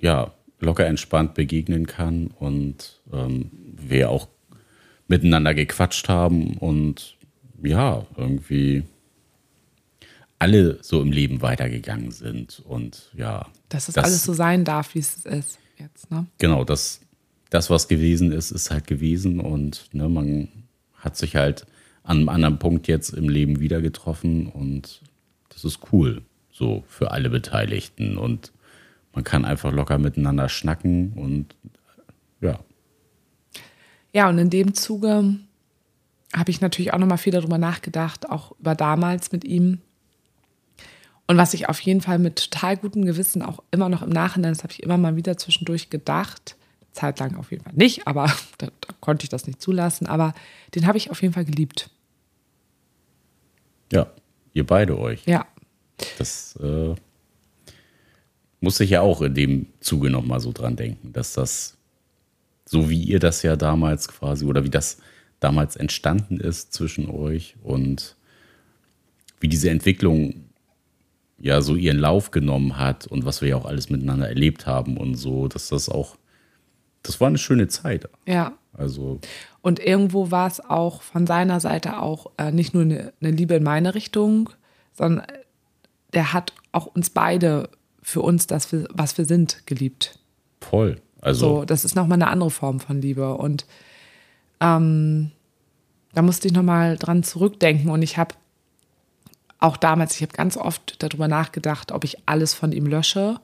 ja 0.00 0.32
locker 0.60 0.86
entspannt 0.86 1.34
begegnen 1.34 1.86
kann 1.86 2.28
und 2.38 3.00
ähm, 3.12 3.50
wir 3.76 4.10
auch 4.10 4.28
miteinander 5.06 5.54
gequatscht 5.54 6.08
haben 6.08 6.56
und 6.58 7.16
ja 7.62 8.06
irgendwie 8.16 8.84
alle 10.38 10.78
so 10.82 11.02
im 11.02 11.10
Leben 11.10 11.42
weitergegangen 11.42 12.10
sind 12.10 12.60
und 12.64 13.10
ja 13.16 13.46
Dass 13.68 13.88
es 13.88 13.96
alles 13.96 14.22
so 14.22 14.32
sein 14.32 14.64
darf, 14.64 14.94
wie 14.94 15.00
es 15.00 15.24
ist 15.24 15.58
jetzt. 15.78 16.10
Ne? 16.10 16.26
genau, 16.38 16.64
das, 16.64 17.00
das, 17.50 17.70
was 17.70 17.88
gewesen 17.88 18.32
ist, 18.32 18.50
ist 18.50 18.70
halt 18.70 18.86
gewesen 18.86 19.40
und 19.40 19.88
ne, 19.92 20.08
man 20.08 20.48
hat 20.94 21.16
sich 21.16 21.36
halt 21.36 21.66
an 22.02 22.18
einem 22.18 22.28
anderen 22.28 22.58
Punkt 22.58 22.88
jetzt 22.88 23.10
im 23.10 23.28
Leben 23.28 23.60
wieder 23.60 23.80
getroffen 23.80 24.46
und 24.46 25.02
das 25.50 25.64
ist 25.64 25.80
cool, 25.92 26.22
so 26.50 26.84
für 26.88 27.10
alle 27.10 27.30
Beteiligten 27.30 28.16
und 28.16 28.52
man 29.18 29.24
kann 29.24 29.44
einfach 29.44 29.72
locker 29.72 29.98
miteinander 29.98 30.48
schnacken 30.48 31.12
und 31.14 31.56
ja, 32.40 32.60
Ja, 34.12 34.28
und 34.28 34.38
in 34.38 34.48
dem 34.48 34.74
Zuge 34.74 35.40
habe 36.32 36.50
ich 36.52 36.60
natürlich 36.60 36.92
auch 36.92 36.98
nochmal 36.98 37.18
viel 37.18 37.32
darüber 37.32 37.58
nachgedacht, 37.58 38.30
auch 38.30 38.52
über 38.60 38.76
damals 38.76 39.32
mit 39.32 39.42
ihm. 39.42 39.80
Und 41.26 41.36
was 41.36 41.52
ich 41.52 41.68
auf 41.68 41.80
jeden 41.80 42.00
Fall 42.00 42.20
mit 42.20 42.36
total 42.36 42.76
gutem 42.76 43.04
Gewissen 43.04 43.42
auch 43.42 43.60
immer 43.72 43.88
noch 43.88 44.02
im 44.02 44.10
Nachhinein, 44.10 44.52
das 44.52 44.62
habe 44.62 44.72
ich 44.72 44.84
immer 44.84 44.98
mal 44.98 45.16
wieder 45.16 45.36
zwischendurch 45.36 45.90
gedacht, 45.90 46.54
zeitlang 46.92 47.34
auf 47.34 47.50
jeden 47.50 47.64
Fall 47.64 47.74
nicht, 47.74 48.06
aber 48.06 48.26
da, 48.58 48.66
da 48.66 48.94
konnte 49.00 49.24
ich 49.24 49.30
das 49.30 49.48
nicht 49.48 49.60
zulassen, 49.60 50.06
aber 50.06 50.32
den 50.76 50.86
habe 50.86 50.96
ich 50.96 51.10
auf 51.10 51.22
jeden 51.22 51.34
Fall 51.34 51.44
geliebt. 51.44 51.90
ja, 53.90 54.06
ihr 54.52 54.64
beide 54.64 54.96
euch. 54.96 55.24
Ja, 55.26 55.44
Das 56.18 56.54
äh, 56.62 56.94
muss 58.60 58.80
ich 58.80 58.90
ja 58.90 59.00
auch 59.00 59.22
in 59.22 59.34
dem 59.34 59.66
Zuge 59.80 60.10
nochmal 60.10 60.40
so 60.40 60.52
dran 60.52 60.76
denken, 60.76 61.12
dass 61.12 61.32
das, 61.32 61.76
so 62.64 62.90
wie 62.90 63.02
ihr 63.02 63.20
das 63.20 63.42
ja 63.42 63.56
damals 63.56 64.08
quasi, 64.08 64.44
oder 64.44 64.64
wie 64.64 64.70
das 64.70 64.98
damals 65.40 65.76
entstanden 65.76 66.40
ist 66.40 66.72
zwischen 66.72 67.08
euch 67.10 67.54
und 67.62 68.16
wie 69.40 69.48
diese 69.48 69.70
Entwicklung 69.70 70.44
ja 71.38 71.60
so 71.60 71.76
ihren 71.76 71.98
Lauf 71.98 72.32
genommen 72.32 72.78
hat 72.78 73.06
und 73.06 73.24
was 73.24 73.40
wir 73.40 73.50
ja 73.50 73.56
auch 73.56 73.64
alles 73.64 73.90
miteinander 73.90 74.28
erlebt 74.28 74.66
haben 74.66 74.96
und 74.96 75.14
so, 75.14 75.46
dass 75.46 75.68
das 75.68 75.88
auch, 75.88 76.16
das 77.02 77.20
war 77.20 77.28
eine 77.28 77.38
schöne 77.38 77.68
Zeit. 77.68 78.08
ja. 78.26 78.52
Also, 78.78 79.18
Und 79.60 79.80
irgendwo 79.80 80.30
war 80.30 80.46
es 80.46 80.60
auch 80.60 81.02
von 81.02 81.26
seiner 81.26 81.58
Seite 81.58 82.00
auch 82.00 82.30
äh, 82.36 82.52
nicht 82.52 82.74
nur 82.74 82.84
eine, 82.84 83.12
eine 83.20 83.32
Liebe 83.32 83.54
in 83.54 83.64
meine 83.64 83.96
Richtung, 83.96 84.50
sondern 84.92 85.26
der 86.12 86.32
hat 86.32 86.52
auch 86.70 86.86
uns 86.86 87.10
beide 87.10 87.70
für 88.08 88.22
uns, 88.22 88.46
das 88.46 88.68
was 88.72 89.18
wir 89.18 89.26
sind, 89.26 89.66
geliebt. 89.66 90.18
voll. 90.62 90.98
Also, 91.20 91.58
So, 91.58 91.64
das 91.66 91.84
ist 91.84 91.94
nochmal 91.94 92.16
eine 92.16 92.28
andere 92.28 92.50
Form 92.50 92.80
von 92.80 93.02
Liebe. 93.02 93.34
Und 93.34 93.66
ähm, 94.60 95.30
da 96.14 96.22
musste 96.22 96.48
ich 96.48 96.54
nochmal 96.54 96.96
dran 96.96 97.22
zurückdenken. 97.22 97.90
Und 97.90 98.00
ich 98.00 98.16
habe 98.16 98.34
auch 99.58 99.76
damals, 99.76 100.14
ich 100.14 100.22
habe 100.22 100.32
ganz 100.32 100.56
oft 100.56 101.02
darüber 101.02 101.28
nachgedacht, 101.28 101.92
ob 101.92 102.02
ich 102.04 102.16
alles 102.24 102.54
von 102.54 102.72
ihm 102.72 102.86
lösche. 102.86 103.40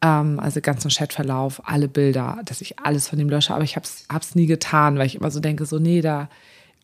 Ähm, 0.00 0.40
also 0.40 0.62
ganzen 0.62 0.90
Chatverlauf, 0.90 1.60
alle 1.68 1.88
Bilder, 1.88 2.40
dass 2.46 2.62
ich 2.62 2.78
alles 2.78 3.08
von 3.08 3.18
ihm 3.20 3.28
lösche. 3.28 3.52
Aber 3.52 3.64
ich 3.64 3.76
habe 3.76 3.84
es 3.84 4.34
nie 4.34 4.46
getan, 4.46 4.96
weil 4.96 5.06
ich 5.06 5.16
immer 5.16 5.30
so 5.30 5.40
denke, 5.40 5.66
so, 5.66 5.78
nee, 5.78 6.00
da, 6.00 6.30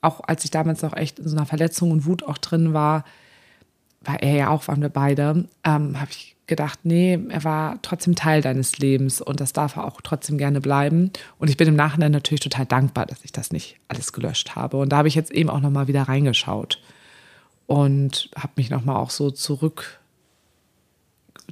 auch 0.03 0.21
als 0.27 0.45
ich 0.45 0.51
damals 0.51 0.83
noch 0.83 0.95
echt 0.95 1.21
in 1.21 1.29
so 1.29 1.37
einer 1.37 1.47
Verletzung 1.47 1.91
und 1.91 2.05
Wut 2.05 2.23
auch 2.23 2.37
drin 2.37 2.75
war, 2.75 3.05
war 4.01 4.23
er 4.23 4.35
ja 4.35 4.49
auch, 4.51 4.69
waren 4.69 4.83
wir 4.83 4.89
beide, 4.89 5.47
ähm, 5.65 6.01
habe 6.01 6.11
ich 6.11 6.37
gedacht, 6.47 6.81
nee, 6.85 7.19
er 7.29 7.45
war 7.45 7.81
trotzdem 7.83 8.15
Teil 8.15 8.41
deines 8.41 8.79
Lebens 8.79 9.21
und 9.21 9.41
das 9.41 9.53
darf 9.53 9.77
er 9.77 9.85
auch 9.85 10.01
trotzdem 10.01 10.39
gerne 10.39 10.61
bleiben. 10.61 11.13
Und 11.39 11.49
ich 11.49 11.57
bin 11.57 11.69
im 11.69 11.77
Nachhinein 11.77 12.13
natürlich 12.13 12.41
total 12.41 12.67
dankbar, 12.67 13.07
dass 13.07 13.25
ich 13.25 13.33
das 13.33 13.53
nicht 13.53 13.77
alles 13.87 14.13
gelöscht 14.13 14.57
habe. 14.57 14.79
Und 14.79 14.91
da 14.91 14.99
habe 14.99 15.09
ich 15.09 15.15
jetzt 15.15 15.31
eben 15.31 15.51
auch 15.51 15.61
nochmal 15.61 15.89
wieder 15.89 16.03
reingeschaut 16.03 16.81
und 17.67 18.31
habe 18.35 18.55
mich 18.57 18.71
nochmal 18.71 18.97
auch 18.97 19.11
so 19.11 19.31
zurück, 19.31 20.01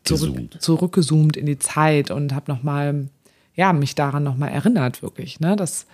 zurück 0.02 0.34
Gezoomt. 0.34 0.62
zurückgezoomt 0.62 1.36
in 1.36 1.46
die 1.46 1.58
Zeit 1.58 2.10
und 2.10 2.34
habe 2.34 2.50
nochmal, 2.50 3.08
ja, 3.54 3.72
mich 3.74 3.94
daran 3.94 4.24
nochmal 4.24 4.50
erinnert, 4.50 5.02
wirklich, 5.02 5.40
ne, 5.40 5.56
dass 5.56 5.86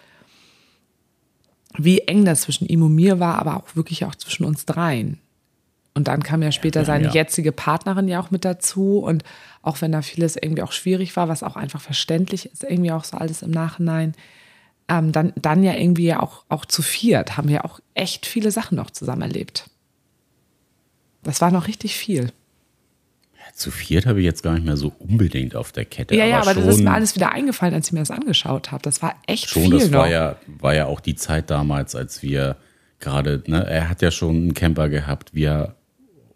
wie 1.77 2.01
eng 2.01 2.25
das 2.25 2.43
zwischen 2.43 2.69
ihm 2.69 2.83
und 2.83 2.95
mir 2.95 3.19
war, 3.19 3.39
aber 3.39 3.57
auch 3.57 3.75
wirklich 3.75 4.05
auch 4.05 4.15
zwischen 4.15 4.45
uns 4.45 4.67
dreien. 4.67 5.19
Und 5.95 6.09
dann 6.09 6.23
kam 6.23 6.43
ja 6.43 6.53
später 6.53 6.85
seine 6.87 7.05
ja- 7.09 7.13
jetzige 7.13 7.53
Partnerin 7.53 8.09
ja 8.09 8.19
auch 8.21 8.31
mit 8.31 8.45
dazu. 8.45 8.99
Und 8.99 9.25
auch 9.61 9.81
wenn 9.83 9.93
da 9.93 10.01
vieles 10.03 10.37
irgendwie 10.37 10.63
auch 10.63 10.73
schwierig 10.73 11.15
war, 11.17 11.29
was 11.29 11.43
auch 11.43 11.57
einfach 11.57 11.81
verständlich 11.83 12.47
ist, 12.47 12.65
irgendwie 12.65 12.93
auch 12.93 13.05
so 13.05 13.17
alles 13.19 13.43
im 13.43 13.51
Nachhinein, 13.51 14.15
ähm, 14.89 15.13
dann, 15.13 15.33
dann 15.37 15.63
ja 15.63 15.75
irgendwie 15.75 16.07
ja 16.07 16.21
auch, 16.21 16.45
auch 16.49 16.65
zu 16.65 16.83
viert 16.83 17.37
haben 17.37 17.49
wir 17.49 17.65
auch 17.65 17.81
echt 17.95 18.27
viele 18.27 18.51
Sachen 18.51 18.77
noch 18.77 18.91
zusammen 18.91 19.23
erlebt. 19.23 19.69
Das 21.23 21.41
war 21.41 21.51
noch 21.51 21.69
richtig 21.69 21.97
viel. 21.97 22.33
zu 23.55 23.71
viert 23.71 24.07
habe 24.07 24.21
ich 24.21 24.25
jetzt 24.25 24.43
gar 24.43 24.55
nicht 24.55 24.65
mehr 24.65 24.79
so 24.79 24.93
unbedingt 24.99 25.55
auf 25.57 25.73
der 25.73 25.85
Kette. 25.85 26.17
Ja, 26.17 26.25
ja, 26.25 26.37
aber 26.41 26.55
das 26.55 26.63
schon- 26.65 26.73
ist 26.73 26.81
mir 26.81 26.91
alles 26.91 27.15
wieder 27.15 27.33
eingefallen, 27.33 27.75
als 27.75 27.89
ich 27.89 27.93
mir 27.93 27.99
das 27.99 28.11
angeschaut 28.11 28.73
habe. 28.73 28.83
Das 28.83 29.03
war 29.03 29.15
echt 29.27 29.51
Schon, 29.51 29.65
viel 29.65 29.73
das 29.79 29.91
noch. 29.91 30.01
war 30.01 30.09
ja, 30.09 30.37
war 30.47 30.75
ja 30.75 30.87
auch 30.87 31.01
die 31.01 31.17
Zeit 31.17 31.51
damals, 31.51 31.95
als 31.95 32.23
wir 32.23 32.57
gerade, 32.99 33.43
ne, 33.47 33.65
er 33.67 33.91
hat 33.91 34.01
ja 34.01 34.11
schon 34.11 34.37
einen 34.37 34.55
Camper 34.55 34.89
gehabt, 34.89 35.35
wir 35.35 35.77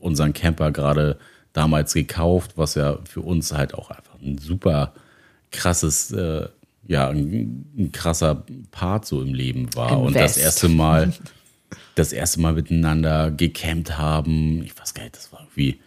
unseren 0.06 0.32
Camper 0.32 0.70
gerade 0.70 1.18
damals 1.52 1.92
gekauft, 1.94 2.52
was 2.56 2.74
ja 2.74 2.98
für 3.04 3.20
uns 3.20 3.52
halt 3.52 3.74
auch 3.74 3.90
einfach 3.90 4.14
ein 4.22 4.38
super 4.38 4.92
krasses, 5.50 6.12
äh, 6.12 6.48
ja, 6.86 7.08
ein, 7.08 7.66
ein 7.76 7.92
krasser 7.92 8.44
Part 8.70 9.06
so 9.06 9.20
im 9.20 9.34
Leben 9.34 9.74
war. 9.74 10.00
Und 10.00 10.14
das 10.14 10.36
Invest. 10.36 10.38
erste 10.38 10.68
Mal, 10.68 11.12
das 11.94 12.12
erste 12.12 12.40
Mal 12.40 12.54
miteinander 12.54 13.30
gecampt 13.30 13.98
haben. 13.98 14.62
Ich 14.62 14.78
weiß 14.78 14.94
gar 14.94 15.02
nicht, 15.02 15.16
das 15.16 15.32
war 15.32 15.40
irgendwie, 15.40 15.80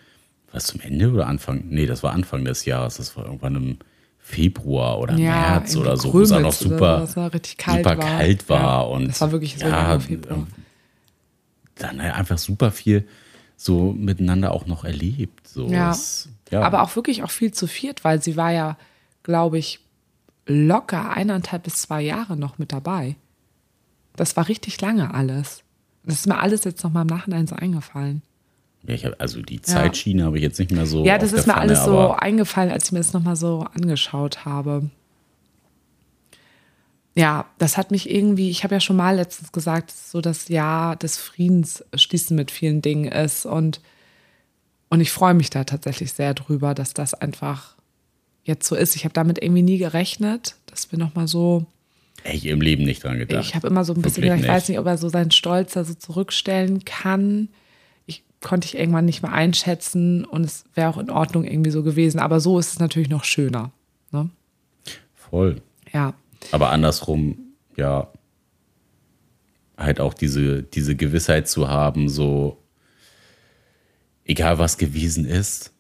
was 0.51 0.65
zum 0.65 0.81
Ende 0.81 1.11
oder 1.11 1.27
Anfang? 1.27 1.63
Nee, 1.69 1.85
das 1.85 2.03
war 2.03 2.13
Anfang 2.13 2.43
des 2.43 2.65
Jahres. 2.65 2.97
Das 2.97 3.15
war 3.15 3.25
irgendwann 3.25 3.55
im 3.55 3.77
Februar 4.17 4.99
oder 4.99 5.13
Ja, 5.17 5.59
März 5.59 5.75
oder 5.75 5.97
so, 5.97 6.13
wo 6.13 6.21
es 6.21 6.31
auch 6.31 6.39
noch 6.41 6.53
super, 6.53 7.07
richtig 7.33 7.57
kalt 7.57 7.83
super 7.85 7.97
war. 7.97 8.05
kalt 8.17 8.49
war. 8.49 8.59
Ja, 8.61 8.81
und 8.81 9.07
das 9.07 9.21
war 9.21 9.31
wirklich 9.31 9.57
so 9.57 9.65
ja, 9.65 9.99
Februar. 9.99 10.47
dann 11.75 12.01
halt 12.01 12.13
einfach 12.15 12.37
super 12.37 12.71
viel 12.71 13.07
so 13.61 13.91
miteinander 13.91 14.53
auch 14.53 14.65
noch 14.67 14.85
erlebt. 14.85 15.47
So. 15.47 15.67
Ja. 15.67 15.91
Es- 15.91 16.29
ja. 16.49 16.61
Aber 16.61 16.81
auch 16.81 16.95
wirklich 16.95 17.23
auch 17.23 17.29
viel 17.29 17.51
zu 17.53 17.67
viert, 17.67 18.03
weil 18.05 18.21
sie 18.21 18.37
war 18.37 18.51
ja, 18.51 18.77
glaube 19.21 19.57
ich, 19.59 19.81
locker 20.47 21.11
eineinhalb 21.11 21.63
bis 21.63 21.75
zwei 21.81 22.01
Jahre 22.01 22.37
noch 22.37 22.57
mit 22.57 22.71
dabei. 22.71 23.15
Das 24.15 24.35
war 24.37 24.47
richtig 24.47 24.79
lange 24.81 25.13
alles. 25.13 25.63
Das 26.03 26.15
ist 26.15 26.27
mir 26.27 26.39
alles 26.39 26.63
jetzt 26.63 26.83
nochmal 26.83 27.01
im 27.03 27.07
Nachhinein 27.07 27.45
so 27.47 27.55
eingefallen. 27.55 28.21
Ja, 28.87 28.93
ich 28.95 29.05
hab, 29.05 29.21
also 29.21 29.41
die 29.41 29.61
Zeitschiene 29.61 30.23
habe 30.23 30.37
ich 30.37 30.43
jetzt 30.43 30.57
nicht 30.57 30.71
mehr 30.71 30.85
so. 30.85 31.03
ja, 31.05 31.17
das 31.17 31.33
ist 31.33 31.45
mir 31.45 31.53
Pfanne, 31.53 31.61
alles 31.73 31.83
so 31.83 32.11
eingefallen, 32.13 32.71
als 32.71 32.85
ich 32.85 32.91
mir 32.93 32.99
das 32.99 33.11
nochmal 33.13 33.35
so 33.35 33.67
angeschaut 33.75 34.45
habe. 34.45 34.89
Ja, 37.15 37.45
das 37.57 37.75
hat 37.75 37.91
mich 37.91 38.09
irgendwie, 38.09 38.49
ich 38.49 38.63
habe 38.63 38.75
ja 38.75 38.79
schon 38.79 38.95
mal 38.95 39.15
letztens 39.15 39.51
gesagt, 39.51 39.89
dass 39.89 40.11
so 40.11 40.21
das 40.21 40.47
Jahr 40.47 40.95
des 40.95 41.17
Friedens 41.17 41.83
schließen 41.95 42.35
mit 42.35 42.51
vielen 42.51 42.81
Dingen 42.81 43.11
ist 43.11 43.45
und, 43.45 43.81
und 44.89 45.01
ich 45.01 45.11
freue 45.11 45.33
mich 45.33 45.49
da 45.49 45.63
tatsächlich 45.63 46.13
sehr 46.13 46.33
drüber, 46.33 46.73
dass 46.73 46.93
das 46.93 47.13
einfach 47.13 47.75
jetzt 48.43 48.67
so 48.67 48.75
ist. 48.75 48.95
Ich 48.95 49.03
habe 49.05 49.13
damit 49.13 49.41
irgendwie 49.41 49.63
nie 49.63 49.77
gerechnet, 49.77 50.55
dass 50.67 50.91
wir 50.91 50.99
nochmal 50.99 51.27
so, 51.27 51.65
Hätte 52.23 52.35
ich 52.35 52.45
im 52.47 52.61
Leben 52.61 52.83
nicht 52.83 53.03
dran 53.03 53.17
gedacht. 53.17 53.45
ich 53.45 53.55
habe 53.55 53.67
immer 53.67 53.85
so 53.85 53.93
ein 53.93 54.01
bisschen 54.01 54.23
Wirklich 54.23 54.41
gedacht, 54.41 54.49
ich 54.49 54.55
weiß 54.55 54.69
nicht, 54.69 54.79
ob 54.79 54.85
er 54.85 54.97
so 54.97 55.09
seinen 55.09 55.31
Stolz 55.31 55.73
da 55.73 55.83
so 55.83 55.93
zurückstellen 55.93 56.83
kann. 56.83 57.49
Ich 58.05 58.23
konnte 58.41 58.65
ich 58.67 58.77
irgendwann 58.77 59.05
nicht 59.05 59.21
mehr 59.21 59.31
einschätzen 59.31 60.25
und 60.25 60.43
es 60.43 60.65
wäre 60.73 60.89
auch 60.89 60.97
in 60.97 61.09
Ordnung 61.09 61.45
irgendwie 61.45 61.71
so 61.71 61.83
gewesen. 61.83 62.19
Aber 62.19 62.39
so 62.39 62.59
ist 62.59 62.73
es 62.73 62.79
natürlich 62.79 63.09
noch 63.09 63.23
schöner. 63.23 63.71
Ne? 64.11 64.29
Voll. 65.15 65.61
Ja. 65.93 66.13
Aber 66.51 66.71
andersrum, 66.71 67.53
ja, 67.75 68.11
halt 69.77 69.99
auch 69.99 70.13
diese, 70.13 70.63
diese 70.63 70.95
Gewissheit 70.95 71.47
zu 71.47 71.69
haben, 71.69 72.09
so, 72.09 72.61
egal 74.25 74.59
was 74.59 74.77
gewesen 74.77 75.25
ist, 75.25 75.73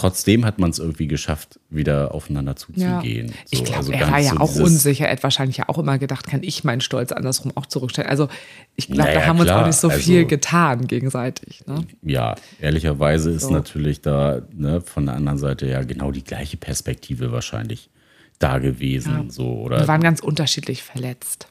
trotzdem 0.00 0.44
hat 0.44 0.58
man 0.58 0.70
es 0.70 0.78
irgendwie 0.78 1.06
geschafft, 1.06 1.60
wieder 1.68 2.14
aufeinander 2.14 2.52
Ja. 2.52 2.56
zuzugehen. 2.56 3.32
Ich 3.50 3.58
So, 3.58 3.64
glaube, 3.64 3.78
also 3.78 3.92
er 3.92 4.10
war 4.10 4.18
ja 4.18 4.30
so 4.30 4.36
auch 4.38 4.54
unsicher. 4.56 5.06
Er 5.06 5.12
hat 5.12 5.22
wahrscheinlich 5.22 5.56
ja 5.58 5.68
auch 5.68 5.78
immer 5.78 5.98
gedacht, 5.98 6.26
kann 6.26 6.42
ich 6.42 6.64
meinen 6.64 6.80
Stolz 6.80 7.12
andersrum 7.12 7.52
auch 7.56 7.66
zurückstellen. 7.66 8.10
Also 8.10 8.28
ich 8.76 8.86
glaube, 8.86 9.02
Naja, 9.02 9.20
da 9.20 9.26
haben 9.26 9.36
wir 9.38 9.42
uns 9.42 9.50
auch 9.50 9.66
nicht 9.66 9.76
so 9.76 9.88
Also- 9.88 10.00
viel 10.00 10.24
getan 10.26 10.86
gegenseitig. 10.86 11.66
Ne? 11.66 11.84
Ja, 12.02 12.34
ehrlicherweise 12.60 13.30
ist 13.30 13.42
So. 13.42 13.50
natürlich 13.50 14.00
da 14.00 14.42
ne, 14.52 14.80
von 14.80 15.06
der 15.06 15.14
anderen 15.16 15.38
Seite 15.38 15.66
ja 15.66 15.82
genau 15.82 16.10
die 16.10 16.24
gleiche 16.24 16.56
Perspektive 16.56 17.32
wahrscheinlich 17.32 17.90
da 18.38 18.58
gewesen. 18.58 19.12
Ja. 19.26 19.30
So, 19.30 19.42
Wir 19.44 19.60
oder 19.66 19.88
waren 19.88 20.00
ganz 20.02 20.20
unterschiedlich 20.20 20.82
verletzt. 20.82 21.46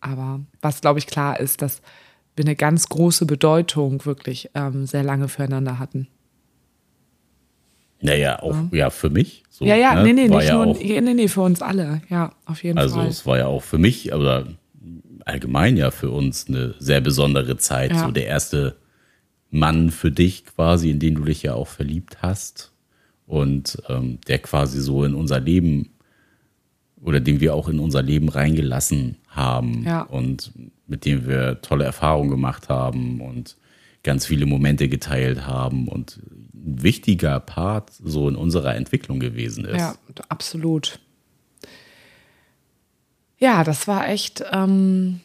Aber 0.00 0.40
was, 0.60 0.80
glaube 0.80 0.98
ich, 0.98 1.06
klar 1.06 1.40
ist, 1.40 1.62
dass 1.62 1.80
wir 2.36 2.44
eine 2.44 2.54
ganz 2.54 2.88
große 2.88 3.26
Bedeutung 3.26 4.04
wirklich 4.04 4.50
ähm, 4.54 4.86
sehr 4.86 5.02
lange 5.02 5.26
füreinander 5.28 5.78
hatten. 5.80 6.06
Naja, 8.00 8.40
auch 8.42 8.56
ja 8.72 8.90
für 8.90 9.10
mich. 9.10 9.42
So, 9.50 9.64
Ja, 9.64 9.74
ja, 9.76 9.94
ne, 9.96 10.04
nee, 10.04 10.12
nee, 10.12 10.30
war 10.30 10.38
nicht 10.38 10.48
ja 10.48 10.54
nur, 10.54 10.66
auch, 10.68 10.78
nee, 10.80 11.00
nee, 11.00 11.28
für 11.28 11.40
uns 11.42 11.62
alle. 11.62 12.00
Ja, 12.08 12.32
auf 12.46 12.62
jeden 12.62 12.78
Also 12.78 12.96
Fall. 12.96 13.08
es 13.08 13.26
war 13.26 13.38
ja 13.38 13.46
auch 13.46 13.62
für 13.62 13.78
mich, 13.78 14.12
aber 14.14 14.46
allgemein 15.24 15.76
ja 15.76 15.90
für 15.90 16.10
uns 16.10 16.46
eine 16.48 16.74
sehr 16.78 17.00
besondere 17.00 17.56
Zeit. 17.58 17.90
Ja. 17.92 18.04
So 18.06 18.10
der 18.12 18.26
erste 18.26 18.76
Mann 19.50 19.90
für 19.90 20.10
dich 20.10 20.44
quasi, 20.46 20.90
in 20.90 20.98
den 21.00 21.16
du 21.16 21.24
dich 21.24 21.42
ja 21.42 21.54
auch 21.54 21.66
verliebt 21.68 22.22
hast. 22.22 22.72
Und 23.26 23.82
ähm, 23.88 24.18
der 24.26 24.38
quasi 24.38 24.80
so 24.80 25.04
in 25.04 25.14
unser 25.14 25.40
Leben 25.40 25.90
oder 27.02 27.20
den 27.20 27.40
wir 27.40 27.54
auch 27.54 27.68
in 27.68 27.78
unser 27.78 28.02
Leben 28.02 28.28
reingelassen 28.28 29.16
haben 29.28 29.82
Ja. 29.84 30.02
und 30.02 30.52
mit 30.86 31.04
dem 31.04 31.26
wir 31.26 31.60
tolle 31.62 31.84
Erfahrungen 31.84 32.30
gemacht 32.30 32.68
haben 32.68 33.20
und 33.20 33.56
ganz 34.02 34.24
viele 34.26 34.46
Momente 34.46 34.88
geteilt 34.88 35.46
haben 35.46 35.88
und 35.88 36.20
wichtiger 36.82 37.40
Part 37.40 37.90
so 37.92 38.28
in 38.28 38.36
unserer 38.36 38.74
Entwicklung 38.74 39.20
gewesen 39.20 39.64
ist. 39.64 39.78
Ja, 39.78 39.94
absolut. 40.28 40.98
Ja, 43.38 43.62
das 43.64 43.86
war 43.86 44.08
echt 44.08 44.44
ähm, 44.52 45.20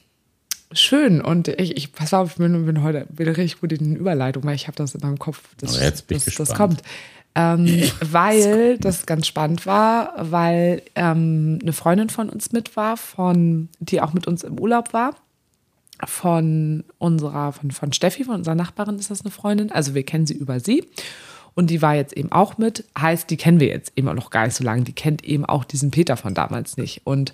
schön. 0.71 1.21
Und 1.21 1.47
ich, 1.47 1.77
ich 1.77 1.93
pass 1.93 2.13
auf, 2.13 2.31
ich 2.31 2.37
bin, 2.37 2.65
bin 2.65 2.83
heute 2.83 3.07
bin 3.09 3.27
richtig 3.27 3.59
gut 3.59 3.71
in 3.71 3.79
den 3.79 3.95
Überleitungen, 3.95 4.47
weil 4.47 4.55
ich 4.55 4.67
habe 4.67 4.77
das 4.77 4.95
in 4.95 5.01
meinem 5.01 5.19
Kopf. 5.19 5.41
Das, 5.57 5.75
Aber 5.75 5.83
jetzt 5.83 6.07
bin 6.07 6.17
ich 6.17 6.25
das, 6.25 6.35
das 6.35 6.49
gespannt. 6.49 6.77
kommt. 6.77 6.89
Ähm, 7.35 7.83
weil 8.01 8.77
das 8.77 9.05
ganz 9.07 9.25
spannend 9.25 9.65
war, 9.65 10.13
weil 10.17 10.83
ähm, 10.95 11.59
eine 11.61 11.73
Freundin 11.73 12.09
von 12.09 12.29
uns 12.29 12.51
mit 12.51 12.75
war, 12.75 12.97
von, 12.97 13.69
die 13.79 14.01
auch 14.01 14.13
mit 14.13 14.27
uns 14.27 14.43
im 14.43 14.59
Urlaub 14.59 14.93
war. 14.93 15.15
Von 16.05 16.83
unserer, 16.97 17.53
von, 17.53 17.71
von 17.71 17.93
Steffi, 17.93 18.25
von 18.25 18.35
unserer 18.35 18.55
Nachbarin 18.55 18.99
ist 18.99 19.09
das 19.09 19.21
eine 19.21 19.31
Freundin. 19.31 19.71
Also 19.71 19.95
wir 19.95 20.03
kennen 20.03 20.27
sie 20.27 20.33
über 20.33 20.59
sie. 20.59 20.85
Und 21.55 21.69
die 21.69 21.81
war 21.81 21.95
jetzt 21.95 22.17
eben 22.17 22.31
auch 22.31 22.57
mit. 22.57 22.83
Heißt, 22.97 23.29
die 23.29 23.37
kennen 23.37 23.59
wir 23.59 23.67
jetzt 23.67 23.93
eben 23.95 24.07
auch 24.07 24.13
noch 24.13 24.29
gar 24.29 24.45
nicht 24.45 24.55
so 24.55 24.63
lange. 24.63 24.83
Die 24.83 24.93
kennt 24.93 25.23
eben 25.23 25.45
auch 25.45 25.63
diesen 25.63 25.91
Peter 25.91 26.17
von 26.17 26.33
damals 26.33 26.77
nicht. 26.77 27.01
Und 27.05 27.33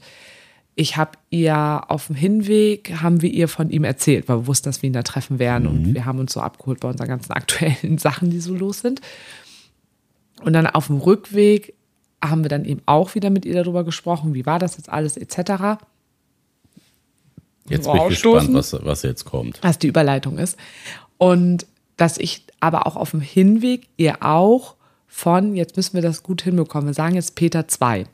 ich 0.76 0.98
habe 0.98 1.12
ihr 1.30 1.84
auf 1.88 2.08
dem 2.08 2.16
Hinweg, 2.16 3.02
haben 3.02 3.22
wir 3.22 3.30
ihr 3.30 3.48
von 3.48 3.70
ihm 3.70 3.84
erzählt, 3.84 4.28
weil 4.28 4.40
wir 4.40 4.48
wussten, 4.48 4.70
dass 4.70 4.82
wir 4.82 4.88
ihn 4.88 4.94
da 4.94 5.04
treffen 5.04 5.40
werden. 5.40 5.68
Und 5.68 5.94
wir 5.94 6.06
haben 6.06 6.20
uns 6.20 6.34
so 6.34 6.42
abgeholt 6.42 6.80
bei 6.80 6.90
unseren 6.90 7.08
ganzen 7.08 7.32
aktuellen 7.34 7.98
Sachen, 7.98 8.30
die 8.30 8.40
so 8.40 8.56
los 8.56 8.80
sind. 8.80 9.02
Und 10.42 10.54
dann 10.54 10.68
auf 10.68 10.88
dem 10.88 10.98
Rückweg 10.98 11.74
haben 12.24 12.44
wir 12.44 12.50
dann 12.50 12.66
eben 12.66 12.82
auch 12.86 13.16
wieder 13.16 13.30
mit 13.30 13.46
ihr 13.46 13.56
darüber 13.56 13.84
gesprochen, 13.84 14.34
wie 14.34 14.46
war 14.46 14.60
das 14.60 14.78
jetzt 14.78 14.90
alles 14.90 15.16
etc. 15.18 15.82
Jetzt 17.68 17.86
bin 17.86 17.96
ich 18.02 18.08
gespannt, 18.10 18.54
was, 18.54 18.74
was 18.74 19.04
jetzt 19.04 19.26
kommt. 19.26 19.60
was 19.62 19.80
die 19.80 19.88
Überleitung 19.88 20.38
ist. 20.38 20.58
Und 21.18 21.66
dass 21.98 22.18
ich 22.18 22.46
aber 22.60 22.88
auch 22.88 22.96
auf 22.96 23.12
dem 23.12 23.22
Hinweg 23.22 23.88
ihr 23.98 24.24
auch 24.24 24.76
von, 25.08 25.56
jetzt 25.56 25.76
müssen 25.76 25.96
wir 25.96 26.02
das 26.02 26.24
gut 26.24 26.42
hinbekommen, 26.44 26.88
wir 26.88 26.94
sagen 26.94 27.16
jetzt 27.16 27.36
Peter 27.36 27.68
2. 27.68 28.06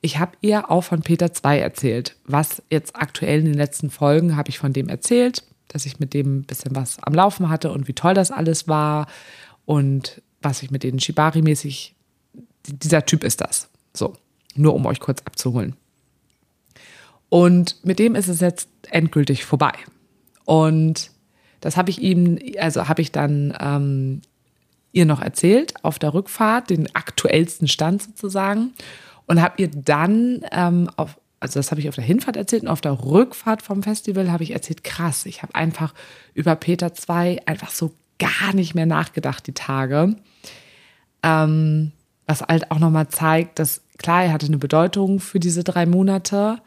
Ich 0.00 0.18
habe 0.18 0.32
ihr 0.40 0.70
auch 0.70 0.82
von 0.82 1.02
Peter 1.02 1.32
2 1.32 1.58
erzählt. 1.58 2.16
Was 2.24 2.62
jetzt 2.70 2.96
aktuell 2.96 3.40
in 3.40 3.46
den 3.46 3.54
letzten 3.54 3.90
Folgen 3.90 4.36
habe 4.36 4.48
ich 4.48 4.58
von 4.58 4.72
dem 4.72 4.88
erzählt, 4.88 5.44
dass 5.68 5.86
ich 5.86 6.00
mit 6.00 6.14
dem 6.14 6.38
ein 6.38 6.44
bisschen 6.44 6.74
was 6.74 6.98
am 7.02 7.14
Laufen 7.14 7.48
hatte 7.48 7.70
und 7.70 7.86
wie 7.86 7.92
toll 7.92 8.14
das 8.14 8.30
alles 8.30 8.66
war 8.66 9.06
und 9.66 10.22
was 10.42 10.62
ich 10.62 10.70
mit 10.70 10.82
denen 10.82 10.98
Shibari-mäßig, 10.98 11.94
dieser 12.66 13.04
Typ 13.04 13.24
ist 13.24 13.40
das. 13.40 13.68
So, 13.94 14.14
nur 14.54 14.74
um 14.74 14.86
euch 14.86 15.00
kurz 15.00 15.20
abzuholen. 15.24 15.76
Und 17.28 17.84
mit 17.84 17.98
dem 17.98 18.14
ist 18.14 18.28
es 18.28 18.40
jetzt 18.40 18.68
endgültig 18.90 19.44
vorbei. 19.44 19.72
Und 20.44 21.12
das 21.60 21.76
habe 21.76 21.90
ich 21.90 22.00
ihm, 22.00 22.38
also 22.58 22.88
habe 22.88 23.02
ich 23.02 23.12
dann 23.12 23.56
ähm, 23.60 24.22
ihr 24.92 25.06
noch 25.06 25.20
erzählt 25.20 25.74
auf 25.82 25.98
der 25.98 26.14
Rückfahrt, 26.14 26.70
den 26.70 26.94
aktuellsten 26.94 27.68
Stand 27.68 28.02
sozusagen. 28.02 28.72
Und 29.26 29.40
habe 29.40 29.54
ihr 29.58 29.68
dann, 29.68 30.44
ähm, 30.50 30.90
auf, 30.96 31.20
also 31.38 31.60
das 31.60 31.70
habe 31.70 31.80
ich 31.80 31.88
auf 31.88 31.94
der 31.94 32.04
Hinfahrt 32.04 32.36
erzählt 32.36 32.62
und 32.62 32.68
auf 32.68 32.80
der 32.80 33.04
Rückfahrt 33.04 33.62
vom 33.62 33.82
Festival 33.82 34.32
habe 34.32 34.42
ich 34.42 34.50
erzählt, 34.50 34.82
krass, 34.82 35.24
ich 35.26 35.42
habe 35.42 35.54
einfach 35.54 35.94
über 36.34 36.56
Peter 36.56 36.94
2 36.94 37.42
einfach 37.46 37.70
so 37.70 37.92
gar 38.18 38.54
nicht 38.54 38.74
mehr 38.74 38.86
nachgedacht 38.86 39.46
die 39.46 39.54
Tage. 39.54 40.16
Ähm, 41.22 41.92
was 42.26 42.42
halt 42.42 42.70
auch 42.70 42.78
nochmal 42.78 43.08
zeigt, 43.08 43.58
dass 43.58 43.82
klar, 43.98 44.24
er 44.24 44.32
hatte 44.32 44.46
eine 44.46 44.58
Bedeutung 44.58 45.20
für 45.20 45.40
diese 45.40 45.64
drei 45.64 45.86
Monate, 45.86 46.58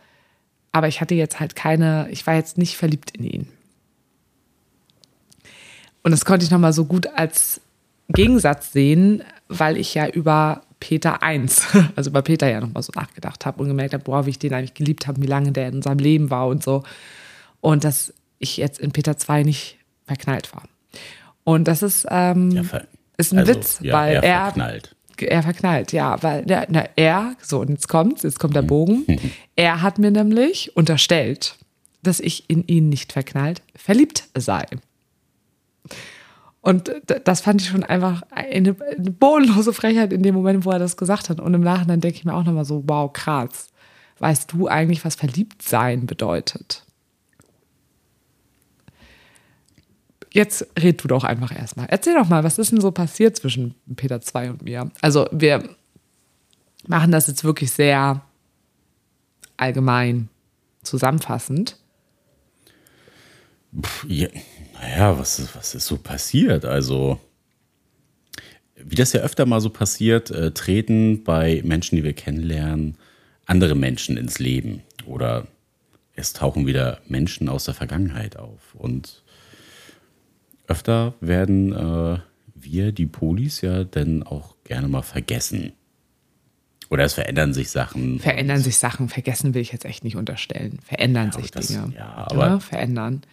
aber 0.71 0.88
ich 0.88 1.01
hatte 1.01 1.15
jetzt 1.15 1.39
halt 1.39 1.56
keine, 1.56 2.08
ich 2.12 2.25
war 2.25 2.36
jetzt 2.36 2.58
nicht 2.58 2.77
verliebt 2.77 3.12
in 3.12 3.23
ihn. 3.23 3.47
Und 6.03 6.11
das 6.11 6.25
konnte 6.25 6.45
ich 6.45 6.51
nochmal 6.51 6.73
so 6.73 6.85
gut 6.85 7.07
als 7.15 7.61
Gegensatz 8.09 8.71
sehen, 8.73 9.23
weil 9.47 9.77
ich 9.77 9.93
ja 9.93 10.07
über 10.07 10.63
Peter 10.79 11.23
1, 11.23 11.67
also 11.95 12.09
über 12.09 12.21
Peter 12.21 12.49
ja 12.49 12.59
nochmal 12.59 12.83
so 12.83 12.91
nachgedacht 12.95 13.45
habe 13.45 13.61
und 13.61 13.69
gemerkt 13.69 13.93
habe, 13.93 14.03
boah, 14.03 14.25
wie 14.25 14.31
ich 14.31 14.39
den 14.39 14.53
eigentlich 14.53 14.73
geliebt 14.73 15.07
habe, 15.07 15.21
wie 15.21 15.27
lange 15.27 15.51
der 15.51 15.69
in 15.69 15.75
unserem 15.75 15.99
Leben 15.99 16.29
war 16.29 16.47
und 16.47 16.63
so. 16.63 16.83
Und 17.61 17.83
dass 17.85 18.13
ich 18.39 18.57
jetzt 18.57 18.79
in 18.79 18.91
Peter 18.91 19.17
2 19.17 19.43
nicht 19.43 19.77
verknallt 20.05 20.53
war. 20.53 20.63
Und 21.45 21.67
das 21.69 21.81
ist, 21.81 22.05
ähm, 22.09 22.51
Ja, 22.51 22.63
ist 23.17 23.31
ein 23.31 23.39
also, 23.39 23.53
Witz, 23.53 23.79
ja, 23.81 23.93
weil 23.93 24.15
er 24.15 24.23
er, 24.23 24.41
verknallt. 24.45 24.95
er 25.17 25.43
verknallt, 25.43 25.91
ja, 25.93 26.21
weil 26.21 26.43
der, 26.45 26.67
na, 26.69 26.83
er, 26.97 27.35
so 27.41 27.59
und 27.61 27.69
jetzt 27.69 27.87
kommt's, 27.87 28.23
jetzt 28.23 28.35
Mhm. 28.37 28.39
kommt 28.41 28.55
der 28.57 28.61
Bogen. 28.63 29.05
er 29.55 29.81
hat 29.81 29.99
mir 29.99 30.11
nämlich 30.11 30.75
unterstellt, 30.75 31.55
dass 32.01 32.19
ich 32.19 32.49
in 32.49 32.67
ihn 32.67 32.89
nicht 32.89 33.13
verknallt, 33.13 33.61
verliebt 33.75 34.25
sei. 34.35 34.65
Und 36.62 36.93
das 37.26 37.41
fand 37.41 37.62
ich 37.62 37.67
schon 37.67 37.84
einfach 37.84 38.22
eine, 38.32 38.76
eine 38.80 39.12
bodenlose 39.12 39.74
Frechheit 39.74 40.13
in 40.13 40.24
dem 40.24 40.34
Moment, 40.34 40.63
wo 40.63 40.72
er 40.72 40.80
das 40.80 40.96
gesagt 40.96 41.30
hat. 41.30 41.41
Und 41.41 41.54
im 41.54 41.62
Nachhinein 41.62 42.00
denke 42.00 42.17
ich 42.17 42.24
mir 42.24 42.34
auch 42.34 42.46
nochmal 42.46 42.63
so, 42.63 42.84
wow, 42.88 43.12
krass. 43.12 43.67
Weißt 44.19 44.54
du 44.54 44.69
eigentlich, 44.69 45.04
was 45.04 45.15
Verliebtsein 45.15 46.06
bedeutet? 46.06 46.86
Jetzt 50.32 50.65
red 50.80 51.04
du 51.04 51.10
doch 51.10 51.26
einfach 51.26 51.54
erstmal. 51.54 51.88
Erzähl 51.89 52.15
doch 52.15 52.30
mal, 52.30 52.46
was 52.46 52.58
ist 52.58 52.72
denn 52.72 52.80
so 52.80 52.91
passiert 52.91 53.36
zwischen 53.36 53.76
Peter 53.98 54.22
2 54.22 54.52
und 54.52 54.62
mir? 54.62 54.89
Also 55.02 55.28
wir 55.32 55.67
machen 56.88 57.12
das 57.12 57.28
jetzt 57.28 57.43
wirklich 57.43 57.72
sehr 57.72 58.22
allgemein 59.58 60.30
zusammenfassend. 60.82 61.78
Pff, 63.80 64.06
yeah 64.06 64.30
naja, 64.84 65.17
was 65.17 65.39
ist, 65.39 65.56
was 65.56 65.76
ist 65.76 65.86
so 65.86 65.98
passiert? 65.98 66.65
Also, 66.65 67.19
wie 68.76 68.96
das 68.96 69.13
ja 69.13 69.22
öfter 69.22 69.46
mal 69.46 69.62
so 69.62 69.69
passiert, 69.69 70.30
äh, 70.32 70.52
treten 70.52 71.24
bei 71.24 71.62
Menschen, 71.63 71.96
die 71.96 72.04
wir 72.04 72.13
kennenlernen, 72.13 72.98
andere 73.46 73.76
Menschen 73.76 74.17
ins 74.17 74.39
Leben. 74.39 74.82
Oder 75.06 75.48
es 76.15 76.34
tauchen 76.34 76.67
wieder 76.67 77.00
Menschen 77.08 77.50
aus 77.50 77.65
der 77.65 77.74
Vergangenheit 77.74 78.38
auf. 78.38 78.76
Und 78.76 79.24
öfter 80.67 81.13
werden 81.22 81.74
äh, 81.74 82.19
wir, 82.56 82.91
die 82.91 83.06
Polis, 83.06 83.62
ja 83.62 83.84
dann 83.84 84.24
auch 84.24 84.56
gerne 84.63 84.88
mal 84.88 85.02
vergessen. 85.02 85.74
Oder 86.89 87.06
es 87.06 87.13
verändern 87.13 87.54
sich 87.54 87.72
Sachen. 87.72 88.19
Verändern 88.19 88.62
sich 88.62 88.78
Sachen. 88.78 89.10
Vergessen 89.10 89.54
will 89.54 89.62
ich 89.62 89.72
jetzt 89.72 89.86
echt 89.86 90.04
nicht 90.04 90.15
unterstellen. 90.15 90.80
Verändern 90.86 91.32
ja, 91.34 91.39
sich 91.39 91.52
das, 91.52 91.67
Dinge. 91.67 91.93
Ja, 91.98 92.28
aber 92.28 92.48
ja, 92.48 92.60
verändern. 92.60 93.24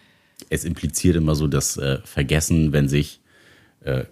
Es 0.49 0.63
impliziert 0.65 1.15
immer 1.15 1.35
so 1.35 1.47
das 1.47 1.77
äh, 1.77 1.99
Vergessen, 2.03 2.73
wenn 2.73 2.87
sich 2.87 3.21
äh, 3.81 4.05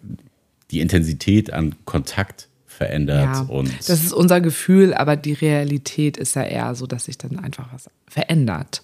die 0.71 0.79
Intensität 0.79 1.51
an 1.51 1.75
Kontakt 1.85 2.47
verändert. 2.65 3.23
Ja, 3.23 3.41
und 3.41 3.71
das 3.79 4.03
ist 4.03 4.13
unser 4.13 4.39
Gefühl, 4.39 4.93
aber 4.93 5.15
die 5.15 5.33
Realität 5.33 6.17
ist 6.17 6.35
ja 6.35 6.43
eher 6.43 6.75
so, 6.75 6.87
dass 6.87 7.05
sich 7.05 7.17
dann 7.17 7.37
einfach 7.39 7.73
was 7.73 7.89
verändert. 8.07 8.81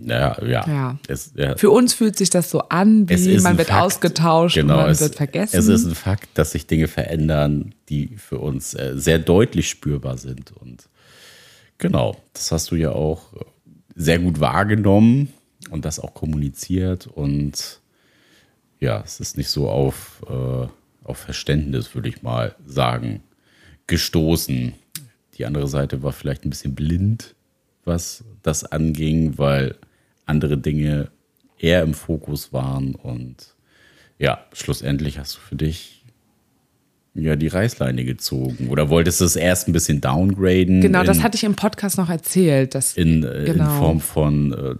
Ja, 0.00 0.42
ja. 0.42 0.66
ja. 0.66 0.98
Es, 1.08 1.32
ja. 1.34 1.56
Für 1.56 1.70
uns 1.70 1.92
fühlt 1.92 2.16
sich 2.16 2.30
das 2.30 2.50
so 2.50 2.60
an, 2.68 3.08
wie 3.08 3.38
man 3.40 3.58
wird 3.58 3.68
Fakt. 3.68 3.82
ausgetauscht 3.82 4.54
genau, 4.54 4.74
und 4.74 4.80
man 4.82 4.90
es, 4.90 5.00
wird 5.00 5.16
vergessen. 5.16 5.58
Es 5.58 5.66
ist 5.66 5.86
ein 5.86 5.94
Fakt, 5.94 6.28
dass 6.34 6.52
sich 6.52 6.66
Dinge 6.66 6.86
verändern, 6.86 7.74
die 7.88 8.16
für 8.16 8.38
uns 8.38 8.74
äh, 8.74 8.92
sehr 8.94 9.18
deutlich 9.18 9.68
spürbar 9.68 10.16
sind. 10.16 10.52
Und 10.52 10.88
genau, 11.78 12.16
das 12.32 12.52
hast 12.52 12.70
du 12.70 12.76
ja 12.76 12.92
auch 12.92 13.32
sehr 13.96 14.20
gut 14.20 14.38
wahrgenommen 14.38 15.32
und 15.70 15.84
das 15.84 16.00
auch 16.00 16.14
kommuniziert. 16.14 17.06
Und 17.06 17.80
ja, 18.80 19.02
es 19.04 19.20
ist 19.20 19.36
nicht 19.36 19.48
so 19.48 19.68
auf, 19.68 20.22
äh, 20.28 20.66
auf 21.04 21.18
Verständnis, 21.18 21.94
würde 21.94 22.08
ich 22.08 22.22
mal 22.22 22.54
sagen, 22.66 23.22
gestoßen. 23.86 24.74
Die 25.36 25.46
andere 25.46 25.68
Seite 25.68 26.02
war 26.02 26.12
vielleicht 26.12 26.44
ein 26.44 26.50
bisschen 26.50 26.74
blind, 26.74 27.34
was 27.84 28.24
das 28.42 28.64
anging, 28.64 29.38
weil 29.38 29.76
andere 30.26 30.58
Dinge 30.58 31.10
eher 31.58 31.82
im 31.82 31.94
Fokus 31.94 32.52
waren. 32.52 32.94
Und 32.94 33.54
ja, 34.18 34.44
schlussendlich 34.52 35.18
hast 35.18 35.36
du 35.36 35.40
für 35.40 35.56
dich 35.56 36.04
ja 37.14 37.36
die 37.36 37.48
Reißleine 37.48 38.04
gezogen. 38.04 38.68
Oder 38.68 38.90
wolltest 38.90 39.20
du 39.20 39.24
es 39.24 39.36
erst 39.36 39.68
ein 39.68 39.72
bisschen 39.72 40.00
downgraden? 40.00 40.80
Genau, 40.80 41.00
in, 41.00 41.06
das 41.06 41.22
hatte 41.22 41.36
ich 41.36 41.44
im 41.44 41.56
Podcast 41.56 41.98
noch 41.98 42.10
erzählt. 42.10 42.74
Dass, 42.74 42.96
in, 42.96 43.24
äh, 43.24 43.44
genau. 43.46 43.64
in 43.64 43.78
Form 43.78 44.00
von 44.00 44.52
äh, 44.52 44.74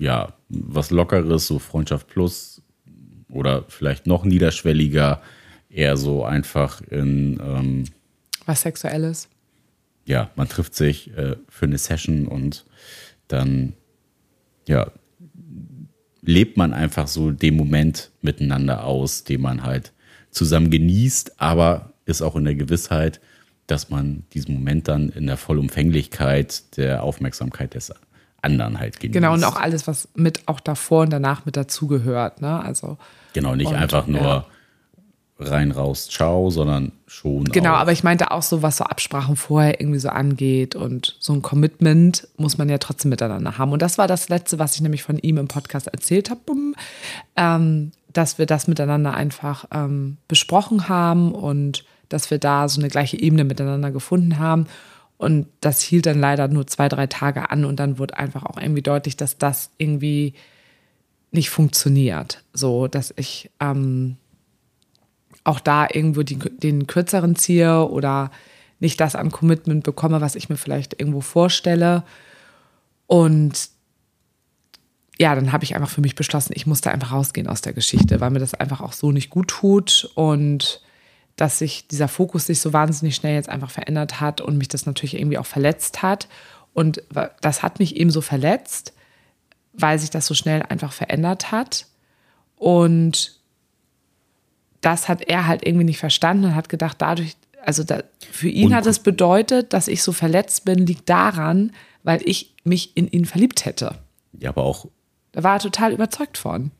ja, 0.00 0.32
was 0.48 0.90
Lockeres, 0.90 1.46
so 1.46 1.58
Freundschaft 1.58 2.08
plus 2.08 2.62
oder 3.28 3.64
vielleicht 3.68 4.06
noch 4.06 4.24
niederschwelliger, 4.24 5.20
eher 5.68 5.96
so 5.96 6.24
einfach 6.24 6.80
in 6.80 7.38
ähm, 7.40 7.84
was 8.46 8.62
Sexuelles. 8.62 9.28
Ja, 10.06 10.30
man 10.34 10.48
trifft 10.48 10.74
sich 10.74 11.14
äh, 11.16 11.36
für 11.48 11.66
eine 11.66 11.78
Session 11.78 12.26
und 12.26 12.64
dann 13.28 13.74
ja, 14.66 14.90
lebt 16.22 16.56
man 16.56 16.72
einfach 16.72 17.06
so 17.06 17.30
den 17.30 17.56
Moment 17.56 18.10
miteinander 18.22 18.84
aus, 18.84 19.24
den 19.24 19.42
man 19.42 19.62
halt 19.62 19.92
zusammen 20.30 20.70
genießt, 20.70 21.40
aber 21.40 21.92
ist 22.06 22.22
auch 22.22 22.36
in 22.36 22.44
der 22.44 22.54
Gewissheit, 22.54 23.20
dass 23.66 23.90
man 23.90 24.24
diesen 24.32 24.54
Moment 24.54 24.88
dann 24.88 25.10
in 25.10 25.26
der 25.26 25.36
Vollumfänglichkeit 25.36 26.76
der 26.78 27.02
Aufmerksamkeit 27.02 27.74
des 27.74 27.92
anderen 28.42 28.78
halt 28.78 29.00
genießt. 29.00 29.14
Genau, 29.14 29.34
und 29.34 29.44
auch 29.44 29.56
alles, 29.56 29.86
was 29.86 30.08
mit 30.14 30.42
auch 30.46 30.60
davor 30.60 31.02
und 31.02 31.10
danach 31.10 31.44
mit 31.44 31.56
dazugehört. 31.56 32.40
Ne? 32.40 32.60
Also, 32.60 32.98
genau, 33.32 33.54
nicht 33.54 33.68
und, 33.68 33.76
einfach 33.76 34.06
nur 34.06 34.20
ja 34.20 34.44
rein 35.40 35.70
raus, 35.70 36.08
ciao, 36.08 36.50
sondern 36.50 36.92
schon. 37.06 37.44
Genau, 37.44 37.72
auch. 37.72 37.78
aber 37.78 37.92
ich 37.92 38.04
meinte 38.04 38.30
auch 38.30 38.42
so, 38.42 38.62
was 38.62 38.76
so 38.76 38.84
Absprachen 38.84 39.36
vorher 39.36 39.80
irgendwie 39.80 39.98
so 39.98 40.10
angeht 40.10 40.74
und 40.74 41.16
so 41.18 41.32
ein 41.32 41.42
Commitment 41.42 42.28
muss 42.36 42.58
man 42.58 42.68
ja 42.68 42.78
trotzdem 42.78 43.08
miteinander 43.08 43.58
haben. 43.58 43.72
Und 43.72 43.82
das 43.82 43.98
war 43.98 44.06
das 44.06 44.28
Letzte, 44.28 44.58
was 44.58 44.74
ich 44.74 44.82
nämlich 44.82 45.02
von 45.02 45.18
ihm 45.18 45.38
im 45.38 45.48
Podcast 45.48 45.88
erzählt 45.88 46.30
habe, 46.30 46.40
ähm, 47.36 47.92
dass 48.12 48.38
wir 48.38 48.46
das 48.46 48.68
miteinander 48.68 49.14
einfach 49.14 49.64
ähm, 49.72 50.18
besprochen 50.28 50.88
haben 50.88 51.32
und 51.32 51.84
dass 52.08 52.30
wir 52.30 52.38
da 52.38 52.68
so 52.68 52.80
eine 52.80 52.88
gleiche 52.88 53.18
Ebene 53.18 53.44
miteinander 53.44 53.90
gefunden 53.90 54.38
haben. 54.38 54.66
Und 55.20 55.48
das 55.60 55.82
hielt 55.82 56.06
dann 56.06 56.18
leider 56.18 56.48
nur 56.48 56.66
zwei, 56.66 56.88
drei 56.88 57.06
Tage 57.06 57.50
an 57.50 57.66
und 57.66 57.78
dann 57.78 57.98
wurde 57.98 58.16
einfach 58.16 58.42
auch 58.46 58.56
irgendwie 58.56 58.80
deutlich, 58.80 59.18
dass 59.18 59.36
das 59.36 59.70
irgendwie 59.76 60.32
nicht 61.30 61.50
funktioniert. 61.50 62.42
So, 62.54 62.88
dass 62.88 63.12
ich 63.16 63.50
ähm, 63.60 64.16
auch 65.44 65.60
da 65.60 65.86
irgendwo 65.92 66.22
die, 66.22 66.38
den 66.38 66.86
kürzeren 66.86 67.36
ziehe 67.36 67.86
oder 67.86 68.30
nicht 68.78 68.98
das 68.98 69.14
an 69.14 69.30
Commitment 69.30 69.84
bekomme, 69.84 70.22
was 70.22 70.36
ich 70.36 70.48
mir 70.48 70.56
vielleicht 70.56 70.98
irgendwo 70.98 71.20
vorstelle. 71.20 72.02
Und 73.06 73.68
ja, 75.18 75.34
dann 75.34 75.52
habe 75.52 75.64
ich 75.64 75.74
einfach 75.74 75.90
für 75.90 76.00
mich 76.00 76.14
beschlossen, 76.14 76.54
ich 76.56 76.66
musste 76.66 76.90
einfach 76.90 77.12
rausgehen 77.12 77.46
aus 77.46 77.60
der 77.60 77.74
Geschichte, 77.74 78.22
weil 78.22 78.30
mir 78.30 78.38
das 78.38 78.54
einfach 78.54 78.80
auch 78.80 78.94
so 78.94 79.12
nicht 79.12 79.28
gut 79.28 79.48
tut 79.48 80.10
und 80.14 80.80
dass 81.36 81.58
sich 81.58 81.88
dieser 81.88 82.08
Fokus 82.08 82.46
sich 82.46 82.60
so 82.60 82.72
wahnsinnig 82.72 83.16
schnell 83.16 83.34
jetzt 83.34 83.48
einfach 83.48 83.70
verändert 83.70 84.20
hat 84.20 84.40
und 84.40 84.58
mich 84.58 84.68
das 84.68 84.86
natürlich 84.86 85.14
irgendwie 85.14 85.38
auch 85.38 85.46
verletzt 85.46 86.02
hat. 86.02 86.28
Und 86.74 87.02
das 87.40 87.62
hat 87.62 87.78
mich 87.78 87.96
eben 87.96 88.10
so 88.10 88.20
verletzt, 88.20 88.92
weil 89.72 89.98
sich 89.98 90.10
das 90.10 90.26
so 90.26 90.34
schnell 90.34 90.62
einfach 90.62 90.92
verändert 90.92 91.50
hat. 91.50 91.86
Und 92.56 93.40
das 94.80 95.08
hat 95.08 95.22
er 95.22 95.46
halt 95.46 95.66
irgendwie 95.66 95.84
nicht 95.84 95.98
verstanden 95.98 96.44
und 96.44 96.54
hat 96.54 96.68
gedacht, 96.68 96.96
dadurch, 97.00 97.36
also 97.64 97.84
da, 97.84 98.02
für 98.30 98.48
ihn 98.48 98.68
und, 98.68 98.74
hat 98.74 98.86
es 98.86 98.98
bedeutet, 98.98 99.72
dass 99.72 99.88
ich 99.88 100.02
so 100.02 100.12
verletzt 100.12 100.64
bin, 100.64 100.86
liegt 100.86 101.08
daran, 101.08 101.72
weil 102.02 102.20
ich 102.24 102.54
mich 102.64 102.96
in 102.96 103.08
ihn 103.08 103.24
verliebt 103.24 103.64
hätte. 103.64 103.96
Ja, 104.38 104.50
aber 104.50 104.62
auch. 104.62 104.86
Da 105.32 105.42
war 105.42 105.54
er 105.54 105.60
total 105.60 105.92
überzeugt 105.92 106.38
von. 106.38 106.70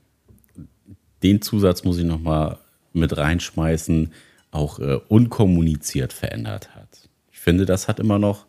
Den 1.23 1.43
Zusatz 1.43 1.85
muss 1.85 1.99
ich 1.99 2.05
nochmal 2.05 2.59
mit 2.93 3.17
reinschmeißen, 3.17 4.13
auch 4.51 4.79
äh, 4.79 4.99
unkommuniziert 5.09 6.13
verändert 6.13 6.75
hat. 6.75 7.09
Ich 7.31 7.39
finde, 7.39 7.67
das 7.67 7.89
hat 7.89 8.01
immer 8.01 8.19
noch, 8.19 8.47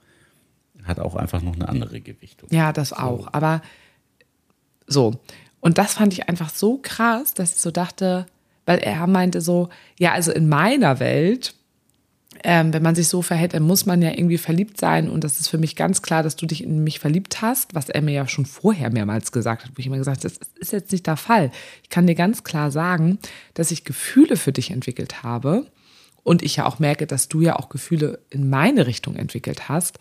hat 0.84 1.00
auch 1.00 1.16
einfach 1.16 1.42
noch 1.42 1.56
eine 1.56 1.70
andere 1.70 2.02
Gewichtung. 2.02 2.50
Ja, 2.52 2.74
das 2.74 2.94
auch. 2.94 3.30
Aber 3.32 3.62
so. 4.88 5.22
Und 5.60 5.78
das 5.78 5.94
fand 5.94 6.14
ich 6.14 6.28
einfach 6.28 6.50
so 6.50 6.80
krass, 6.82 7.34
dass 7.34 7.54
ich 7.54 7.62
so 7.62 7.72
dachte, 7.72 8.26
weil 8.66 8.80
er 8.80 9.06
meinte 9.08 9.42
so, 9.42 9.70
ja, 10.00 10.12
also 10.14 10.32
in 10.32 10.50
meiner 10.50 11.00
Welt, 11.00 11.54
ähm, 12.44 12.74
wenn 12.74 12.82
man 12.82 12.96
sich 12.96 13.08
so 13.08 13.22
verhält, 13.22 13.54
dann 13.54 13.64
muss 13.64 13.86
man 13.86 14.02
ja 14.02 14.10
irgendwie 14.10 14.38
verliebt 14.38 14.80
sein. 14.80 15.10
Und 15.10 15.24
das 15.24 15.40
ist 15.40 15.48
für 15.48 15.58
mich 15.58 15.76
ganz 15.76 16.02
klar, 16.02 16.24
dass 16.24 16.36
du 16.36 16.46
dich 16.46 16.64
in 16.64 16.84
mich 16.84 17.00
verliebt 17.00 17.42
hast, 17.42 17.76
was 17.76 17.90
er 17.90 18.02
mir 18.02 18.14
ja 18.14 18.28
schon 18.28 18.46
vorher 18.46 18.92
mehrmals 18.92 19.32
gesagt 19.32 19.64
hat, 19.64 19.72
wo 19.76 19.80
ich 19.80 19.88
immer 19.88 19.98
gesagt 19.98 20.24
habe, 20.24 20.34
das 20.34 20.50
ist 20.56 20.72
jetzt 20.72 20.92
nicht 20.92 21.06
der 21.06 21.18
Fall. 21.18 21.52
Ich 21.84 21.90
kann 21.90 22.08
dir 22.08 22.16
ganz 22.16 22.44
klar 22.44 22.72
sagen, 22.72 23.20
dass 23.54 23.72
ich 23.72 23.84
Gefühle 23.84 24.38
für 24.38 24.52
dich 24.52 24.72
entwickelt 24.72 25.22
habe. 25.22 25.68
Und 26.24 26.42
ich 26.42 26.58
ja 26.58 26.66
auch 26.66 26.80
merke, 26.80 27.08
dass 27.08 27.28
du 27.28 27.42
ja 27.42 27.56
auch 27.58 27.70
Gefühle 27.70 28.20
in 28.30 28.50
meine 28.50 28.88
Richtung 28.88 29.16
entwickelt 29.16 29.70
hast. 29.70 29.98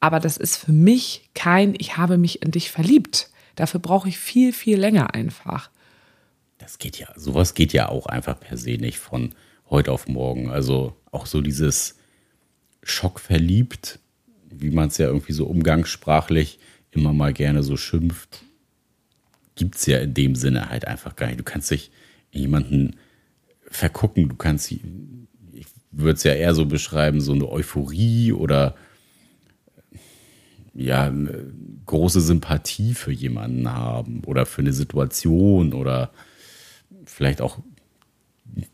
Aber 0.00 0.20
das 0.20 0.36
ist 0.36 0.56
für 0.56 0.72
mich 0.72 1.30
kein, 1.34 1.74
ich 1.78 1.96
habe 1.96 2.18
mich 2.18 2.42
in 2.42 2.50
dich 2.50 2.70
verliebt. 2.70 3.30
Dafür 3.56 3.80
brauche 3.80 4.08
ich 4.08 4.18
viel, 4.18 4.52
viel 4.52 4.78
länger 4.78 5.14
einfach 5.14 5.70
das 6.62 6.78
geht 6.78 6.98
ja, 6.98 7.08
sowas 7.16 7.54
geht 7.54 7.72
ja 7.72 7.88
auch 7.88 8.06
einfach 8.06 8.38
per 8.38 8.56
se 8.56 8.72
nicht 8.72 8.98
von 8.98 9.34
heute 9.68 9.90
auf 9.90 10.06
morgen. 10.06 10.50
Also 10.50 10.96
auch 11.10 11.26
so 11.26 11.40
dieses 11.40 11.96
Schock 12.82 13.20
verliebt, 13.20 13.98
wie 14.48 14.70
man 14.70 14.88
es 14.88 14.98
ja 14.98 15.06
irgendwie 15.06 15.32
so 15.32 15.46
umgangssprachlich 15.46 16.58
immer 16.90 17.12
mal 17.12 17.32
gerne 17.32 17.62
so 17.62 17.76
schimpft, 17.76 18.44
gibt 19.56 19.76
es 19.76 19.86
ja 19.86 19.98
in 19.98 20.14
dem 20.14 20.34
Sinne 20.34 20.70
halt 20.70 20.86
einfach 20.86 21.16
gar 21.16 21.26
nicht. 21.26 21.40
Du 21.40 21.44
kannst 21.44 21.70
dich 21.70 21.90
in 22.30 22.42
jemanden 22.42 22.96
vergucken, 23.66 24.28
du 24.28 24.36
kannst, 24.36 24.72
würde 25.92 26.14
es 26.14 26.24
ja 26.24 26.32
eher 26.32 26.54
so 26.54 26.66
beschreiben, 26.66 27.20
so 27.20 27.32
eine 27.32 27.48
Euphorie 27.48 28.32
oder 28.32 28.74
ja, 30.74 31.04
eine 31.04 31.52
große 31.86 32.20
Sympathie 32.20 32.94
für 32.94 33.12
jemanden 33.12 33.70
haben 33.70 34.22
oder 34.24 34.46
für 34.46 34.62
eine 34.62 34.72
Situation 34.72 35.74
oder 35.74 36.10
vielleicht 37.04 37.42
auch 37.42 37.58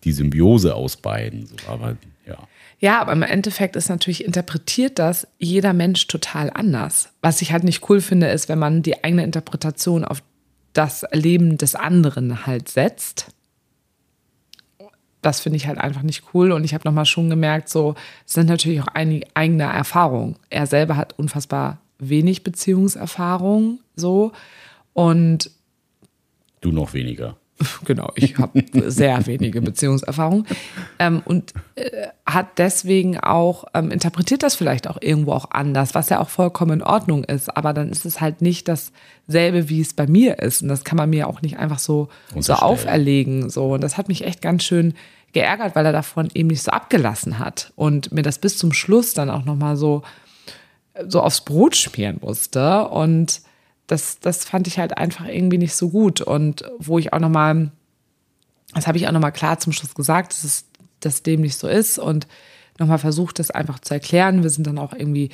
die 0.05 0.13
Symbiose 0.13 0.75
aus 0.75 0.97
beiden. 0.97 1.47
So, 1.47 1.57
aber 1.67 1.97
ja. 2.27 2.37
Ja, 2.81 3.01
aber 3.01 3.13
im 3.13 3.23
Endeffekt 3.23 3.75
ist 3.75 3.89
natürlich 3.89 4.25
interpretiert 4.25 5.01
das 5.01 5.27
jeder 5.39 5.73
Mensch 5.73 6.07
total 6.07 6.51
anders. 6.51 7.11
Was 7.23 7.43
ich 7.43 7.53
halt 7.53 7.65
nicht 7.65 7.89
cool 7.91 8.01
finde, 8.01 8.29
ist, 8.29 8.49
wenn 8.49 8.59
man 8.59 8.83
die 8.83 9.03
eigene 9.03 9.25
Interpretation 9.25 10.05
auf 10.05 10.23
das 10.75 11.05
Leben 11.13 11.59
des 11.59 11.75
anderen 11.75 12.47
halt 12.47 12.69
setzt. 12.69 13.29
Das 15.23 15.41
finde 15.41 15.57
ich 15.57 15.67
halt 15.67 15.79
einfach 15.79 16.03
nicht 16.03 16.25
cool. 16.33 16.53
Und 16.53 16.65
ich 16.65 16.75
habe 16.75 16.87
nochmal 16.87 17.07
schon 17.07 17.31
gemerkt, 17.31 17.69
so, 17.69 17.95
es 18.27 18.35
sind 18.35 18.49
natürlich 18.49 18.81
auch 18.81 18.89
einige 18.89 19.27
eigene 19.35 19.65
Erfahrungen. 19.65 20.37
Er 20.51 20.67
selber 20.67 20.97
hat 20.97 21.19
unfassbar 21.19 21.79
wenig 21.99 22.45
Beziehungserfahrung, 22.45 23.81
so. 23.97 24.33
Und 24.93 25.51
Du 26.61 26.73
noch 26.73 26.93
weniger. 26.93 27.37
Genau, 27.85 28.13
ich 28.15 28.39
habe 28.39 28.63
sehr 28.87 29.27
wenige 29.27 29.61
Beziehungserfahrung 29.61 30.47
ähm, 30.99 31.23
und 31.25 31.53
äh, 31.75 32.09
hat 32.27 32.59
deswegen 32.59 33.19
auch, 33.19 33.65
ähm, 33.75 33.91
interpretiert 33.91 34.43
das 34.43 34.55
vielleicht 34.55 34.89
auch 34.89 34.99
irgendwo 35.01 35.33
auch 35.33 35.51
anders, 35.51 35.95
was 35.95 36.09
ja 36.09 36.21
auch 36.21 36.29
vollkommen 36.29 36.81
in 36.81 36.83
Ordnung 36.83 37.25
ist, 37.25 37.57
aber 37.57 37.73
dann 37.73 37.91
ist 37.91 38.05
es 38.05 38.21
halt 38.21 38.43
nicht 38.43 38.69
dasselbe, 38.69 39.69
wie 39.69 39.81
es 39.81 39.95
bei 39.95 40.07
mir 40.07 40.39
ist. 40.39 40.63
Und 40.63 40.69
das 40.69 40.85
kann 40.85 40.97
man 40.97 41.11
mir 41.11 41.29
auch 41.29 41.43
nicht 41.43 41.59
einfach 41.59 41.79
so, 41.79 42.09
so 42.37 42.55
auferlegen, 42.55 43.51
so. 43.51 43.75
Und 43.75 43.83
das 43.83 43.97
hat 43.97 44.09
mich 44.09 44.25
echt 44.25 44.43
ganz 44.43 44.65
schön 44.65 44.95
geärgert, 45.33 45.75
weil 45.75 45.87
er 45.87 45.93
davon 45.93 46.29
eben 46.35 46.49
nicht 46.49 46.63
so 46.63 46.71
abgelassen 46.71 47.39
hat 47.39 47.73
und 47.77 48.13
mir 48.13 48.23
das 48.23 48.39
bis 48.39 48.57
zum 48.57 48.73
Schluss 48.73 49.15
dann 49.15 49.31
auch 49.31 49.45
nochmal 49.45 49.77
so, 49.77 50.03
so 51.07 51.21
aufs 51.21 51.43
Brot 51.43 51.77
schmieren 51.77 52.19
musste. 52.21 52.89
Und 52.89 53.43
das, 53.89 54.21
das 54.21 54.45
fand 54.45 54.69
ich 54.69 54.79
halt 54.79 54.97
einfach 54.97 55.27
irgendwie 55.27 55.59
nicht 55.59 55.75
so 55.75 55.89
gut. 55.89 56.21
Und 56.21 56.65
wo 56.79 56.99
ich 56.99 57.13
auch 57.13 57.19
nochmal, 57.19 57.73
das 58.75 58.87
habe 58.87 58.99
ich 58.99 59.09
auch 59.09 59.13
nochmal 59.13 59.33
klar 59.33 59.59
zum 59.59 59.73
Schluss 59.73 59.95
gesagt, 59.95 60.33
dass 60.33 60.45
es 60.45 60.69
dass 61.01 61.23
dem 61.23 61.43
nicht 61.43 61.57
so 61.57 61.69
ist 61.69 61.99
und 61.99 62.27
nochmal 62.79 62.99
versucht, 62.99 63.39
das 63.39 63.51
einfach 63.51 63.79
zu 63.79 63.95
erklären. 63.95 64.43
Wir 64.43 64.51
sind 64.51 64.67
dann 64.67 64.79
auch 64.79 64.93
irgendwie 64.93 65.31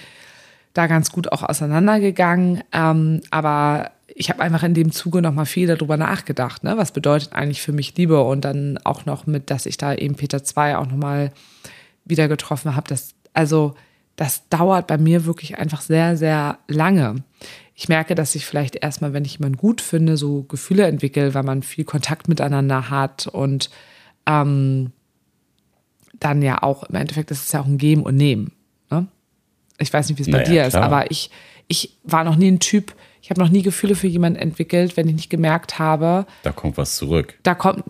da 0.72 0.86
ganz 0.86 1.10
gut 1.12 1.32
auch 1.32 1.42
auseinandergegangen. 1.42 2.62
Ähm, 2.72 3.20
aber 3.30 3.92
ich 4.08 4.30
habe 4.30 4.42
einfach 4.42 4.62
in 4.62 4.74
dem 4.74 4.92
Zuge 4.92 5.22
nochmal 5.22 5.46
viel 5.46 5.66
darüber 5.66 5.96
nachgedacht, 5.96 6.64
ne? 6.64 6.76
was 6.76 6.92
bedeutet 6.92 7.32
eigentlich 7.32 7.62
für 7.62 7.72
mich 7.72 7.96
Liebe 7.96 8.22
und 8.22 8.44
dann 8.44 8.78
auch 8.84 9.06
noch 9.06 9.26
mit, 9.26 9.50
dass 9.50 9.66
ich 9.66 9.76
da 9.76 9.94
eben 9.94 10.14
Peter 10.14 10.44
2 10.44 10.76
auch 10.76 10.86
nochmal 10.86 11.32
wieder 12.04 12.28
getroffen 12.28 12.76
habe. 12.76 12.94
Also 13.32 13.74
das 14.16 14.48
dauert 14.48 14.86
bei 14.86 14.98
mir 14.98 15.24
wirklich 15.24 15.58
einfach 15.58 15.80
sehr, 15.80 16.16
sehr 16.16 16.58
lange 16.68 17.24
ich 17.74 17.88
merke, 17.88 18.14
dass 18.14 18.34
ich 18.34 18.46
vielleicht 18.46 18.76
erstmal, 18.76 19.12
wenn 19.12 19.24
ich 19.24 19.34
jemanden 19.38 19.56
gut 19.58 19.80
finde, 19.80 20.16
so 20.16 20.42
Gefühle 20.44 20.86
entwickle, 20.86 21.34
weil 21.34 21.42
man 21.42 21.62
viel 21.62 21.84
Kontakt 21.84 22.28
miteinander 22.28 22.88
hat 22.90 23.26
und 23.26 23.68
ähm, 24.26 24.92
dann 26.20 26.42
ja 26.42 26.62
auch, 26.62 26.84
im 26.84 26.94
Endeffekt 26.94 27.30
ist 27.30 27.44
es 27.46 27.52
ja 27.52 27.60
auch 27.60 27.66
ein 27.66 27.78
Geben 27.78 28.02
und 28.04 28.16
Nehmen. 28.16 28.52
Ne? 28.90 29.06
Ich 29.78 29.92
weiß 29.92 30.08
nicht, 30.08 30.18
wie 30.18 30.22
es 30.22 30.30
bei 30.30 30.38
Naja, 30.38 30.50
dir 30.50 30.64
ist, 30.66 30.70
klar. 30.74 30.84
aber 30.84 31.10
ich, 31.10 31.30
ich 31.66 31.98
war 32.04 32.24
noch 32.24 32.36
nie 32.36 32.48
ein 32.50 32.60
Typ, 32.60 32.94
ich 33.20 33.30
habe 33.30 33.40
noch 33.40 33.48
nie 33.48 33.62
Gefühle 33.62 33.94
für 33.96 34.06
jemanden 34.06 34.38
entwickelt, 34.38 34.96
wenn 34.96 35.08
ich 35.08 35.14
nicht 35.14 35.30
gemerkt 35.30 35.78
habe, 35.78 36.26
Da 36.42 36.52
kommt 36.52 36.76
was 36.76 36.96
zurück. 36.96 37.38
da 37.42 37.54
kommt, 37.54 37.82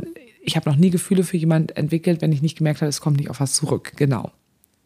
ich 0.42 0.57
habe 0.57 0.68
noch 0.70 0.77
nie 0.77 0.90
Gefühle 0.90 1.25
für 1.25 1.37
jemanden 1.37 1.70
entwickelt, 1.77 2.23
wenn 2.23 2.33
ich 2.33 2.40
nicht 2.42 2.57
gemerkt 2.57 2.81
habe, 2.81 2.88
es 2.88 3.01
kommt 3.01 3.18
nicht 3.18 3.29
auf 3.31 3.40
was 3.40 3.53
zurück. 3.55 3.92
Genau. 3.97 4.31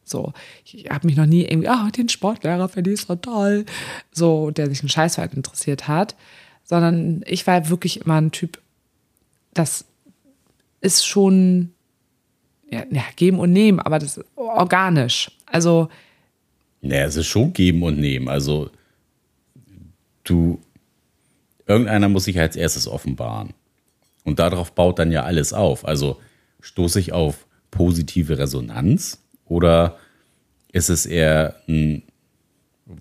So, 0.09 0.33
ich 0.64 0.88
habe 0.90 1.07
mich 1.07 1.16
noch 1.16 1.27
nie 1.27 1.44
irgendwie, 1.44 1.68
ah, 1.68 1.90
den 1.90 2.09
Sportlehrer 2.09 2.68
finde 2.68 2.92
ich 2.92 3.03
so 3.03 3.14
toll, 3.16 3.66
so, 4.12 4.51
der 4.51 4.68
sich 4.68 4.81
einen 4.81 4.88
Scheiß 4.88 5.16
für 5.16 5.23
einen 5.23 5.33
interessiert 5.33 5.88
hat, 5.88 6.16
sondern 6.64 7.23
ich 7.27 7.47
war 7.47 7.68
wirklich 7.68 8.01
immer 8.01 8.21
ein 8.21 8.31
Typ, 8.31 8.61
das 9.55 9.85
ist 10.81 11.07
schon, 11.07 11.73
ja, 12.71 12.85
ja 12.90 13.03
geben 13.16 13.38
und 13.38 13.53
nehmen, 13.53 13.81
aber 13.81 13.99
das 13.99 14.18
ist 14.18 14.27
organisch. 14.37 15.31
Also, 15.47 15.88
Naja, 16.81 17.05
es 17.07 17.16
ist 17.16 17.27
schon 17.27 17.53
geben 17.53 17.83
und 17.83 17.99
nehmen. 17.99 18.29
Also, 18.29 18.71
du, 20.25 20.61
irgendeiner 21.66 22.09
muss 22.09 22.25
sich 22.25 22.38
als 22.38 22.57
erstes 22.57 22.87
offenbaren. 22.87 23.55
Und 24.25 24.38
darauf 24.38 24.73
baut 24.73 24.99
dann 24.99 25.11
ja 25.11 25.23
alles 25.23 25.53
auf. 25.53 25.87
Also, 25.87 26.21
stoße 26.61 27.01
ich 27.01 27.12
auf 27.12 27.47
positive 27.71 28.38
Resonanz 28.38 29.23
oder 29.48 29.96
ist 30.72 30.90
es 30.90 31.06
eher 31.06 31.56
ein, 31.68 32.02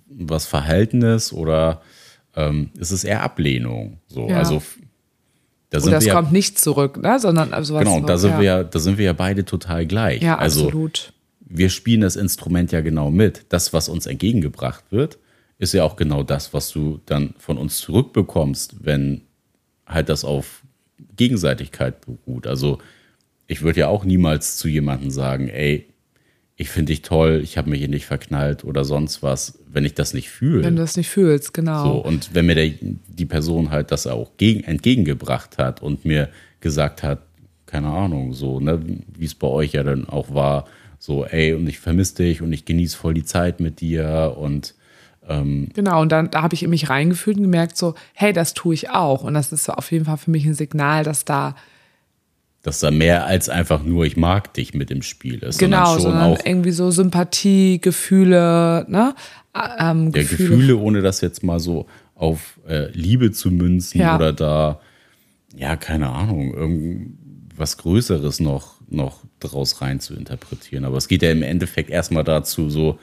was 0.09 0.45
Verhaltenes 0.45 1.33
oder 1.33 1.81
ähm, 2.35 2.71
ist 2.77 2.91
es 2.91 3.03
eher 3.03 3.23
Ablehnung? 3.23 3.99
So, 4.07 4.29
Ja. 4.29 4.37
also, 4.37 4.61
da 5.69 5.79
es 5.79 5.85
wir 5.85 5.99
ja, 5.99 6.13
kommt 6.13 6.31
nicht 6.31 6.59
zurück, 6.59 6.97
ne, 6.97 7.19
sondern 7.19 7.53
also 7.53 7.73
was 7.73 7.83
genau, 7.83 7.99
da 7.99 8.17
sind 8.17 8.31
ja. 8.31 8.39
wir 8.39 8.45
ja, 8.45 8.63
da 8.63 8.79
sind 8.79 8.97
wir 8.97 9.05
ja 9.05 9.13
beide 9.13 9.43
total 9.43 9.85
gleich. 9.85 10.21
Ja, 10.21 10.37
also, 10.37 10.65
absolut. 10.65 11.11
wir 11.41 11.69
spielen 11.69 12.01
das 12.01 12.15
Instrument 12.15 12.71
ja 12.71 12.79
genau 12.81 13.11
mit. 13.11 13.45
Das, 13.49 13.73
was 13.73 13.89
uns 13.89 14.05
entgegengebracht 14.05 14.85
wird, 14.91 15.17
ist 15.59 15.73
ja 15.73 15.83
auch 15.83 15.97
genau 15.97 16.23
das, 16.23 16.53
was 16.53 16.69
du 16.69 17.01
dann 17.05 17.33
von 17.37 17.57
uns 17.57 17.79
zurückbekommst, 17.79 18.85
wenn 18.85 19.21
halt 19.85 20.07
das 20.07 20.23
auf 20.23 20.63
Gegenseitigkeit 21.17 22.05
beruht. 22.05 22.47
Also 22.47 22.79
ich 23.47 23.61
würde 23.61 23.81
ja 23.81 23.87
auch 23.87 24.05
niemals 24.05 24.57
zu 24.57 24.67
jemandem 24.67 25.09
sagen, 25.09 25.49
ey, 25.49 25.87
ich 26.59 26.69
finde 26.69 26.91
dich 26.91 27.03
toll, 27.03 27.39
ich 27.43 27.55
habe 27.57 27.69
mich 27.69 27.83
in 27.83 27.91
dich 27.91 28.07
verknallt 28.07 28.63
oder 28.63 28.83
sonst 28.83 29.21
was, 29.21 29.59
wenn 29.71 29.85
ich 29.85 29.93
das 29.93 30.15
nicht 30.15 30.31
fühle. 30.31 30.63
Wenn 30.63 30.75
du 30.75 30.81
das 30.81 30.97
nicht 30.97 31.09
fühlst, 31.09 31.53
genau. 31.53 31.83
So, 31.83 31.91
und 31.99 32.33
wenn 32.33 32.47
mir 32.47 32.55
der, 32.55 32.71
die 32.81 33.25
Person 33.25 33.69
halt 33.69 33.91
das 33.91 34.07
auch 34.07 34.31
gegen, 34.37 34.63
entgegengebracht 34.63 35.59
hat 35.59 35.83
und 35.83 36.03
mir 36.03 36.29
gesagt 36.59 37.03
hat, 37.03 37.21
keine 37.67 37.89
Ahnung, 37.89 38.33
so, 38.33 38.59
ne, 38.59 38.81
wie 39.15 39.25
es 39.25 39.35
bei 39.35 39.47
euch 39.47 39.73
ja 39.73 39.83
dann 39.83 40.09
auch 40.09 40.33
war, 40.33 40.65
so, 40.97 41.25
ey, 41.25 41.53
und 41.53 41.67
ich 41.67 41.79
vermisse 41.79 42.15
dich 42.15 42.41
und 42.41 42.51
ich 42.51 42.65
genieße 42.65 42.97
voll 42.97 43.13
die 43.13 43.25
Zeit 43.25 43.59
mit 43.59 43.79
dir 43.79 44.35
und 44.37 44.73
Genau, 45.29 46.01
und 46.01 46.09
dann 46.09 46.31
da 46.31 46.41
habe 46.41 46.55
ich 46.55 46.63
in 46.63 46.69
mich 46.69 46.89
reingefühlt 46.89 47.35
und 47.35 47.43
gemerkt, 47.43 47.75
so, 47.75 47.95
hey, 48.13 48.31
das 48.31 48.53
tue 48.53 48.73
ich 48.73 48.91
auch. 48.91 49.25
Und 49.25 49.33
das 49.33 49.51
ist 49.51 49.69
auf 49.69 49.91
jeden 49.91 50.05
Fall 50.05 50.15
für 50.15 50.31
mich 50.31 50.45
ein 50.45 50.53
Signal, 50.53 51.03
dass 51.03 51.25
da 51.25 51.53
dass 52.67 52.81
da 52.81 52.91
mehr 52.91 53.25
als 53.25 53.47
einfach 53.47 53.81
nur 53.81 54.05
ich 54.05 54.17
mag 54.17 54.53
dich 54.53 54.73
mit 54.73 54.91
im 54.91 55.01
Spiel 55.01 55.39
ist, 55.39 55.57
genau, 55.57 55.85
sondern 55.85 55.93
schon 55.93 56.01
sondern 56.01 56.33
auch 56.33 56.45
irgendwie 56.45 56.71
so 56.71 56.91
Sympathie, 56.91 57.79
Gefühle, 57.79 58.85
ne? 58.89 59.15
Ähm, 59.79 60.11
der 60.11 60.25
Gefühle, 60.25 60.75
ohne 60.75 61.01
das 61.01 61.21
jetzt 61.21 61.45
mal 61.45 61.61
so 61.61 61.85
auf 62.13 62.59
äh, 62.67 62.91
Liebe 62.91 63.31
zu 63.31 63.51
münzen 63.51 64.01
Ja. 64.01 64.17
oder 64.17 64.33
da, 64.33 64.81
ja, 65.55 65.77
keine 65.77 66.09
Ahnung, 66.09 66.53
irgendwas 66.53 67.77
Größeres 67.77 68.41
noch, 68.41 68.81
noch 68.89 69.21
draus 69.39 69.81
rein 69.81 70.01
zu 70.01 70.13
interpretieren. 70.13 70.83
Aber 70.83 70.97
es 70.97 71.07
geht 71.07 71.21
ja 71.21 71.31
im 71.31 71.43
Endeffekt 71.43 71.89
erstmal 71.89 72.25
dazu, 72.25 72.69
so, 72.69 72.99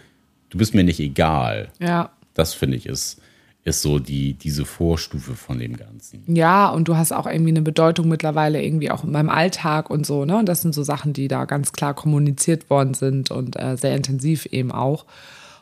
du 0.50 0.58
bist 0.58 0.74
mir 0.74 0.84
nicht 0.84 1.00
egal. 1.00 1.68
Ja. 1.80 2.10
Das 2.34 2.52
finde 2.52 2.76
ich 2.76 2.84
ist, 2.84 3.18
ist 3.64 3.80
so 3.80 3.98
die, 3.98 4.34
diese 4.34 4.66
Vorstufe 4.66 5.34
von 5.34 5.58
dem 5.58 5.76
Ganzen. 5.76 6.22
Ja, 6.26 6.68
und 6.68 6.86
du 6.86 6.96
hast 6.96 7.12
auch 7.12 7.26
irgendwie 7.26 7.50
eine 7.50 7.62
Bedeutung 7.62 8.08
mittlerweile 8.08 8.62
irgendwie 8.62 8.90
auch 8.90 9.04
in 9.04 9.10
meinem 9.10 9.30
Alltag 9.30 9.88
und 9.88 10.04
so, 10.04 10.26
ne? 10.26 10.36
Und 10.36 10.46
das 10.46 10.60
sind 10.60 10.74
so 10.74 10.82
Sachen, 10.82 11.14
die 11.14 11.28
da 11.28 11.46
ganz 11.46 11.72
klar 11.72 11.94
kommuniziert 11.94 12.68
worden 12.68 12.92
sind 12.92 13.30
und 13.30 13.58
äh, 13.58 13.76
sehr 13.78 13.96
intensiv 13.96 14.44
eben 14.46 14.70
auch. 14.70 15.06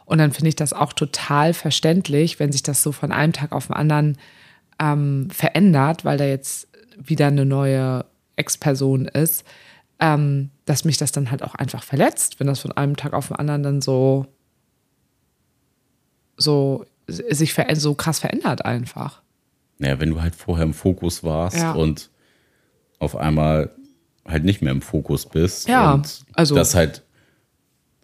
Und 0.05 0.19
dann 0.19 0.33
finde 0.33 0.49
ich 0.49 0.57
das 0.57 0.73
auch 0.73 0.93
total 0.93 1.55
verständlich, 1.55 2.41
wenn 2.41 2.51
sich 2.51 2.65
das 2.65 2.83
so 2.83 2.91
von 2.91 3.13
einem 3.13 3.33
Tag 3.33 3.53
auf 3.53 3.69
den 3.69 3.77
anderen 3.77 4.19
ähm, 4.81 5.29
verändert, 5.31 6.05
weil 6.05 6.19
da 6.19 6.25
jetzt 6.25 6.69
wieder 6.99 7.29
eine 7.29 7.47
neue 7.47 8.05
Ex-Person 8.35 9.07
ist, 9.07 9.45
ähm, 10.01 10.51
dass 10.65 10.85
mich 10.85 10.97
das 10.97 11.13
dann 11.13 11.31
halt 11.31 11.45
auch 11.45 11.55
einfach 11.55 11.85
verletzt, 11.85 12.41
wenn 12.41 12.49
das 12.49 12.59
von 12.59 12.73
einem 12.73 12.97
Tag 12.97 13.13
auf 13.13 13.29
den 13.29 13.37
anderen 13.37 13.63
dann 13.63 13.81
so, 13.81 14.27
so 16.37 16.85
sich 17.13 17.55
so 17.75 17.95
krass 17.95 18.19
verändert 18.21 18.65
einfach. 18.65 19.23
Naja, 19.79 20.01
wenn 20.01 20.11
du 20.11 20.21
halt 20.23 20.35
vorher 20.35 20.65
im 20.65 20.75
Fokus 20.75 21.23
warst 21.25 21.57
Ja. 21.57 21.73
und 21.73 22.11
auf 22.99 23.17
einmal 23.17 23.71
halt 24.27 24.45
nicht 24.45 24.63
mehr 24.63 24.73
im 24.73 24.83
Fokus 24.83 25.27
bist 25.27 25.69
Ja, 25.69 25.93
und 25.95 26.25
also- 26.35 26.55
das 26.55 26.75
halt 26.75 27.03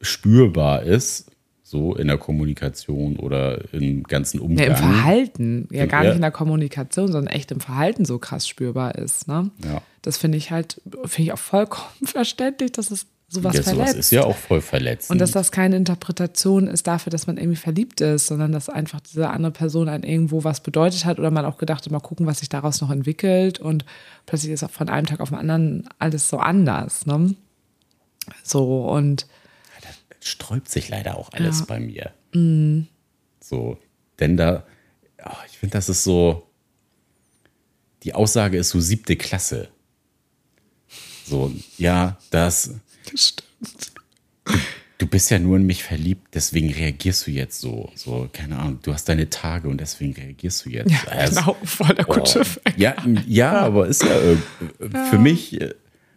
spürbar 0.01 0.83
ist, 0.83 1.31
so 1.63 1.95
in 1.95 2.07
der 2.09 2.17
Kommunikation 2.17 3.17
oder 3.17 3.73
im 3.75 4.03
ganzen 4.05 4.39
Ja, 4.39 4.43
Umgang. 4.43 4.67
im 4.69 4.77
Verhalten, 4.77 5.69
ja 5.71 5.85
gar 5.87 6.03
ja. 6.03 6.09
nicht 6.11 6.17
in 6.17 6.23
der 6.23 6.31
Kommunikation, 6.31 7.13
sondern 7.13 7.33
echt 7.33 7.51
im 7.51 7.61
Verhalten 7.61 8.05
so 8.07 8.19
krass 8.19 8.49
spürbar 8.49 8.95
ist. 8.95 9.29
Ne? 9.29 9.51
Ja. 9.65 9.83
Das 10.01 10.17
finde 10.17 10.39
ich 10.39 10.51
halt, 10.51 10.81
finde 11.05 11.23
ich 11.23 11.33
auch 11.33 11.39
vollkommen 11.39 11.85
verständlich, 12.05 12.73
dass 12.73 12.91
es 12.91 13.07
sowas 13.29 13.55
ja, 13.57 13.63
sowas 13.63 13.77
verletzt. 13.77 13.99
ist 13.99 14.11
ja 14.11 14.25
auch 14.25 14.37
voll 14.37 14.61
verletzend. 14.61 15.11
Und 15.11 15.19
dass 15.19 15.33
das 15.33 15.53
keine 15.53 15.77
Interpretation 15.77 16.67
ist 16.67 16.87
dafür, 16.87 17.11
dass 17.11 17.27
man 17.27 17.37
irgendwie 17.37 17.57
verliebt 17.57 18.01
ist, 18.01 18.27
sondern 18.27 18.53
dass 18.53 18.69
einfach 18.69 19.01
diese 19.01 19.29
andere 19.31 19.53
Person 19.53 19.89
einem 19.89 20.05
irgendwo 20.05 20.45
was 20.45 20.61
bedeutet 20.61 21.05
hat 21.05 21.19
oder 21.19 21.31
man 21.31 21.45
auch 21.45 21.59
gedacht 21.59 21.85
hat, 21.85 21.93
mal 21.93 22.01
gucken, 22.01 22.27
was 22.27 22.39
sich 22.39 22.49
daraus 22.49 22.81
noch 22.81 22.91
entwickelt 22.91 23.59
und 23.59 23.85
plötzlich 24.27 24.53
ist 24.53 24.65
auch 24.65 24.71
von 24.71 24.89
einem 24.89 25.07
Tag 25.07 25.21
auf 25.21 25.29
den 25.29 25.39
anderen 25.39 25.89
alles 25.99 26.29
so 26.29 26.39
anders. 26.39 27.07
Ne? 27.07 27.35
So 28.43 28.89
und 28.89 29.27
sträubt 30.21 30.69
sich 30.69 30.89
leider 30.89 31.17
auch 31.17 31.33
alles 31.33 31.61
Ja. 31.61 31.65
bei 31.67 31.81
mir. 31.81 32.13
So, 33.41 33.79
denn 34.19 34.37
da, 34.37 34.65
oh, 35.25 35.31
ich 35.51 35.59
finde, 35.59 35.75
das 35.75 35.89
ist 35.89 36.03
so, 36.05 36.47
die 38.03 38.15
Aussage 38.15 38.59
ist 38.59 38.71
so 38.71 38.81
siebte 38.81 39.17
Klasse. 39.17 39.69
So, 41.25 41.53
ja, 41.77 42.19
das, 42.31 42.75
du 44.99 45.07
bist 45.07 45.31
ja 45.31 45.39
nur 45.39 45.57
in 45.57 45.65
mich 45.67 45.83
verliebt, 45.85 46.35
deswegen 46.35 46.73
reagierst 46.73 47.27
du 47.27 47.31
jetzt 47.31 47.61
so. 47.61 47.91
So, 47.95 48.29
keine 48.33 48.59
Ahnung, 48.59 48.79
du 48.83 48.93
hast 48.93 49.09
deine 49.09 49.31
Tage 49.31 49.69
und 49.69 49.81
deswegen 49.81 50.13
reagierst 50.15 50.65
du 50.67 50.71
jetzt. 50.71 50.91
Ja, 50.91 50.99
Also, 51.11 51.41
genau, 51.41 51.57
voll 51.65 51.95
der 51.95 52.05
gute 52.05 52.41
oh, 52.41 52.71
ja, 52.77 52.97
ja, 53.27 53.53
aber 53.61 53.87
ist 53.87 54.03
ja, 54.03 54.11
äh, 54.19 54.37
für 55.11 55.19
mich 55.19 55.61
äh, 55.61 55.75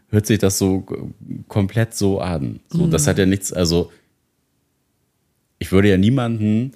hört 0.10 0.26
sich 0.26 0.40
das 0.40 0.58
so 0.58 0.86
komplett 1.48 1.94
so 1.96 2.20
an. 2.20 2.60
So, 2.70 2.88
das 2.88 3.08
hat 3.08 3.18
ja 3.18 3.26
nichts, 3.26 3.54
also 3.54 3.92
ich 5.60 5.72
würde 5.72 5.90
ja 5.90 5.98
niemanden 5.98 6.72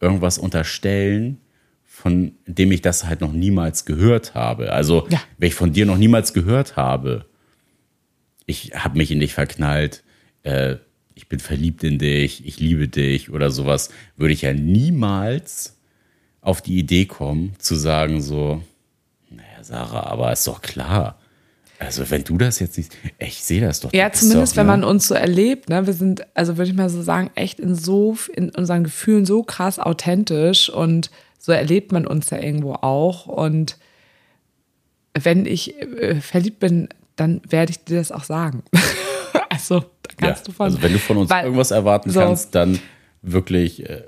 irgendwas 0.00 0.38
unterstellen, 0.38 1.38
von 1.84 2.32
dem 2.46 2.72
ich 2.72 2.80
das 2.80 3.04
halt 3.04 3.20
noch 3.20 3.32
niemals 3.32 3.84
gehört 3.84 4.34
habe. 4.34 4.72
Also, 4.72 5.06
Ja. 5.10 5.20
wenn 5.36 5.48
ich 5.48 5.54
von 5.54 5.72
dir 5.74 5.84
noch 5.84 5.98
niemals 5.98 6.32
gehört 6.32 6.74
habe, 6.76 7.26
ich 8.50 8.72
habe 8.74 8.98
mich 8.98 9.10
in 9.10 9.20
dich 9.20 9.32
verknallt, 9.32 10.02
äh, 10.42 10.76
ich 11.14 11.28
bin 11.28 11.38
verliebt 11.38 11.84
in 11.84 11.98
dich, 11.98 12.46
ich 12.46 12.58
liebe 12.60 12.88
dich 12.88 13.30
oder 13.30 13.50
sowas, 13.50 13.90
würde 14.16 14.34
ich 14.34 14.42
ja 14.42 14.52
niemals 14.52 15.78
auf 16.40 16.60
die 16.60 16.78
Idee 16.78 17.06
kommen, 17.06 17.54
zu 17.58 17.76
sagen 17.76 18.20
so, 18.20 18.62
naja, 19.30 19.62
Sarah, 19.62 20.06
aber 20.06 20.32
ist 20.32 20.46
doch 20.46 20.60
klar. 20.62 21.18
Also, 21.78 22.10
wenn 22.10 22.24
du 22.24 22.36
das 22.36 22.58
jetzt 22.58 22.76
nicht, 22.76 22.94
ich 23.18 23.42
sehe 23.42 23.60
das 23.62 23.80
doch. 23.80 23.92
Ja, 23.92 24.12
zumindest 24.12 24.52
doch, 24.52 24.58
wenn 24.58 24.66
ne? 24.66 24.72
man 24.72 24.84
uns 24.84 25.08
so 25.08 25.14
erlebt, 25.14 25.70
ne? 25.70 25.86
Wir 25.86 25.94
sind, 25.94 26.26
also 26.34 26.58
würde 26.58 26.70
ich 26.70 26.76
mal 26.76 26.90
so 26.90 27.00
sagen, 27.00 27.30
echt 27.34 27.58
in 27.58 27.74
so, 27.74 28.16
in 28.34 28.50
unseren 28.50 28.84
Gefühlen 28.84 29.24
so 29.24 29.42
krass 29.42 29.78
authentisch 29.78 30.68
und 30.68 31.10
so 31.38 31.52
erlebt 31.52 31.90
man 31.90 32.06
uns 32.06 32.28
ja 32.28 32.38
irgendwo 32.38 32.74
auch. 32.74 33.26
Und 33.26 33.78
wenn 35.14 35.46
ich 35.46 35.80
äh, 35.80 36.20
verliebt 36.20 36.60
bin, 36.60 36.88
dann 37.20 37.42
werde 37.48 37.70
ich 37.70 37.84
dir 37.84 37.98
das 37.98 38.12
auch 38.12 38.24
sagen. 38.24 38.62
also, 39.50 39.80
da 39.80 40.10
kannst 40.16 40.46
ja, 40.46 40.46
du 40.46 40.52
von. 40.52 40.64
Also, 40.64 40.82
wenn 40.82 40.92
du 40.92 40.98
von 40.98 41.18
uns 41.18 41.30
weil- 41.30 41.44
irgendwas 41.44 41.70
erwarten 41.70 42.10
so. 42.10 42.20
kannst, 42.20 42.54
dann 42.54 42.78
wirklich 43.22 43.88
äh, 43.88 44.02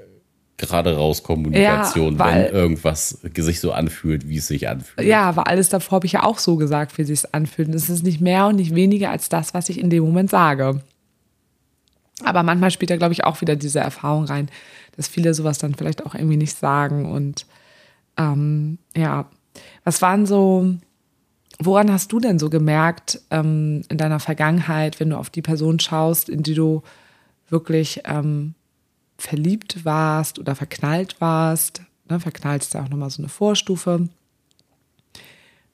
gerade 0.57 0.97
raus 0.97 1.23
Kommunikation, 1.23 2.15
Ja, 2.15 2.19
weil- 2.19 2.45
wenn 2.47 2.55
irgendwas 2.55 3.19
sich 3.37 3.61
so 3.61 3.73
anfühlt, 3.73 4.29
wie 4.29 4.39
es 4.39 4.47
sich 4.47 4.69
anfühlt. 4.69 5.07
Ja, 5.07 5.23
aber 5.29 5.47
alles 5.47 5.69
davor 5.69 5.97
habe 5.97 6.07
ich 6.07 6.13
ja 6.13 6.23
auch 6.23 6.39
so 6.39 6.57
gesagt, 6.57 6.97
wie 6.97 7.05
sich 7.05 7.35
anfühlt. 7.35 7.69
Und 7.69 7.75
es 7.75 7.91
ist 7.91 8.03
nicht 8.03 8.21
mehr 8.21 8.47
und 8.47 8.57
nicht 8.57 8.75
weniger 8.75 9.11
als 9.11 9.29
das, 9.29 9.53
was 9.53 9.69
ich 9.69 9.79
in 9.79 9.91
dem 9.91 10.05
Moment 10.05 10.31
sage. 10.31 10.81
Aber 12.25 12.43
manchmal 12.43 12.71
spielt 12.71 12.91
da, 12.91 12.97
glaube 12.97 13.13
ich, 13.13 13.25
auch 13.25 13.41
wieder 13.41 13.57
diese 13.57 13.81
Erfahrung 13.81 14.25
rein, 14.25 14.49
dass 14.97 15.09
viele 15.09 15.35
sowas 15.35 15.59
dann 15.59 15.75
vielleicht 15.75 16.07
auch 16.07 16.15
irgendwie 16.15 16.37
nicht 16.37 16.57
sagen. 16.57 17.11
Und 17.11 17.47
ähm, 18.17 18.79
ja, 18.97 19.29
was 19.85 20.01
waren 20.01 20.25
so, 20.27 20.75
woran 21.67 21.91
hast 21.93 22.13
du 22.13 22.21
denn 22.21 22.39
so 22.39 22.51
gemerkt 22.51 23.21
ähm, 23.31 23.83
in 23.89 23.99
deiner 23.99 24.21
Vergangenheit, 24.21 25.01
wenn 25.01 25.11
du 25.11 25.17
auf 25.17 25.31
die 25.31 25.43
Person 25.43 25.81
schaust, 25.81 26.29
in 26.29 26.43
die 26.43 26.55
du 26.55 26.83
wirklich 27.49 28.01
ähm, 28.05 28.55
verliebt 29.19 29.85
warst 29.85 30.39
oder 30.39 30.55
verknallt 30.55 31.21
warst? 31.21 31.83
Ne, 32.09 32.21
verknallt 32.21 32.63
ist 32.63 32.75
ja 32.75 32.83
auch 32.83 32.89
nochmal 32.89 33.11
so 33.11 33.23
eine 33.23 33.29
Vorstufe. 33.29 34.09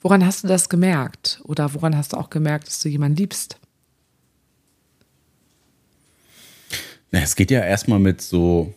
Woran 0.00 0.24
hast 0.24 0.44
du 0.44 0.48
das 0.48 0.68
gemerkt? 0.68 1.40
Oder 1.44 1.74
woran 1.74 1.96
hast 1.96 2.12
du 2.12 2.16
auch 2.16 2.30
gemerkt, 2.30 2.68
dass 2.68 2.80
du 2.80 2.88
jemanden 2.88 3.16
liebst? 3.16 3.58
Na, 7.10 7.20
es 7.20 7.36
geht 7.36 7.50
ja 7.50 7.60
erstmal 7.60 7.98
mit 7.98 8.20
so, 8.20 8.74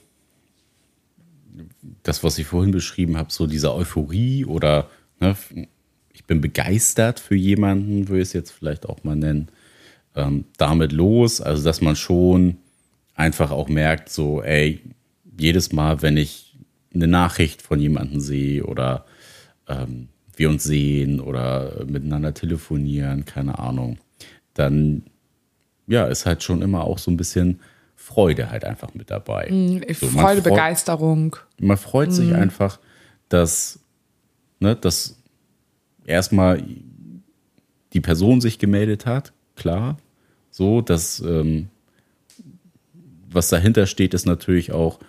das, 2.03 2.24
was 2.24 2.38
ich 2.38 2.47
vorhin 2.47 2.72
beschrieben 2.72 3.18
habe, 3.18 3.32
so 3.32 3.45
dieser 3.45 3.76
Euphorie 3.76 4.45
oder 4.45 4.89
ne, 5.20 5.36
ich 6.14 6.26
bin 6.26 6.41
begeistert 6.41 7.20
für 7.20 7.36
jemanden, 7.36 8.07
würde 8.07 8.22
ich 8.22 8.30
es 8.30 8.34
jetzt 8.34 8.51
vielleicht 8.51 8.88
auch 8.88 9.03
mal 9.03 9.16
nennen, 9.16 9.49
ähm, 10.16 10.45
damit 10.57 10.91
los. 10.91 11.41
Also, 11.41 11.64
dass 11.64 11.82
man 11.82 11.95
schon 11.95 12.57
einfach 13.16 13.51
auch 13.51 13.70
merkt, 13.70 14.09
so, 14.09 14.41
ey, 14.41 14.82
jedes 15.38 15.72
Mal, 15.72 16.01
wenn 16.01 16.18
ich 16.18 16.55
eine 16.93 17.07
Nachricht 17.07 17.62
von 17.62 17.80
jemandem 17.80 18.20
sehe 18.20 18.64
oder 18.66 19.05
ähm, 19.68 20.09
wir 20.36 20.49
uns 20.49 20.64
sehen 20.64 21.20
oder 21.20 21.86
miteinander 21.86 22.34
telefonieren, 22.34 23.26
keine 23.26 23.59
Ahnung, 23.59 23.97
dann 24.53 25.03
ja, 25.88 26.05
ist 26.05 26.26
halt 26.26 26.43
schon 26.43 26.62
immer 26.62 26.84
auch 26.86 26.97
so 26.97 27.12
ein 27.12 27.18
bisschen 27.18 27.59
Freude 27.95 28.49
halt 28.49 28.66
einfach 28.66 28.93
mit 28.93 29.12
dabei. 29.12 29.47
So, 29.47 29.53
man 29.53 29.80
Hm, 29.89 30.20
Freude, 30.20 30.41
freu- 30.41 30.49
Begeisterung. 30.49 31.36
Man 31.59 31.78
freut 31.78 32.12
sich 32.12 32.34
einfach, 32.34 32.80
dass, 33.30 33.80
ne, 34.59 34.76
dass 34.76 35.20
erstmal 36.06 36.64
die 37.93 38.02
Person 38.02 38.41
sich 38.41 38.60
gemeldet 38.60 39.06
hat, 39.06 39.34
klar. 39.56 39.97
So, 40.49 40.82
dass 40.82 41.20
ähm, 41.22 41.70
was 43.30 43.49
dahinter 43.49 43.88
steht, 43.88 44.14
ist 44.14 44.26
natürlich 44.26 44.72
auch, 44.72 44.99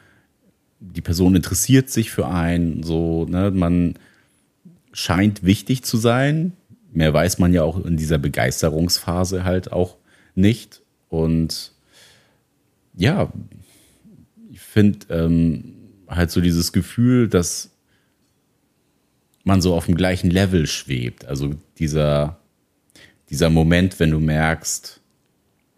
die 0.81 1.01
Person 1.01 1.37
interessiert 1.37 1.91
sich 1.91 2.11
für 2.11 2.27
einen, 2.29 2.83
so, 2.83 3.25
ne, 3.27 3.51
man 3.51 3.95
scheint 4.93 5.45
wichtig 5.45 5.83
zu 5.85 5.97
sein. 5.97 6.53
Mehr 6.93 7.13
weiß 7.15 7.39
man 7.39 7.53
ja 7.53 7.63
auch 7.63 7.85
in 7.85 7.97
dieser 7.97 8.19
Begeisterungsphase 8.19 9.45
halt 9.45 9.73
auch 9.73 9.97
nicht. 10.35 10.83
Und 11.09 11.73
ja, 12.97 13.33
ich 14.51 14.61
finde 14.61 15.07
ähm, 15.11 15.75
halt 16.09 16.31
so 16.31 16.41
dieses 16.41 16.73
Gefühl, 16.73 17.29
dass 17.29 17.72
man 19.45 19.61
so 19.61 19.75
auf 19.75 19.87
dem 19.87 19.97
gleichen 19.97 20.31
Level 20.31 20.67
schwebt. 20.67 21.25
Also 21.25 21.55
dieser, 21.79 22.39
dieser 23.31 23.51
Moment, 23.51 23.99
wenn 24.01 24.11
du 24.11 24.21
merkst, 24.21 25.01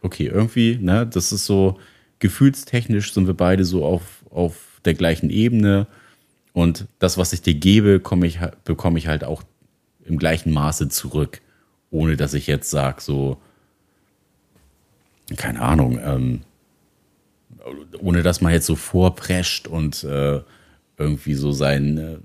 okay, 0.02 0.26
irgendwie, 0.26 0.76
ne, 0.80 1.06
das 1.06 1.32
ist 1.32 1.46
so, 1.46 1.78
gefühlstechnisch 2.18 3.12
sind 3.12 3.26
wir 3.26 3.34
beide 3.34 3.64
so 3.64 3.84
auf, 3.84 4.24
auf 4.30 4.80
der 4.84 4.94
gleichen 4.94 5.30
Ebene. 5.30 5.86
Und 6.52 6.86
das, 6.98 7.18
was 7.18 7.32
ich 7.32 7.42
dir 7.42 7.54
gebe, 7.54 8.00
ich, 8.22 8.38
bekomme 8.64 8.98
ich 8.98 9.08
halt 9.08 9.24
auch 9.24 9.42
im 10.04 10.18
gleichen 10.18 10.52
Maße 10.52 10.88
zurück. 10.88 11.40
Ohne 11.90 12.16
dass 12.16 12.34
ich 12.34 12.46
jetzt 12.46 12.70
sage, 12.70 13.00
so, 13.00 13.38
keine 15.36 15.60
Ahnung, 15.60 15.98
ähm, 16.02 16.40
ohne 18.00 18.22
dass 18.22 18.40
man 18.40 18.52
jetzt 18.52 18.66
so 18.66 18.76
vorprescht 18.76 19.68
und 19.68 20.04
äh, 20.04 20.40
irgendwie 20.98 21.34
so 21.34 21.52
sein, 21.52 22.22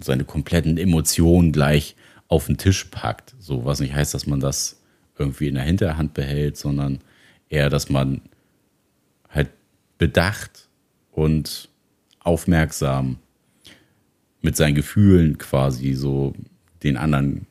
seine 0.00 0.24
kompletten 0.24 0.76
Emotionen 0.76 1.52
gleich 1.52 1.96
auf 2.28 2.46
den 2.46 2.58
Tisch 2.58 2.84
packt. 2.84 3.34
So, 3.38 3.64
was 3.64 3.80
nicht 3.80 3.94
heißt, 3.94 4.14
dass 4.14 4.26
man 4.26 4.40
das 4.40 4.82
irgendwie 5.18 5.48
in 5.48 5.54
der 5.54 5.64
Hinterhand 5.64 6.14
behält, 6.14 6.56
sondern 6.56 7.00
eher, 7.48 7.70
dass 7.70 7.88
man 7.88 8.20
halt 9.30 9.50
bedacht 9.98 10.68
und 11.10 11.68
aufmerksam 12.20 13.18
mit 14.40 14.56
seinen 14.56 14.74
Gefühlen 14.74 15.38
quasi 15.38 15.94
so 15.94 16.34
den 16.82 16.96
anderen 16.96 17.46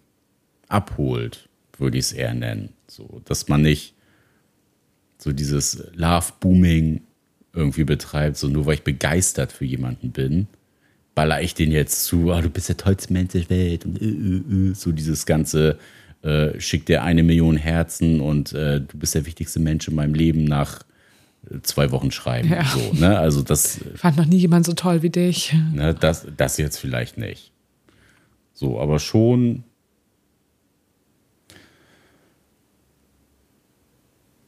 abholt, 0.68 1.50
würde 1.78 1.98
ich 1.98 2.06
es 2.06 2.14
eher 2.14 2.34
nennen. 2.34 2.70
So, 2.88 3.22
dass 3.26 3.48
man 3.48 3.62
nicht 3.62 3.94
so 5.18 5.34
dieses 5.34 5.84
Love-Booming 5.94 7.02
irgendwie 7.54 7.84
betreibt, 7.84 8.38
so 8.38 8.48
nur 8.48 8.66
weil 8.66 8.76
ich 8.76 8.84
begeistert 8.84 9.52
für 9.52 9.66
jemanden 9.66 10.12
bin, 10.12 10.48
baller 11.18 11.42
ich 11.42 11.56
den 11.56 11.72
jetzt 11.72 12.04
zu, 12.04 12.32
ah, 12.32 12.42
du 12.42 12.50
bist 12.52 12.70
der 12.70 12.78
tollste 12.78 13.12
Mensch 13.12 13.32
der 13.34 13.50
Welt 13.50 13.86
und 13.86 14.00
äh, 14.00 14.06
äh, 14.06 14.70
äh, 14.70 14.74
so 14.76 14.92
dieses 14.92 15.26
ganze 15.26 15.80
äh, 16.22 16.60
schick 16.60 16.86
dir 16.86 17.02
eine 17.02 17.24
Million 17.24 17.58
Herzen 17.58 18.22
und 18.22 18.54
äh, 18.54 18.82
du 18.82 18.98
bist 19.00 19.16
der 19.16 19.26
wichtigste 19.26 19.60
Mensch 19.60 19.88
in 19.88 19.96
meinem 19.96 20.14
Leben 20.14 20.44
nach 20.44 20.84
äh, 21.50 21.60
zwei 21.64 21.90
Wochen 21.90 22.12
schreiben. 22.12 22.50
Ja. 22.50 22.66
So, 22.66 22.94
ne? 22.94 23.18
Also 23.18 23.42
das, 23.42 23.80
Ich 23.96 24.00
fand 24.00 24.18
noch 24.18 24.26
nie 24.28 24.38
jemand 24.38 24.68
so 24.68 24.74
toll 24.74 25.02
wie 25.02 25.10
dich. 25.10 25.56
ne, 25.74 25.96
das, 25.96 26.28
das 26.38 26.58
jetzt 26.58 26.78
vielleicht 26.78 27.18
nicht. 27.18 27.52
So, 28.54 28.80
aber 28.80 29.00
schon. 29.00 29.64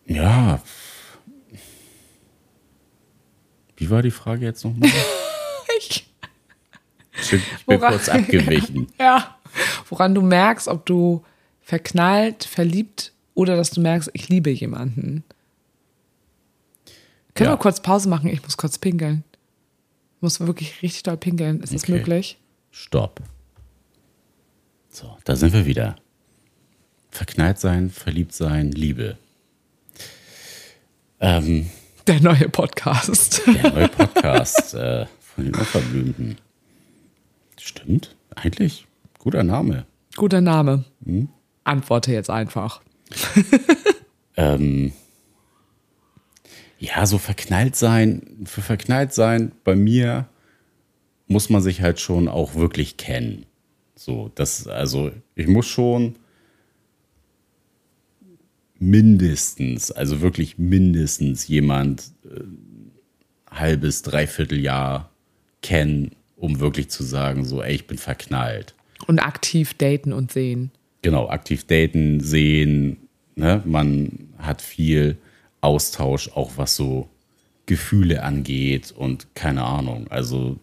Ja. 0.05 0.61
Wie 3.75 3.89
war 3.89 4.03
die 4.03 4.11
Frage 4.11 4.45
jetzt 4.45 4.63
nochmal? 4.63 4.91
Ich, 5.77 6.08
Ich 7.21 7.31
bin, 7.31 7.41
Woran- 7.79 7.93
kurz 7.93 8.09
abgewichen. 8.09 8.87
ja. 8.99 9.35
Woran 9.89 10.13
du 10.15 10.21
merkst, 10.21 10.67
ob 10.67 10.85
du 10.85 11.23
verknallt, 11.61 12.43
verliebt 12.43 13.13
oder 13.33 13.55
dass 13.55 13.71
du 13.71 13.81
merkst, 13.81 14.09
ich 14.13 14.29
liebe 14.29 14.49
jemanden. 14.49 15.23
Können 17.35 17.49
Ja. 17.49 17.53
wir 17.55 17.59
kurz 17.59 17.81
Pause 17.81 18.09
machen? 18.09 18.29
Ich 18.29 18.43
muss 18.43 18.57
kurz 18.57 18.77
pinkeln. 18.77 19.23
Ich 20.17 20.21
muss 20.21 20.39
wirklich 20.39 20.81
richtig 20.81 21.03
doll 21.03 21.17
pinkeln. 21.17 21.61
Ist 21.61 21.73
das 21.73 21.83
Okay. 21.83 21.93
möglich? 21.93 22.37
Stopp. 22.71 23.21
So, 24.89 25.17
da 25.23 25.35
sind 25.35 25.53
wir 25.53 25.65
wieder. 25.65 25.95
Verknallt 27.11 27.59
sein, 27.59 27.89
verliebt 27.89 28.33
sein, 28.33 28.71
Liebe. 28.71 29.17
Ähm, 31.19 31.69
Der 32.07 32.21
neue 32.21 32.49
Podcast. 32.49 33.41
der 33.45 33.71
neue 33.71 33.87
Podcast 33.89 34.73
äh, 34.73 35.05
von 35.19 35.45
den 35.45 35.55
Unverblümten. 35.55 36.37
Stimmt, 37.59 38.15
eigentlich. 38.35 38.87
Guter 39.19 39.43
Name. 39.43 39.85
Guter 40.15 40.41
Name. 40.41 40.85
Hm? 41.05 41.29
Antworte 41.63 42.11
jetzt 42.11 42.29
einfach. 42.29 42.81
Ähm, 44.37 44.93
Ja, 46.79 47.05
so 47.05 47.17
verknallt 47.17 47.75
sein, 47.75 48.45
für 48.45 48.61
verknallt 48.61 49.13
sein, 49.13 49.51
bei 49.65 49.75
mir 49.75 50.29
muss 51.27 51.49
man 51.49 51.61
sich 51.61 51.81
halt 51.81 51.99
schon 51.99 52.29
auch 52.29 52.55
wirklich 52.55 52.95
kennen. 52.95 53.45
So, 53.95 54.31
das, 54.33 54.65
also 54.65 55.11
ich 55.35 55.47
muss 55.47 55.67
schon 55.67 56.15
mindestens, 58.79 59.91
also 59.91 60.21
wirklich 60.21 60.57
mindestens 60.57 61.49
jemand 61.49 62.13
äh, 62.23 62.43
halbes, 63.51 64.03
dreiviertel 64.03 64.61
Jahr 64.61 65.09
kennen, 65.61 66.15
um 66.39 66.59
wirklich 66.59 66.89
zu 66.89 67.03
sagen, 67.03 67.45
so, 67.45 67.61
ey, 67.61 67.75
ich 67.75 67.87
bin 67.87 67.97
verknallt. 67.97 68.73
Und 69.07 69.19
aktiv 69.19 69.73
daten 69.73 70.13
und 70.13 70.31
sehen. 70.31 70.71
Genau, 71.01 71.29
aktiv 71.29 71.65
daten, 71.65 72.19
sehen, 72.19 72.97
ne? 73.35 73.61
man 73.65 74.29
hat 74.37 74.61
viel 74.61 75.17
Austausch, 75.61 76.29
auch 76.29 76.53
was 76.55 76.75
so 76.75 77.09
Gefühle 77.65 78.23
angeht 78.23 78.91
und 78.95 79.35
keine 79.35 79.63
Ahnung. 79.63 80.07
Also 80.09 80.57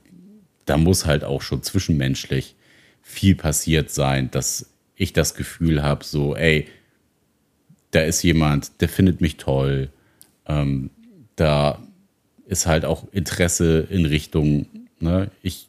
da 0.64 0.76
muss 0.76 1.06
halt 1.06 1.24
auch 1.24 1.42
schon 1.42 1.62
zwischenmenschlich 1.62 2.56
viel 3.02 3.36
passiert 3.36 3.90
sein, 3.90 4.30
dass 4.30 4.70
ich 4.96 5.12
das 5.12 5.34
Gefühl 5.34 5.82
habe, 5.82 6.04
so, 6.04 6.34
ey, 6.34 6.66
da 7.92 8.00
ist 8.00 8.22
jemand, 8.22 8.80
der 8.80 8.88
findet 8.88 9.20
mich 9.20 9.36
toll. 9.36 9.90
Ähm, 10.46 10.90
da 11.36 11.82
ist 12.46 12.66
halt 12.66 12.84
auch 12.84 13.04
Interesse 13.12 13.86
in 13.88 14.06
Richtung, 14.06 14.66
ne, 15.00 15.30
ich 15.42 15.68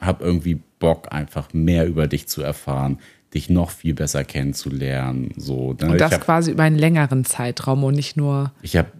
habe 0.00 0.24
irgendwie 0.24 0.60
Bock, 0.78 1.12
einfach 1.12 1.52
mehr 1.52 1.86
über 1.86 2.06
dich 2.06 2.26
zu 2.26 2.42
erfahren, 2.42 2.98
dich 3.34 3.50
noch 3.50 3.70
viel 3.70 3.94
besser 3.94 4.24
kennenzulernen. 4.24 5.32
So, 5.36 5.74
ne? 5.80 5.90
Und 5.90 6.00
das 6.00 6.12
hab, 6.12 6.22
quasi 6.22 6.50
über 6.52 6.64
einen 6.64 6.78
längeren 6.78 7.24
Zeitraum 7.24 7.84
und 7.84 7.94
nicht 7.94 8.16
nur. 8.16 8.52
Ich 8.62 8.76
habe, 8.76 8.90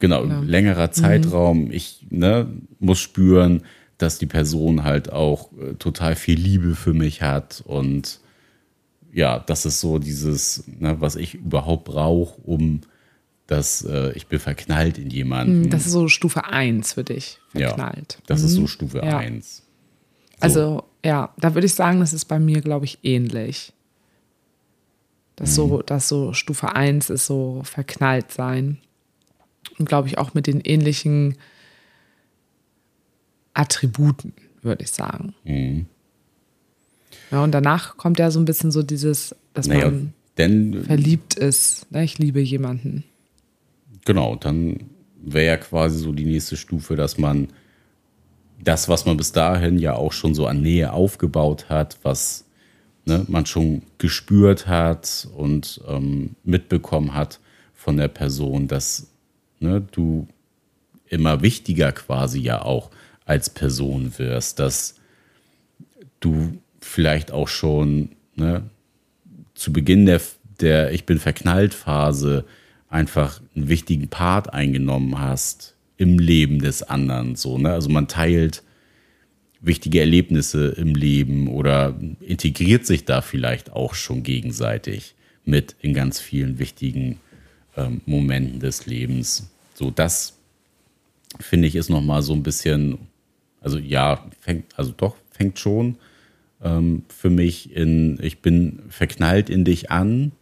genau, 0.00 0.24
ja. 0.24 0.40
längerer 0.40 0.90
Zeitraum. 0.90 1.66
Mhm. 1.66 1.72
Ich 1.72 2.06
ne, 2.10 2.48
muss 2.78 2.98
spüren, 2.98 3.62
dass 3.98 4.18
die 4.18 4.26
Person 4.26 4.82
halt 4.82 5.12
auch 5.12 5.50
äh, 5.52 5.74
total 5.74 6.16
viel 6.16 6.38
Liebe 6.38 6.74
für 6.74 6.92
mich 6.92 7.22
hat 7.22 7.62
und 7.64 8.20
ja, 9.12 9.38
das 9.38 9.66
ist 9.66 9.80
so 9.80 9.98
dieses, 9.98 10.64
ne, 10.66 10.96
was 11.00 11.16
ich 11.16 11.34
überhaupt 11.34 11.84
brauche, 11.84 12.40
um 12.40 12.80
dass 13.52 13.84
äh, 13.84 14.12
ich 14.12 14.28
bin 14.28 14.38
verknallt 14.38 14.96
in 14.96 15.10
jemanden. 15.10 15.64
Hm, 15.64 15.70
das 15.70 15.84
ist 15.84 15.92
so 15.92 16.08
Stufe 16.08 16.46
1 16.46 16.94
für 16.94 17.04
dich, 17.04 17.38
verknallt. 17.50 18.14
Ja, 18.18 18.24
das 18.26 18.40
mhm. 18.40 18.46
ist 18.46 18.52
so 18.52 18.66
Stufe 18.66 18.98
ja. 19.04 19.18
1. 19.18 19.56
So. 19.56 19.62
Also, 20.40 20.84
ja, 21.04 21.34
da 21.38 21.54
würde 21.54 21.66
ich 21.66 21.74
sagen, 21.74 22.00
das 22.00 22.14
ist 22.14 22.24
bei 22.24 22.38
mir, 22.38 22.62
glaube 22.62 22.86
ich, 22.86 23.00
ähnlich. 23.02 23.74
Das 25.36 25.50
mhm. 25.50 25.54
so, 25.54 25.82
das 25.82 26.08
so 26.08 26.32
Stufe 26.32 26.74
1 26.74 27.10
ist 27.10 27.26
so 27.26 27.60
verknallt 27.64 28.32
sein. 28.32 28.78
Und 29.78 29.86
glaube 29.86 30.08
ich 30.08 30.16
auch 30.16 30.32
mit 30.32 30.46
den 30.46 30.60
ähnlichen 30.60 31.36
Attributen, 33.52 34.32
würde 34.62 34.84
ich 34.84 34.90
sagen. 34.92 35.34
Mhm. 35.44 35.86
Ja, 37.30 37.44
und 37.44 37.52
danach 37.52 37.98
kommt 37.98 38.18
ja 38.18 38.30
so 38.30 38.40
ein 38.40 38.46
bisschen 38.46 38.70
so 38.70 38.82
dieses, 38.82 39.36
dass 39.52 39.66
naja, 39.66 39.90
man 39.90 40.14
denn, 40.38 40.84
verliebt 40.84 41.34
ist. 41.34 41.90
Ne? 41.92 42.04
Ich 42.04 42.18
liebe 42.18 42.40
jemanden. 42.40 43.04
Genau, 44.04 44.36
dann 44.36 44.90
wäre 45.22 45.46
ja 45.46 45.56
quasi 45.56 45.98
so 45.98 46.12
die 46.12 46.24
nächste 46.24 46.56
Stufe, 46.56 46.96
dass 46.96 47.18
man 47.18 47.48
das, 48.62 48.88
was 48.88 49.06
man 49.06 49.16
bis 49.16 49.32
dahin 49.32 49.78
ja 49.78 49.94
auch 49.94 50.12
schon 50.12 50.34
so 50.34 50.46
an 50.46 50.62
Nähe 50.62 50.92
aufgebaut 50.92 51.68
hat, 51.68 51.98
was 52.02 52.46
ne, 53.04 53.24
man 53.28 53.46
schon 53.46 53.82
gespürt 53.98 54.66
hat 54.66 55.28
und 55.34 55.80
ähm, 55.88 56.36
mitbekommen 56.44 57.14
hat 57.14 57.40
von 57.74 57.96
der 57.96 58.08
Person, 58.08 58.68
dass 58.68 59.08
ne, 59.58 59.80
du 59.80 60.28
immer 61.06 61.42
wichtiger 61.42 61.92
quasi 61.92 62.40
ja 62.40 62.62
auch 62.62 62.90
als 63.24 63.50
Person 63.50 64.18
wirst, 64.18 64.58
dass 64.58 64.96
du 66.20 66.58
vielleicht 66.80 67.32
auch 67.32 67.48
schon 67.48 68.10
ne, 68.34 68.62
zu 69.54 69.72
Beginn 69.72 70.06
der, 70.06 70.20
der 70.60 70.92
Ich 70.92 71.04
bin 71.04 71.18
verknallt 71.18 71.74
Phase 71.74 72.44
einfach 72.92 73.40
einen 73.56 73.68
wichtigen 73.68 74.08
Part 74.08 74.52
eingenommen 74.52 75.18
hast 75.18 75.74
im 75.96 76.18
Leben 76.18 76.60
des 76.60 76.82
anderen. 76.82 77.36
So, 77.36 77.58
ne? 77.58 77.72
Also 77.72 77.88
man 77.88 78.06
teilt 78.08 78.62
wichtige 79.60 80.00
Erlebnisse 80.00 80.68
im 80.68 80.94
Leben 80.94 81.48
oder 81.48 81.98
integriert 82.20 82.84
sich 82.84 83.04
da 83.04 83.22
vielleicht 83.22 83.72
auch 83.72 83.94
schon 83.94 84.22
gegenseitig 84.22 85.14
mit 85.44 85.76
in 85.80 85.94
ganz 85.94 86.20
vielen 86.20 86.58
wichtigen 86.58 87.18
ähm, 87.76 88.02
Momenten 88.04 88.60
des 88.60 88.86
Lebens. 88.86 89.50
So, 89.74 89.90
das 89.90 90.38
finde 91.40 91.68
ich 91.68 91.76
ist 91.76 91.88
nochmal 91.88 92.22
so 92.22 92.34
ein 92.34 92.42
bisschen, 92.42 92.98
also 93.60 93.78
ja, 93.78 94.26
fängt, 94.40 94.78
also 94.78 94.92
doch, 94.94 95.16
fängt 95.30 95.58
schon 95.58 95.96
ähm, 96.62 97.04
für 97.08 97.30
mich 97.30 97.74
in, 97.74 98.18
ich 98.20 98.40
bin 98.40 98.80
verknallt 98.88 99.48
in 99.48 99.64
dich 99.64 99.90
an, 99.90 100.32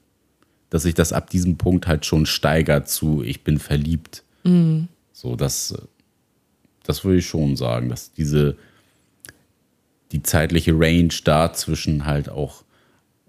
dass 0.71 0.85
sich 0.85 0.95
das 0.95 1.13
ab 1.13 1.31
diesem 1.31 1.57
Punkt 1.59 1.87
halt 1.87 2.07
schon 2.07 2.27
steigert 2.27 2.89
zu, 2.89 3.23
ich 3.23 3.43
bin 3.43 3.59
verliebt. 3.59 4.23
Mhm. 4.45 4.89
So, 5.13 5.37
das, 5.37 5.75
das 6.85 7.05
würde 7.05 7.19
ich 7.19 7.27
schon 7.27 7.57
sagen, 7.57 7.89
dass 7.89 8.13
diese, 8.13 8.57
die 10.13 10.23
zeitliche 10.23 10.73
Range 10.75 11.13
dazwischen 11.25 12.07
halt 12.07 12.29
auch 12.29 12.63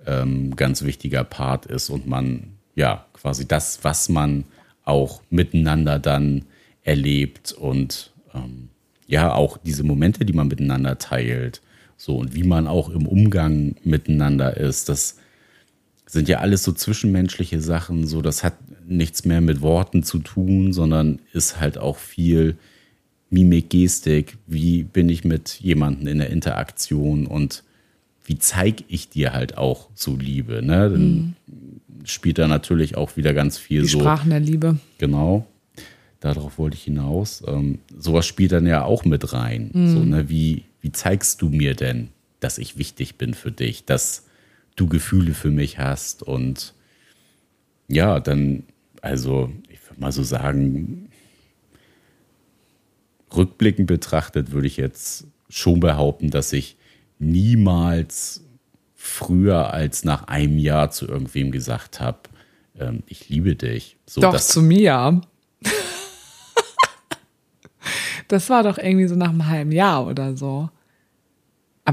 ähm, 0.06 0.56
ganz 0.56 0.84
wichtiger 0.84 1.24
Part 1.24 1.66
ist 1.66 1.90
und 1.90 2.08
man, 2.08 2.54
ja, 2.76 3.06
quasi 3.14 3.48
das, 3.48 3.84
was 3.84 4.08
man 4.08 4.46
auch 4.86 5.22
miteinander 5.30 6.00
dann 6.00 6.46
erlebt 6.84 7.52
und 7.52 8.12
ähm, 8.34 8.70
ja, 9.08 9.34
auch 9.34 9.58
diese 9.58 9.84
Momente, 9.84 10.26
die 10.26 10.34
man 10.34 10.48
miteinander 10.48 10.98
teilt, 10.98 11.62
so, 11.98 12.18
und 12.18 12.34
wie 12.34 12.44
man 12.44 12.66
auch 12.66 12.90
im 12.90 13.06
Umgang 13.06 13.76
miteinander 13.84 14.58
ist, 14.58 14.90
das 14.90 15.18
sind 16.12 16.28
ja 16.28 16.40
alles 16.40 16.64
so 16.64 16.74
zwischenmenschliche 16.74 17.62
Sachen, 17.62 18.06
so, 18.06 18.22
das 18.22 18.44
hat 18.44 18.56
nichts 18.86 19.24
mehr 19.24 19.40
mit 19.40 19.62
Worten 19.62 20.04
zu 20.04 20.20
tun, 20.20 20.74
sondern 20.74 21.20
ist 21.32 21.62
halt 21.62 21.78
auch 21.78 21.98
viel 21.98 22.58
Mimik, 23.30 23.70
Gestik, 23.70 24.38
wie 24.46 24.84
bin 24.84 25.08
ich 25.08 25.24
mit 25.24 25.62
jemandem 25.62 26.08
in 26.08 26.18
der 26.18 26.30
Interaktion 26.30 27.28
und 27.28 27.64
wie 28.26 28.38
zeige 28.38 28.84
ich 28.90 29.08
dir 29.08 29.32
halt 29.32 29.58
auch 29.58 29.90
so 29.96 30.18
Liebe, 30.18 30.62
ne? 30.62 30.90
Dann 30.90 31.16
mhm. 31.16 31.36
spielt 32.04 32.40
da 32.40 32.50
natürlich 32.50 32.98
auch 32.98 33.16
wieder 33.16 33.34
ganz 33.34 33.58
viel 33.58 33.84
Die 33.84 33.88
so. 33.88 34.02
Sprachen 34.02 34.32
der 34.32 34.42
Liebe. 34.42 34.78
Genau. 34.98 35.48
Darauf 36.20 36.60
wollte 36.60 36.76
ich 36.76 36.84
hinaus. 36.84 37.42
Ähm, 37.48 37.80
sowas 37.98 38.28
spielt 38.28 38.52
dann 38.52 38.68
ja 38.68 38.84
auch 38.84 39.06
mit 39.06 39.32
rein. 39.32 39.72
Mhm. 39.74 39.88
So, 39.88 40.00
ne? 40.00 40.30
Wie, 40.30 40.66
wie 40.82 40.92
zeigst 40.92 41.42
du 41.42 41.48
mir 41.48 41.74
denn, 41.74 42.10
dass 42.42 42.58
ich 42.58 42.78
wichtig 42.78 43.16
bin 43.16 43.34
für 43.34 43.52
dich, 43.52 43.86
dass 43.86 44.26
du 44.82 44.88
Gefühle 44.88 45.34
für 45.34 45.52
mich 45.52 45.78
hast 45.78 46.24
und 46.24 46.74
ja, 47.88 48.20
dann, 48.20 48.64
also 49.02 49.52
ich 49.70 49.80
würde 49.88 50.02
mal 50.02 50.12
so 50.12 50.24
sagen, 50.24 51.10
rückblickend 53.36 53.88
betrachtet 53.88 54.52
würde 54.52 54.68
ich 54.68 54.78
jetzt 54.78 55.28
schon 55.50 55.80
behaupten, 55.80 56.32
dass 56.32 56.52
ich 56.52 56.78
niemals 57.20 58.44
früher 58.96 59.72
als 59.74 60.04
nach 60.04 60.28
einem 60.28 60.58
Jahr 60.58 60.90
zu 60.90 61.08
irgendwem 61.08 61.52
gesagt 61.52 62.00
habe, 62.00 62.20
ähm, 62.80 63.04
ich 63.06 63.30
liebe 63.30 63.56
dich. 63.56 63.98
So, 64.08 64.22
Doch, 64.22 64.40
zu 64.40 64.62
mir. 64.62 65.22
Das 68.28 68.50
war 68.50 68.64
doch 68.64 68.78
irgendwie 68.78 69.08
so 69.08 69.16
nach 69.16 69.32
einem 69.32 69.48
halben 69.48 69.74
Jahr 69.74 70.08
oder 70.08 70.38
so. 70.38 70.70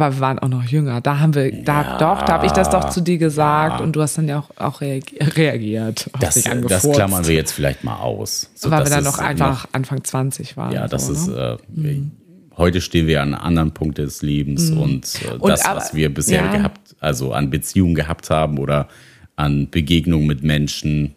Aber 0.01 0.14
wir 0.14 0.20
waren 0.20 0.38
auch 0.38 0.49
noch 0.49 0.62
jünger. 0.62 1.01
Da 1.01 1.18
haben 1.18 1.34
wir, 1.34 1.51
da 1.51 1.82
ja, 1.82 1.99
doch, 1.99 2.22
da 2.24 2.34
habe 2.34 2.46
ich 2.46 2.53
das 2.53 2.70
doch 2.70 2.88
zu 2.88 3.01
dir 3.01 3.18
gesagt 3.18 3.80
ja. 3.80 3.84
und 3.84 3.96
du 3.96 4.03
hast 4.03 4.16
dann 4.16 4.28
ja 4.28 4.38
auch, 4.38 4.51
auch 4.57 4.80
reagiert. 4.80 6.09
Das, 6.20 6.44
das 6.68 6.88
klammern 6.92 7.26
wir 7.26 7.34
jetzt 7.34 7.51
vielleicht 7.51 7.82
mal 7.82 7.96
aus. 7.96 8.49
So, 8.55 8.70
Weil 8.70 8.84
wir 8.84 8.90
dann 8.90 9.03
noch 9.03 9.18
einfach 9.18 9.64
noch, 9.64 9.72
Anfang 9.72 10.05
20 10.05 10.57
waren. 10.57 10.72
Ja, 10.72 10.86
das 10.86 11.09
so, 11.09 11.12
ist, 11.12 11.28
ne? 11.28 11.59
äh, 11.76 11.80
mhm. 11.80 12.12
heute 12.57 12.80
stehen 12.80 13.09
wir 13.09 13.22
an 13.22 13.34
einem 13.34 13.44
anderen 13.44 13.72
Punkt 13.72 13.99
des 13.99 14.22
Lebens 14.22 14.70
mhm. 14.70 14.78
und, 14.78 15.14
äh, 15.24 15.34
und, 15.36 15.49
das, 15.49 15.64
aber, 15.64 15.80
was 15.80 15.94
wir 15.94 16.14
bisher 16.14 16.44
ja. 16.44 16.53
gehabt, 16.53 16.94
also 17.01 17.32
an 17.32 17.51
Beziehungen 17.51 17.96
gehabt 17.96 18.30
haben 18.30 18.59
oder 18.59 18.86
an 19.34 19.68
Begegnungen 19.68 20.28
mit 20.28 20.44
Menschen, 20.44 21.16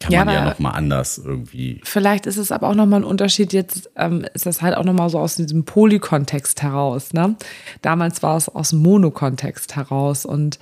kann 0.00 0.12
ja, 0.12 0.24
man 0.24 0.34
ja 0.34 0.44
nochmal 0.44 0.74
anders 0.74 1.18
irgendwie. 1.18 1.80
Vielleicht 1.84 2.26
ist 2.26 2.36
es 2.36 2.52
aber 2.52 2.68
auch 2.68 2.74
nochmal 2.74 3.00
ein 3.00 3.04
Unterschied. 3.04 3.52
Jetzt 3.52 3.90
ähm, 3.96 4.26
ist 4.34 4.44
das 4.44 4.60
halt 4.60 4.76
auch 4.76 4.84
nochmal 4.84 5.08
so 5.08 5.18
aus 5.18 5.36
diesem 5.36 5.64
Polykontext 5.64 6.62
heraus. 6.62 7.12
Ne? 7.14 7.36
Damals 7.82 8.22
war 8.22 8.36
es 8.36 8.48
aus 8.48 8.70
dem 8.70 8.80
Monokontext 8.80 9.74
heraus. 9.74 10.26
Und 10.26 10.58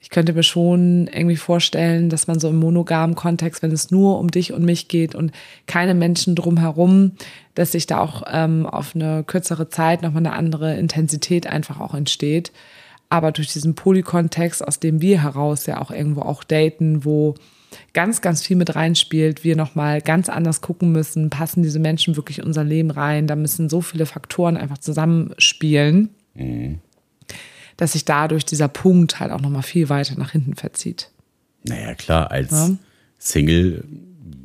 ich 0.00 0.08
könnte 0.08 0.32
mir 0.32 0.42
schon 0.42 1.06
irgendwie 1.08 1.36
vorstellen, 1.36 2.08
dass 2.08 2.28
man 2.28 2.40
so 2.40 2.48
im 2.48 2.56
monogamen 2.56 3.14
Kontext, 3.14 3.62
wenn 3.62 3.72
es 3.72 3.90
nur 3.90 4.18
um 4.18 4.30
dich 4.30 4.54
und 4.54 4.64
mich 4.64 4.88
geht 4.88 5.14
und 5.14 5.32
keine 5.66 5.94
Menschen 5.94 6.34
drumherum, 6.34 7.12
dass 7.54 7.72
sich 7.72 7.86
da 7.86 7.98
auch 7.98 8.22
ähm, 8.30 8.64
auf 8.64 8.94
eine 8.94 9.22
kürzere 9.22 9.68
Zeit 9.68 10.00
nochmal 10.00 10.24
eine 10.24 10.34
andere 10.34 10.76
Intensität 10.76 11.46
einfach 11.46 11.78
auch 11.80 11.94
entsteht. 11.94 12.52
Aber 13.10 13.32
durch 13.32 13.52
diesen 13.52 13.74
Polykontext, 13.74 14.66
aus 14.66 14.80
dem 14.80 15.02
wir 15.02 15.22
heraus 15.22 15.66
ja 15.66 15.80
auch 15.80 15.90
irgendwo 15.90 16.22
auch 16.22 16.42
daten, 16.42 17.04
wo 17.04 17.34
ganz, 17.92 18.20
ganz 18.20 18.42
viel 18.42 18.56
mit 18.56 18.74
reinspielt, 18.74 19.44
wir 19.44 19.56
nochmal 19.56 20.00
ganz 20.00 20.28
anders 20.28 20.60
gucken 20.60 20.92
müssen, 20.92 21.30
passen 21.30 21.62
diese 21.62 21.78
Menschen 21.78 22.16
wirklich 22.16 22.38
in 22.38 22.44
unser 22.44 22.64
Leben 22.64 22.90
rein, 22.90 23.26
da 23.26 23.36
müssen 23.36 23.68
so 23.68 23.80
viele 23.80 24.06
Faktoren 24.06 24.56
einfach 24.56 24.78
zusammenspielen, 24.78 26.10
mhm. 26.34 26.78
dass 27.76 27.92
sich 27.92 28.04
dadurch 28.04 28.44
dieser 28.44 28.68
Punkt 28.68 29.20
halt 29.20 29.32
auch 29.32 29.40
nochmal 29.40 29.62
viel 29.62 29.88
weiter 29.88 30.14
nach 30.18 30.32
hinten 30.32 30.54
verzieht. 30.54 31.10
Naja, 31.64 31.94
klar, 31.94 32.30
als 32.30 32.50
ja. 32.50 32.70
Single 33.18 33.84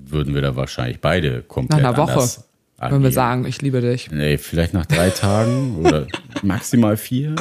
würden 0.06 0.34
wir 0.34 0.42
da 0.42 0.56
wahrscheinlich 0.56 1.00
beide 1.00 1.42
komplett 1.42 1.82
Nach 1.82 1.94
einer 1.94 1.98
Woche 1.98 2.44
wenn 2.92 3.04
wir 3.04 3.12
sagen, 3.12 3.46
ich 3.46 3.62
liebe 3.62 3.82
dich. 3.82 4.12
Nee, 4.12 4.38
vielleicht 4.38 4.74
nach 4.74 4.86
drei 4.86 5.10
Tagen 5.10 5.78
oder 5.78 6.08
maximal 6.44 6.98
vier. 6.98 7.36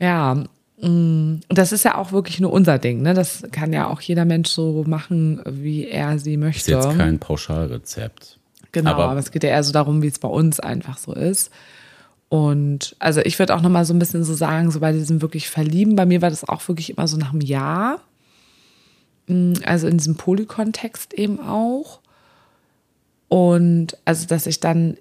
Ja, 0.00 0.44
und 0.84 1.40
das 1.48 1.72
ist 1.72 1.82
ja 1.82 1.96
auch 1.96 2.12
wirklich 2.12 2.40
nur 2.40 2.52
unser 2.52 2.78
Ding. 2.78 3.00
Ne? 3.00 3.14
Das 3.14 3.42
kann 3.52 3.72
ja 3.72 3.88
auch 3.88 4.02
jeder 4.02 4.26
Mensch 4.26 4.50
so 4.50 4.84
machen, 4.86 5.40
wie 5.48 5.88
er 5.88 6.18
sie 6.18 6.36
möchte. 6.36 6.72
Das 6.72 6.84
ist 6.84 6.90
jetzt 6.90 6.98
kein 6.98 7.18
Pauschalrezept. 7.18 8.38
Genau, 8.72 8.90
aber, 8.90 9.08
aber 9.08 9.18
es 9.18 9.30
geht 9.30 9.44
ja 9.44 9.48
eher 9.48 9.62
so 9.62 9.72
darum, 9.72 10.02
wie 10.02 10.08
es 10.08 10.18
bei 10.18 10.28
uns 10.28 10.60
einfach 10.60 10.98
so 10.98 11.14
ist. 11.14 11.50
Und 12.28 12.96
also 12.98 13.22
ich 13.22 13.38
würde 13.38 13.54
auch 13.54 13.62
noch 13.62 13.70
mal 13.70 13.86
so 13.86 13.94
ein 13.94 13.98
bisschen 13.98 14.24
so 14.24 14.34
sagen, 14.34 14.70
so 14.70 14.80
bei 14.80 14.92
diesem 14.92 15.22
wirklich 15.22 15.48
Verlieben, 15.48 15.96
bei 15.96 16.04
mir 16.04 16.20
war 16.20 16.28
das 16.28 16.46
auch 16.46 16.68
wirklich 16.68 16.90
immer 16.90 17.08
so 17.08 17.16
nach 17.16 17.32
einem 17.32 17.40
Jahr. 17.40 18.00
Mm, 19.26 19.54
also 19.64 19.88
in 19.88 19.96
diesem 19.96 20.16
Polykontext 20.16 21.14
eben 21.14 21.40
auch. 21.40 22.00
Und 23.28 23.96
also, 24.04 24.26
dass 24.26 24.46
ich 24.46 24.60
dann, 24.60 24.98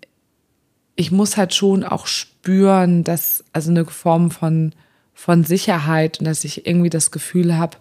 ich 0.96 1.12
muss 1.12 1.36
halt 1.36 1.54
schon 1.54 1.84
auch 1.84 2.08
spüren, 2.08 3.04
dass, 3.04 3.44
also 3.52 3.70
eine 3.70 3.84
Form 3.84 4.32
von, 4.32 4.72
von 5.14 5.44
Sicherheit 5.44 6.20
und 6.20 6.26
dass 6.26 6.44
ich 6.44 6.66
irgendwie 6.66 6.90
das 6.90 7.12
Gefühl 7.12 7.58
habe, 7.58 7.78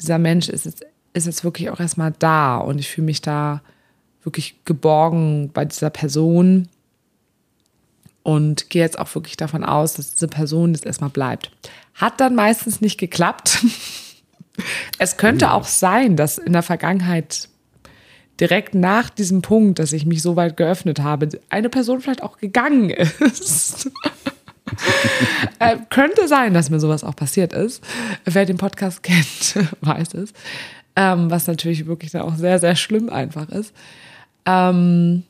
dieser 0.00 0.18
Mensch 0.18 0.48
ist 0.48 0.66
jetzt, 0.66 0.86
ist 1.12 1.26
jetzt 1.26 1.44
wirklich 1.44 1.70
auch 1.70 1.80
erstmal 1.80 2.12
da 2.18 2.58
und 2.58 2.78
ich 2.78 2.88
fühle 2.88 3.06
mich 3.06 3.22
da 3.22 3.62
wirklich 4.22 4.64
geborgen 4.64 5.50
bei 5.52 5.64
dieser 5.64 5.90
Person 5.90 6.68
und 8.22 8.68
gehe 8.68 8.82
jetzt 8.82 8.98
auch 8.98 9.14
wirklich 9.14 9.36
davon 9.36 9.64
aus, 9.64 9.94
dass 9.94 10.12
diese 10.12 10.28
Person 10.28 10.74
jetzt 10.74 10.84
erstmal 10.84 11.10
bleibt. 11.10 11.50
Hat 11.94 12.20
dann 12.20 12.34
meistens 12.34 12.80
nicht 12.80 12.98
geklappt. 12.98 13.64
es 14.98 15.16
könnte 15.16 15.52
auch 15.52 15.64
sein, 15.64 16.16
dass 16.16 16.38
in 16.38 16.52
der 16.52 16.62
Vergangenheit 16.62 17.48
direkt 18.38 18.74
nach 18.74 19.10
diesem 19.10 19.42
Punkt, 19.42 19.78
dass 19.78 19.92
ich 19.92 20.06
mich 20.06 20.22
so 20.22 20.36
weit 20.36 20.56
geöffnet 20.56 21.00
habe, 21.00 21.28
eine 21.48 21.70
Person 21.70 22.00
vielleicht 22.00 22.22
auch 22.22 22.38
gegangen 22.38 22.90
ist. 23.20 23.90
äh, 25.58 25.76
könnte 25.90 26.28
sein, 26.28 26.54
dass 26.54 26.70
mir 26.70 26.80
sowas 26.80 27.04
auch 27.04 27.16
passiert 27.16 27.52
ist. 27.52 27.82
Wer 28.24 28.44
den 28.44 28.56
Podcast 28.56 29.02
kennt, 29.02 29.58
weiß 29.80 30.14
es. 30.14 30.32
Ähm, 30.96 31.30
was 31.30 31.46
natürlich 31.46 31.86
wirklich 31.86 32.10
dann 32.10 32.22
auch 32.22 32.36
sehr, 32.36 32.58
sehr 32.58 32.76
schlimm 32.76 33.08
einfach 33.08 33.48
ist. 33.48 33.72
Ähm, 34.46 35.22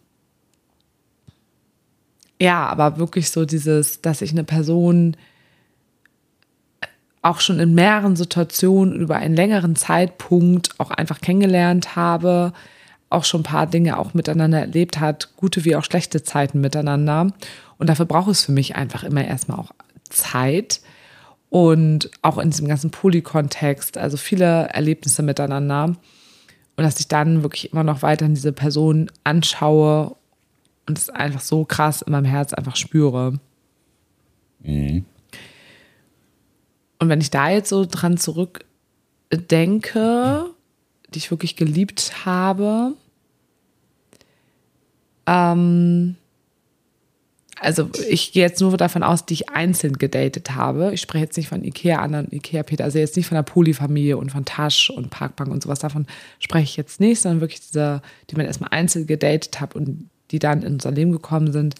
ja, 2.40 2.66
aber 2.66 2.98
wirklich 2.98 3.30
so 3.30 3.44
dieses, 3.44 4.00
dass 4.00 4.22
ich 4.22 4.30
eine 4.30 4.44
Person 4.44 5.16
auch 7.22 7.40
schon 7.40 7.58
in 7.58 7.74
mehreren 7.74 8.16
Situationen 8.16 8.94
über 8.94 9.16
einen 9.16 9.34
längeren 9.34 9.76
Zeitpunkt 9.76 10.78
auch 10.78 10.90
einfach 10.90 11.20
kennengelernt 11.20 11.96
habe, 11.96 12.52
auch 13.10 13.24
schon 13.24 13.40
ein 13.40 13.44
paar 13.44 13.66
Dinge 13.66 13.98
auch 13.98 14.14
miteinander 14.14 14.60
erlebt 14.60 15.00
hat, 15.00 15.30
gute 15.36 15.64
wie 15.64 15.76
auch 15.76 15.84
schlechte 15.84 16.22
Zeiten 16.22 16.60
miteinander. 16.60 17.32
Und 17.78 17.88
dafür 17.88 18.06
braucht 18.06 18.30
es 18.30 18.44
für 18.44 18.52
mich 18.52 18.76
einfach 18.76 19.04
immer 19.04 19.24
erstmal 19.24 19.58
auch 19.58 19.70
Zeit 20.10 20.80
und 21.50 22.10
auch 22.22 22.38
in 22.38 22.50
diesem 22.50 22.68
ganzen 22.68 22.90
Polykontext, 22.90 23.96
also 23.96 24.16
viele 24.16 24.68
Erlebnisse 24.68 25.22
miteinander. 25.22 25.96
Und 26.76 26.84
dass 26.84 27.00
ich 27.00 27.08
dann 27.08 27.42
wirklich 27.42 27.72
immer 27.72 27.84
noch 27.84 28.02
weiter 28.02 28.28
diese 28.28 28.52
Person 28.52 29.10
anschaue 29.24 30.14
und 30.86 30.98
es 30.98 31.10
einfach 31.10 31.40
so 31.40 31.64
krass 31.64 32.02
in 32.02 32.12
meinem 32.12 32.26
Herz 32.26 32.52
einfach 32.52 32.76
spüre. 32.76 33.40
Mhm. 34.60 35.04
Und 37.00 37.08
wenn 37.08 37.20
ich 37.20 37.30
da 37.30 37.48
jetzt 37.48 37.68
so 37.68 37.86
dran 37.88 38.16
zurückdenke, 38.16 40.46
die 41.14 41.18
ich 41.18 41.30
wirklich 41.30 41.56
geliebt 41.56 42.24
habe. 42.24 42.94
Ähm, 45.26 46.16
also 47.60 47.90
ich 48.08 48.32
gehe 48.32 48.42
jetzt 48.42 48.60
nur 48.60 48.76
davon 48.76 49.02
aus, 49.02 49.26
die 49.26 49.34
ich 49.34 49.48
einzeln 49.48 49.94
gedatet 49.94 50.54
habe. 50.54 50.92
Ich 50.92 51.00
spreche 51.00 51.24
jetzt 51.24 51.36
nicht 51.36 51.48
von 51.48 51.64
Ikea 51.64 51.98
anderen 51.98 52.32
Ikea 52.32 52.62
Peter, 52.62 52.84
also 52.84 52.98
jetzt 52.98 53.16
nicht 53.16 53.26
von 53.26 53.36
der 53.36 53.42
Polyfamilie 53.42 54.16
und 54.16 54.30
von 54.30 54.44
Tasch 54.44 54.90
und 54.90 55.10
Parkbank 55.10 55.50
und 55.50 55.62
sowas. 55.62 55.80
Davon 55.80 56.06
spreche 56.38 56.64
ich 56.64 56.76
jetzt 56.76 57.00
nicht, 57.00 57.20
sondern 57.20 57.40
wirklich 57.40 57.60
diese, 57.60 58.02
die 58.30 58.36
man 58.36 58.46
erstmal 58.46 58.70
einzeln 58.70 59.06
gedatet 59.06 59.60
hat 59.60 59.74
und 59.74 60.08
die 60.30 60.38
dann 60.38 60.62
in 60.62 60.74
unser 60.74 60.90
Leben 60.90 61.12
gekommen 61.12 61.52
sind, 61.52 61.74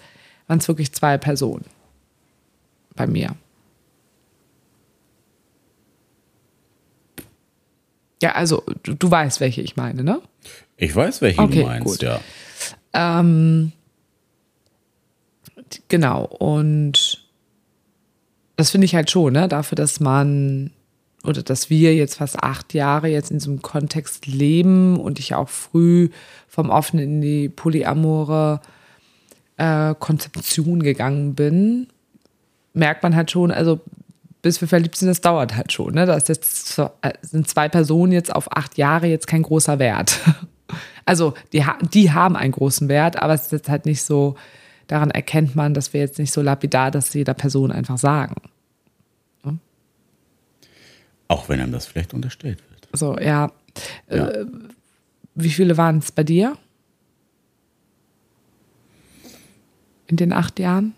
waren 0.46 0.58
es 0.58 0.68
wirklich 0.68 0.92
zwei 0.92 1.18
Personen 1.18 1.64
bei 2.96 3.06
mir. 3.06 3.36
Ja, 8.20 8.32
also 8.32 8.64
du, 8.82 8.94
du, 8.94 9.10
weißt, 9.10 9.40
welche 9.40 9.60
ich 9.60 9.76
meine, 9.76 10.02
ne? 10.02 10.20
Ich 10.76 10.94
weiß, 10.94 11.22
welche 11.22 11.40
okay, 11.40 11.60
du 11.60 11.66
meinst, 11.66 11.86
gut. 11.86 12.02
ja. 12.02 12.20
Ähm, 12.92 13.72
genau, 15.88 16.24
und 16.24 17.24
das 18.56 18.70
finde 18.70 18.86
ich 18.86 18.94
halt 18.94 19.10
schon, 19.10 19.32
ne? 19.32 19.48
Dafür, 19.48 19.76
dass 19.76 20.00
man 20.00 20.72
oder 21.24 21.42
dass 21.42 21.68
wir 21.68 21.94
jetzt 21.94 22.16
fast 22.16 22.42
acht 22.42 22.74
Jahre 22.74 23.08
jetzt 23.08 23.30
in 23.30 23.38
diesem 23.38 23.60
Kontext 23.60 24.26
leben 24.26 24.98
und 24.98 25.18
ich 25.18 25.34
auch 25.34 25.48
früh 25.48 26.10
vom 26.48 26.70
Offenen 26.70 27.04
in 27.04 27.20
die 27.20 27.48
polyamore 27.48 28.60
äh, 29.56 29.94
Konzeption 29.98 30.82
gegangen 30.82 31.34
bin, 31.34 31.88
merkt 32.72 33.02
man 33.02 33.16
halt 33.16 33.30
schon, 33.30 33.50
also 33.50 33.80
bis 34.42 34.60
wir 34.60 34.68
verliebt 34.68 34.96
sind, 34.96 35.08
das 35.08 35.20
dauert 35.20 35.56
halt 35.56 35.72
schon. 35.72 35.94
Ne? 35.94 36.06
Das 36.06 36.28
jetzt, 36.28 36.78
äh, 36.78 37.12
sind 37.22 37.48
zwei 37.48 37.68
Personen 37.68 38.12
jetzt 38.12 38.34
auf 38.34 38.56
acht 38.56 38.78
Jahre 38.78 39.08
jetzt 39.08 39.26
kein 39.26 39.42
großer 39.42 39.78
Wert. 39.78 40.18
Also 41.06 41.32
die, 41.54 41.64
die 41.94 42.12
haben 42.12 42.36
einen 42.36 42.52
großen 42.52 42.90
Wert, 42.90 43.22
aber 43.22 43.32
es 43.32 43.44
ist 43.44 43.52
jetzt 43.52 43.70
halt 43.70 43.86
nicht 43.86 44.02
so, 44.02 44.36
daran 44.88 45.10
erkennt 45.10 45.54
man, 45.54 45.74
dass 45.74 45.92
wir 45.92 46.00
jetzt 46.00 46.18
nicht 46.18 46.32
so 46.32 46.42
lapidar 46.42 46.90
das 46.90 47.14
jeder 47.14 47.34
Person 47.34 47.70
einfach 47.70 47.98
sagen. 47.98 48.42
Ne? 49.44 49.58
Auch 51.28 51.48
wenn 51.48 51.60
einem 51.60 51.72
das 51.72 51.86
vielleicht 51.86 52.14
unterstellt 52.14 52.62
wird. 52.70 52.88
So, 52.92 53.16
ja. 53.18 53.52
ja. 54.10 54.28
Äh, 54.28 54.46
wie 55.36 55.50
viele 55.50 55.76
waren 55.76 55.98
es 55.98 56.10
bei 56.10 56.24
dir? 56.24 56.56
In 60.08 60.16
den 60.16 60.32
acht 60.32 60.58
Jahren? 60.58 60.94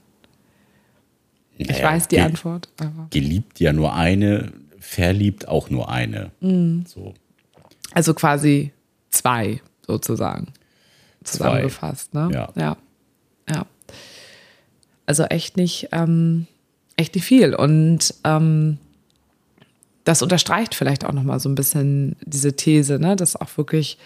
Naja, 1.58 1.72
ich 1.72 1.82
weiß 1.82 2.08
die 2.08 2.20
Antwort. 2.20 2.70
Geliebt 3.10 3.60
ja 3.60 3.72
nur 3.72 3.94
eine, 3.94 4.52
verliebt 4.78 5.48
auch 5.48 5.68
nur 5.68 5.90
eine. 5.90 6.30
Mhm. 6.40 6.86
So. 6.86 7.12
Also 7.92 8.14
quasi 8.14 8.72
zwei 9.10 9.60
sozusagen 9.84 10.52
zusammengefasst. 11.24 12.14
Ne? 12.14 12.30
Ja. 12.32 12.52
ja. 12.54 12.62
Ja. 12.62 12.76
Also 15.10 15.24
echt 15.24 15.56
nicht, 15.56 15.88
ähm, 15.90 16.46
echt 16.96 17.16
nicht 17.16 17.24
viel. 17.24 17.52
Und 17.52 18.14
ähm, 18.22 18.78
das 20.04 20.22
unterstreicht 20.22 20.76
vielleicht 20.76 21.04
auch 21.04 21.10
nochmal 21.12 21.40
so 21.40 21.48
ein 21.48 21.56
bisschen 21.56 22.14
diese 22.24 22.54
These, 22.54 23.00
ne, 23.00 23.16
dass 23.16 23.34
auch 23.34 23.48
wirklich 23.56 23.98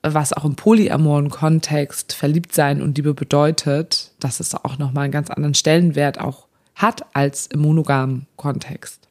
was 0.00 0.32
auch 0.32 0.46
im 0.46 0.56
polyamoren 0.56 1.28
Kontext 1.28 2.14
verliebt 2.14 2.54
sein 2.54 2.80
und 2.80 2.96
Liebe 2.96 3.12
bedeutet, 3.12 4.12
dass 4.20 4.40
es 4.40 4.54
auch 4.54 4.78
nochmal 4.78 5.04
einen 5.04 5.12
ganz 5.12 5.28
anderen 5.28 5.52
Stellenwert 5.52 6.18
auch 6.18 6.46
hat 6.74 7.04
als 7.14 7.48
im 7.48 7.60
monogamen 7.60 8.26
Kontext. 8.36 9.06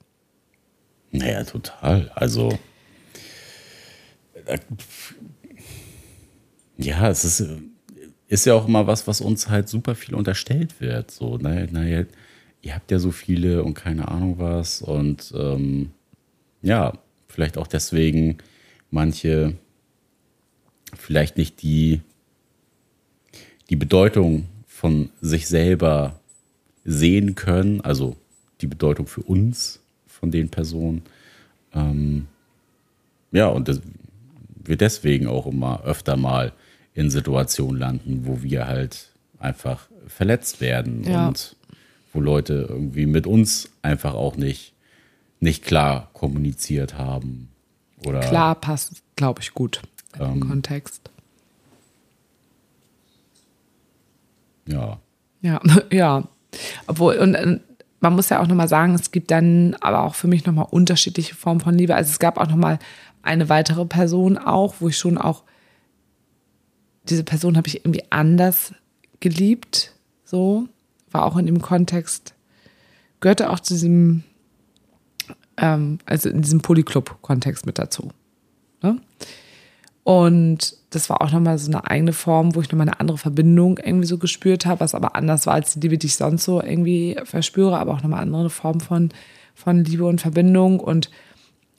Naja, 1.11 1.43
total. 1.43 2.11
Also 2.15 2.49
äh, 4.47 4.57
ja, 6.77 7.09
es 7.09 7.25
ist, 7.25 7.43
ist 8.27 8.45
ja 8.45 8.53
auch 8.53 8.67
immer 8.67 8.87
was, 8.87 9.07
was 9.07 9.21
uns 9.21 9.49
halt 9.49 9.69
super 9.69 9.95
viel 9.95 10.15
unterstellt 10.15 10.79
wird. 10.79 11.11
So, 11.11 11.37
naja, 11.37 11.67
naja 11.71 12.05
ihr 12.63 12.73
habt 12.73 12.89
ja 12.91 12.97
so 12.97 13.11
viele 13.11 13.63
und 13.63 13.75
keine 13.75 14.07
Ahnung 14.07 14.39
was. 14.39 14.81
Und 14.81 15.33
ähm, 15.37 15.91
ja, 16.61 16.93
vielleicht 17.27 17.57
auch 17.57 17.67
deswegen 17.67 18.37
manche 18.89 19.55
vielleicht 20.95 21.37
nicht 21.37 21.61
die, 21.61 22.01
die 23.69 23.75
Bedeutung 23.75 24.47
von 24.65 25.09
sich 25.21 25.47
selber 25.47 26.19
sehen 26.85 27.35
können, 27.35 27.81
also 27.81 28.15
die 28.61 28.67
Bedeutung 28.67 29.07
für 29.07 29.21
uns 29.21 29.81
von 30.07 30.31
den 30.31 30.49
Personen. 30.49 31.03
Ähm, 31.73 32.27
ja, 33.31 33.47
und 33.47 33.67
das, 33.67 33.81
wir 34.63 34.77
deswegen 34.77 35.27
auch 35.27 35.47
immer 35.47 35.83
öfter 35.83 36.15
mal 36.15 36.53
in 36.93 37.09
Situationen 37.09 37.79
landen, 37.79 38.21
wo 38.25 38.43
wir 38.43 38.67
halt 38.67 39.09
einfach 39.39 39.87
verletzt 40.07 40.61
werden 40.61 41.03
ja. 41.03 41.27
und 41.27 41.55
wo 42.13 42.19
Leute 42.19 42.67
irgendwie 42.69 43.05
mit 43.05 43.25
uns 43.27 43.69
einfach 43.81 44.13
auch 44.13 44.35
nicht, 44.35 44.73
nicht 45.39 45.63
klar 45.63 46.09
kommuniziert 46.13 46.97
haben 46.97 47.49
Oder, 48.05 48.19
Klar 48.19 48.55
passt, 48.55 49.01
glaube 49.15 49.41
ich, 49.41 49.53
gut 49.53 49.81
Ähm. 50.19 50.39
den 50.39 50.47
Kontext. 50.47 51.09
Ja. 54.67 54.99
Ja, 55.41 55.59
ja. 55.91 56.23
Obwohl, 56.87 57.17
und 57.17 57.35
äh, 57.35 57.59
man 57.99 58.13
muss 58.15 58.29
ja 58.29 58.41
auch 58.41 58.47
nochmal 58.47 58.67
sagen, 58.67 58.95
es 58.95 59.11
gibt 59.11 59.31
dann 59.31 59.75
aber 59.79 60.03
auch 60.03 60.15
für 60.15 60.27
mich 60.27 60.45
nochmal 60.45 60.67
unterschiedliche 60.69 61.35
Formen 61.35 61.61
von 61.61 61.75
Liebe. 61.77 61.95
Also 61.95 62.11
es 62.11 62.19
gab 62.19 62.37
auch 62.37 62.47
nochmal 62.47 62.79
eine 63.21 63.49
weitere 63.49 63.85
Person 63.85 64.37
auch, 64.37 64.75
wo 64.79 64.89
ich 64.89 64.97
schon 64.97 65.17
auch, 65.17 65.43
diese 67.09 67.23
Person 67.23 67.57
habe 67.57 67.67
ich 67.67 67.85
irgendwie 67.85 68.03
anders 68.09 68.73
geliebt, 69.19 69.93
so, 70.23 70.67
war 71.11 71.25
auch 71.25 71.37
in 71.37 71.45
dem 71.45 71.61
Kontext, 71.61 72.33
gehörte 73.19 73.49
auch 73.49 73.59
zu 73.59 73.73
diesem, 73.73 74.23
ähm, 75.57 75.99
also 76.05 76.29
in 76.29 76.41
diesem 76.41 76.61
Polyclub-Kontext 76.61 77.65
mit 77.65 77.77
dazu. 77.77 78.09
Ne? 78.81 78.99
Und 80.03 80.75
das 80.89 81.09
war 81.09 81.21
auch 81.21 81.31
nochmal 81.31 81.57
so 81.57 81.71
eine 81.71 81.87
eigene 81.87 82.11
Form, 82.11 82.55
wo 82.55 82.61
ich 82.61 82.69
nochmal 82.69 82.87
eine 82.87 82.99
andere 82.99 83.17
Verbindung 83.17 83.77
irgendwie 83.77 84.07
so 84.07 84.17
gespürt 84.17 84.65
habe, 84.65 84.81
was 84.81 84.95
aber 84.95 85.15
anders 85.15 85.45
war 85.45 85.53
als 85.53 85.73
die 85.73 85.79
Liebe, 85.79 85.97
die 85.97 86.07
ich 86.07 86.15
sonst 86.15 86.43
so 86.43 86.61
irgendwie 86.61 87.17
verspüre, 87.23 87.77
aber 87.77 87.93
auch 87.93 88.03
nochmal 88.03 88.21
andere 88.21 88.49
Form 88.49 88.81
von, 88.81 89.09
von 89.55 89.85
Liebe 89.85 90.05
und 90.05 90.19
Verbindung 90.19 90.79
und, 90.79 91.09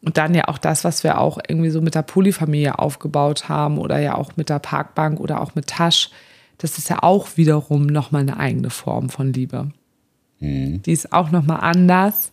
und 0.05 0.19
dann 0.19 0.35
ja 0.35 0.49
auch 0.49 0.59
das, 0.59 0.85
was 0.85 1.03
wir 1.03 1.19
auch 1.19 1.39
irgendwie 1.49 1.71
so 1.71 1.81
mit 1.81 1.95
der 1.95 2.03
Polyfamilie 2.03 2.79
aufgebaut 2.79 3.49
haben 3.49 3.79
oder 3.79 3.99
ja 3.99 4.17
auch 4.17 4.37
mit 4.37 4.51
der 4.51 4.59
Parkbank 4.59 5.19
oder 5.19 5.41
auch 5.41 5.55
mit 5.55 5.67
Tasch. 5.67 6.11
Das 6.59 6.79
ist 6.79 6.91
ja 6.91 7.03
auch 7.03 7.37
wiederum 7.37 7.87
nochmal 7.87 8.23
eine 8.23 8.39
eigene 8.39 8.71
Form 8.71 9.09
von 9.09 9.33
Liebe. 9.33 9.71
Die 10.85 10.93
ist 10.93 11.13
auch 11.13 11.31
nochmal 11.31 11.61
anders 11.63 12.33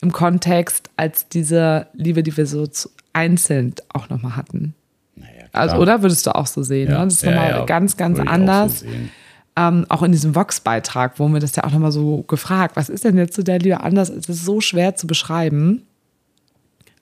im 0.00 0.12
Kontext 0.12 0.90
als 0.96 1.28
diese 1.28 1.88
Liebe, 1.92 2.22
die 2.22 2.36
wir 2.36 2.46
so 2.46 2.66
zu, 2.66 2.88
einzeln 3.12 3.74
auch 3.92 4.08
nochmal 4.08 4.36
hatten. 4.36 4.74
Naja. 5.14 5.44
Also, 5.52 5.76
oder 5.76 6.02
würdest 6.02 6.26
du 6.26 6.34
auch 6.34 6.46
so 6.46 6.62
sehen? 6.62 6.90
Ja, 6.90 7.00
Ne? 7.00 7.04
Das 7.04 7.14
ist 7.14 7.24
nochmal 7.24 7.50
ja, 7.50 7.64
ganz, 7.64 7.96
ganz 7.96 8.18
auch 8.18 8.26
anders. 8.26 8.80
so 8.80 8.86
sehen. 8.86 9.10
ähm, 9.56 9.86
auch 9.88 10.02
in 10.02 10.12
diesem 10.12 10.34
Vox-Beitrag, 10.34 11.18
wo 11.18 11.28
mir 11.28 11.40
das 11.40 11.54
ja 11.54 11.64
auch 11.64 11.70
nochmal 11.70 11.92
so 11.92 12.22
gefragt, 12.22 12.76
was 12.76 12.88
ist 12.88 13.04
denn 13.04 13.16
jetzt 13.16 13.34
zu 13.34 13.44
der 13.44 13.58
Liebe 13.58 13.80
anders? 13.80 14.08
Es 14.08 14.28
ist 14.28 14.44
so 14.44 14.60
schwer 14.60 14.96
zu 14.96 15.06
beschreiben, 15.06 15.82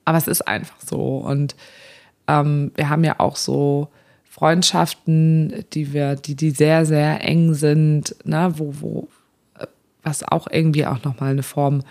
aber 0.05 0.17
es 0.17 0.27
ist 0.27 0.47
einfach 0.47 0.79
so. 0.79 1.17
Und 1.17 1.55
ähm, 2.27 2.71
wir 2.75 2.89
haben 2.89 3.03
ja 3.03 3.19
auch 3.19 3.35
so 3.35 3.89
Freundschaften, 4.29 5.63
die 5.73 5.93
wir, 5.93 6.15
die, 6.15 6.35
die 6.35 6.51
sehr, 6.51 6.85
sehr 6.85 7.23
eng 7.23 7.53
sind, 7.53 8.15
ne? 8.25 8.53
wo, 8.57 8.73
wo, 8.79 9.07
was 10.01 10.23
auch 10.23 10.47
irgendwie 10.49 10.85
auch 10.85 11.03
nochmal 11.03 11.31
eine 11.31 11.43
Form 11.43 11.83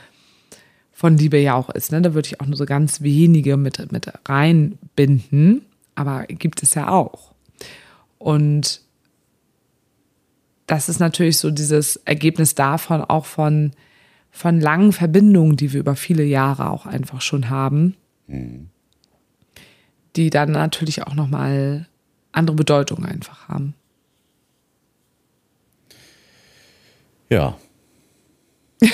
von 0.93 1.17
Liebe 1.17 1.39
ja 1.39 1.55
auch 1.55 1.71
ist. 1.71 1.93
Ne? 1.93 2.03
Da 2.03 2.15
würde 2.15 2.27
ich 2.27 2.41
auch 2.41 2.47
nur 2.47 2.57
so 2.57 2.67
ganz 2.67 3.01
wenige 3.01 3.57
mit, 3.57 3.93
mit 3.93 4.11
reinbinden, 4.29 5.63
aber 5.95 6.25
gibt 6.27 6.63
es 6.63 6.75
ja 6.75 6.89
auch. 6.89 7.33
Und 8.19 8.81
das 10.67 10.89
ist 10.89 11.01
natürlich 11.01 11.39
so 11.39 11.51
dieses 11.51 11.97
Ergebnis 11.97 12.55
davon, 12.55 13.03
auch 13.03 13.27
von, 13.27 13.73
von 14.31 14.61
langen 14.61 14.93
Verbindungen, 14.93 15.57
die 15.57 15.73
wir 15.73 15.81
über 15.81 15.97
viele 15.97 16.25
Jahre 16.25 16.71
auch 16.71 16.87
einfach 16.87 17.21
schon 17.21 17.51
haben, 17.51 17.97
die 20.16 20.30
dann 20.30 20.53
natürlich 20.53 21.03
auch 21.03 21.14
nochmal 21.14 21.87
andere 22.33 22.57
Bedeutung 22.57 23.05
einfach 23.05 23.49
haben. 23.49 23.74
Ja. 27.30 27.57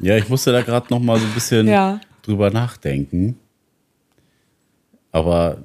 ja, 0.00 0.16
ich 0.16 0.28
musste 0.28 0.52
da 0.52 0.62
gerade 0.62 0.86
noch 0.90 1.00
mal 1.00 1.18
so 1.18 1.26
ein 1.26 1.34
bisschen 1.34 1.66
Ja. 1.66 2.00
drüber 2.22 2.50
nachdenken. 2.50 3.38
Aber 5.10 5.58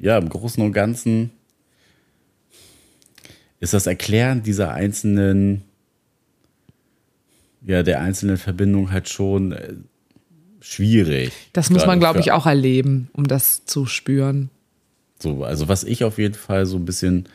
ja, 0.00 0.18
im 0.18 0.28
Großen 0.28 0.62
und 0.62 0.72
Ganzen 0.72 1.30
ist 3.60 3.72
das 3.72 3.86
Erklären 3.86 4.42
dieser 4.42 4.72
einzelnen, 4.72 5.62
ja, 7.62 7.82
der 7.82 8.00
einzelnen 8.00 8.36
Verbindung 8.36 8.90
halt 8.92 9.08
schon 9.08 9.52
äh, 9.52 9.74
schwierig. 10.64 11.32
Das 11.52 11.68
muss 11.70 11.86
man, 11.86 12.00
glaube 12.00 12.20
ich, 12.20 12.32
auch 12.32 12.46
erleben, 12.46 13.10
um 13.12 13.28
das 13.28 13.66
zu 13.66 13.84
spüren. 13.84 14.50
So, 15.18 15.44
also 15.44 15.68
was 15.68 15.84
ich 15.84 16.04
auf 16.04 16.18
jeden 16.18 16.34
Fall 16.34 16.64
so 16.64 16.76
ein 16.76 16.86
bisschen 16.86 17.28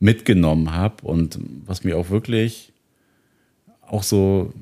mitgenommen 0.00 0.72
habe 0.72 1.06
und 1.06 1.38
was 1.64 1.82
mir 1.82 1.96
auch 1.96 2.10
wirklich 2.10 2.72
auch 3.80 4.02
so 4.02 4.52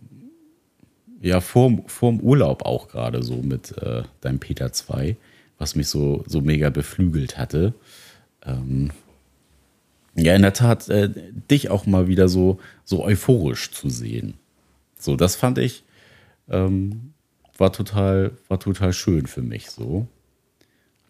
ja 1.20 1.40
vorm, 1.40 1.82
vorm 1.86 2.20
Urlaub 2.20 2.64
auch 2.64 2.88
gerade 2.88 3.22
so 3.22 3.36
mit 3.36 3.76
äh, 3.78 4.02
deinem 4.20 4.38
Peter 4.38 4.72
2, 4.72 5.16
was 5.58 5.74
mich 5.74 5.88
so, 5.88 6.24
so 6.26 6.40
mega 6.40 6.70
beflügelt 6.70 7.38
hatte. 7.38 7.74
Ähm, 8.44 8.90
ja, 10.14 10.34
in 10.34 10.42
der 10.42 10.52
Tat, 10.52 10.88
äh, 10.88 11.10
dich 11.50 11.70
auch 11.70 11.86
mal 11.86 12.06
wieder 12.06 12.28
so, 12.28 12.58
so 12.84 13.02
euphorisch 13.04 13.72
zu 13.72 13.88
sehen. 13.88 14.34
So, 14.98 15.16
das 15.16 15.36
fand 15.36 15.58
ich, 15.58 15.84
ähm, 16.48 17.12
war 17.62 17.72
total, 17.72 18.32
war 18.48 18.58
total 18.58 18.92
schön 18.92 19.26
für 19.28 19.40
mich 19.40 19.70
so. 19.70 20.08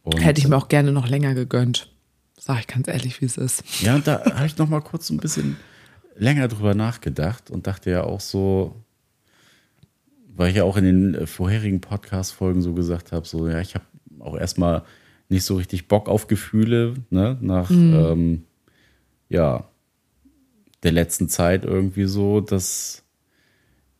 Und, 0.03 0.23
Hätte 0.23 0.39
ich 0.39 0.47
mir 0.47 0.57
auch 0.57 0.69
gerne 0.69 0.93
noch 0.93 1.09
länger 1.09 1.35
gegönnt. 1.35 1.91
Sag 2.39 2.61
ich 2.61 2.67
ganz 2.67 2.89
ehrlich, 2.89 3.23
wie 3.23 3.25
es 3.25 3.39
ist. 3.39 3.65
Ja, 3.81 3.99
da 3.99 4.23
habe 4.35 4.45
ich 4.45 4.59
noch 4.59 4.69
mal 4.69 4.83
kurz 4.83 5.09
ein 5.09 5.17
bisschen 5.17 5.57
länger 6.15 6.49
drüber 6.49 6.75
nachgedacht 6.75 7.51
und 7.51 7.67
dachte 7.67 7.91
ja 7.91 8.05
auch 8.05 8.21
so, 8.21 8.77
weil 10.35 10.51
ich 10.51 10.57
ja 10.57 10.65
auch 10.65 10.77
in 10.77 10.85
den 10.85 11.15
äh, 11.15 11.27
vorherigen 11.27 11.81
Podcast-Folgen 11.81 12.61
so 12.61 12.75
gesagt 12.75 13.13
habe, 13.13 13.27
so, 13.27 13.49
ja, 13.49 13.61
ich 13.61 13.75
habe 13.75 13.87
auch 14.19 14.37
erstmal 14.37 14.83
nicht 15.31 15.45
so 15.45 15.57
richtig 15.57 15.89
Bock 15.89 16.07
auf 16.07 16.27
Gefühle, 16.27 16.97
ne, 17.09 17.39
nach, 17.41 17.71
ähm, 17.71 18.45
ja, 19.31 19.71
der 20.83 20.93
letzten 20.93 21.31
Zeit 21.31 21.65
irgendwie 21.65 22.05
so, 22.05 22.43
dass 22.43 23.05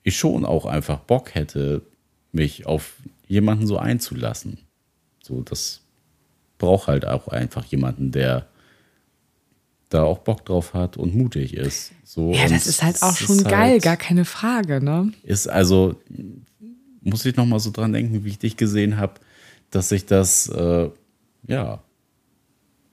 ich 0.03 0.19
schon 0.19 0.45
auch 0.45 0.67
einfach 0.67 0.99
Bock 0.99 1.35
hätte, 1.35 1.87
mich 2.33 2.67
auf 2.67 2.95
jemanden 3.29 3.67
so 3.67 3.79
einzulassen. 3.79 4.59
So, 5.23 5.43
das 5.43 5.81
braucht 6.59 6.87
halt 6.89 7.07
auch 7.07 7.29
einfach 7.29 7.65
jemanden, 7.67 8.11
der 8.13 8.47
da 9.89 10.05
auch 10.05 10.19
Bock 10.19 10.45
drauf 10.47 10.73
hat 10.75 10.97
und 10.97 11.15
mutig 11.15 11.55
ist. 11.55 11.93
So, 12.05 12.33
Ja, 12.33 12.49
das 12.49 12.67
ist 12.67 12.83
halt 12.83 13.03
auch 13.03 13.17
schon 13.17 13.45
geil, 13.45 13.73
halt- 13.73 13.83
gar 13.83 13.97
keine 13.97 14.25
Frage, 14.25 14.83
ne? 14.83 15.13
ist 15.23 15.49
also, 15.49 16.01
muss 17.03 17.25
ich 17.27 17.37
noch 17.37 17.47
mal 17.47 17.61
so 17.61 17.71
dran 17.71 17.93
denken, 17.93 18.25
wie 18.25 18.29
ich 18.31 18.39
dich 18.39 18.57
gesehen 18.57 18.97
habe, 18.97 19.15
dass 19.71 19.93
ich 19.93 20.07
das, 20.07 20.49
äh, 20.49 20.89
ja, 21.47 21.83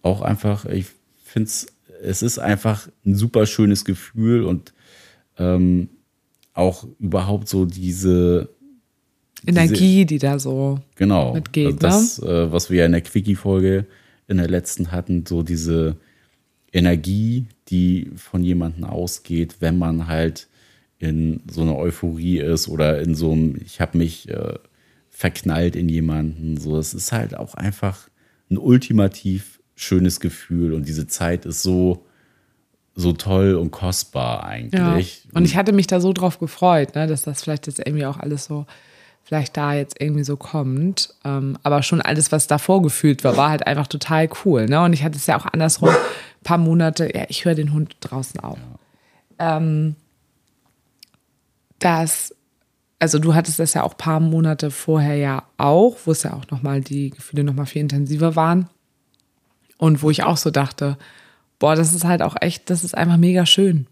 auch 0.02 0.22
einfach, 0.22 0.66
ich 0.66 0.88
finde 1.24 1.48
es, 1.48 1.68
es 2.02 2.22
ist 2.22 2.40
einfach 2.40 2.88
ein 3.06 3.16
super 3.16 3.46
schönes 3.46 3.86
Gefühl 3.86 4.44
und 4.44 4.74
ähm, 5.38 5.90
auch 6.54 6.86
überhaupt 7.00 7.48
so 7.48 7.66
diese, 7.66 8.50
Energie, 9.46 10.06
die 10.06 10.18
da 10.18 10.40
so. 10.40 10.80
genau, 10.96 11.34
mitgeht, 11.34 11.68
also 11.68 11.78
das, 11.78 12.20
äh, 12.20 12.52
was 12.52 12.70
wir 12.70 12.80
ja 12.80 12.86
in 12.86 12.92
der 12.92 13.02
Quickie-Folge 13.02 13.86
in 14.28 14.38
der 14.38 14.48
letzten 14.48 14.92
hatten, 14.92 15.26
so 15.26 15.44
diese 15.44 15.98
Energie, 16.72 17.48
die 17.70 18.12
von 18.16 18.44
jemandem 18.44 18.84
ausgeht, 18.84 19.56
wenn 19.60 19.78
man 19.78 20.08
halt 20.08 20.48
in 21.00 21.42
so 21.50 21.62
einer 21.62 21.76
Euphorie 21.78 22.40
ist 22.40 22.68
oder 22.68 23.02
in 23.02 23.16
so 23.16 23.32
einem, 23.32 23.56
ich 23.64 23.80
habe 23.80 23.98
mich 23.98 24.30
äh, 24.30 24.56
verknallt 25.10 25.76
in 25.76 25.90
jemanden. 25.90 26.58
So, 26.58 26.78
es 26.78 26.94
ist 26.94 27.12
halt 27.12 27.36
auch 27.36 27.56
einfach 27.56 28.10
ein 28.52 28.58
ultimativ 28.58 29.60
schönes 29.76 30.20
Gefühl 30.20 30.74
und 30.74 30.88
diese 30.88 31.08
Zeit 31.08 31.46
ist 31.46 31.64
so, 31.64 32.06
so 32.96 33.14
toll 33.14 33.56
und 33.56 33.72
kostbar 33.72 34.44
Ja. 34.44 34.44
eigentlich. 34.44 35.28
Und 35.34 35.46
ich 35.46 35.56
hatte 35.56 35.72
mich 35.72 35.88
da 35.88 36.02
so 36.02 36.12
drauf 36.12 36.40
gefreut, 36.40 36.96
ne, 36.96 37.08
dass 37.08 37.24
das 37.24 37.42
vielleicht 37.42 37.68
jetzt 37.68 37.80
irgendwie 37.80 38.06
auch 38.06 38.18
alles 38.18 38.46
so, 38.46 38.66
vielleicht 39.24 39.56
da 39.58 39.74
jetzt 39.74 40.00
irgendwie 40.02 40.24
so 40.24 40.38
kommt. 40.38 41.14
Ähm, 41.24 41.58
aber 41.64 41.84
schon 41.84 42.02
alles, 42.02 42.32
was 42.32 42.48
davor 42.48 42.82
gefühlt 42.82 43.24
war, 43.24 43.38
war 43.38 43.50
halt 43.50 43.68
einfach 43.68 43.88
total 43.88 44.28
cool. 44.46 44.66
Ne? 44.66 44.82
Und 44.82 44.94
ich 44.94 45.04
hatte 45.04 45.18
es 45.18 45.28
ja 45.28 45.38
auch 45.40 45.46
andersrum, 45.46 45.90
ein 45.90 46.44
paar 46.44 46.58
Monate, 46.58 47.12
ja, 47.16 47.26
ich 47.30 47.46
höre 47.46 47.56
den 47.56 47.74
Hund 47.74 47.96
draußen 48.02 48.40
auf. 48.40 48.58
Ähm, 49.38 49.96
dass, 51.80 52.36
also 53.00 53.20
du 53.20 53.34
hattest 53.36 53.60
das 53.60 53.74
ja 53.74 53.84
auch 53.84 53.92
ein 53.94 53.98
paar 53.98 54.20
Monate 54.20 54.72
vorher 54.72 55.16
ja 55.16 55.44
auch, 55.58 55.98
wo 56.06 56.12
es 56.12 56.24
ja 56.24 56.34
auch 56.34 56.50
nochmal 56.52 56.82
die 56.82 57.12
Gefühle 57.12 57.44
nochmal 57.44 57.66
viel 57.66 57.82
intensiver 57.82 58.36
waren. 58.36 58.70
Und 59.78 60.02
wo 60.02 60.10
ich 60.10 60.24
auch 60.24 60.36
so 60.38 60.52
dachte, 60.52 60.98
boah, 61.58 61.76
das 61.76 61.94
ist 61.94 62.04
halt 62.04 62.22
auch 62.22 62.36
echt, 62.42 62.70
das 62.70 62.84
ist 62.84 62.98
einfach 62.98 63.16
mega 63.18 63.46
schön. 63.46 63.88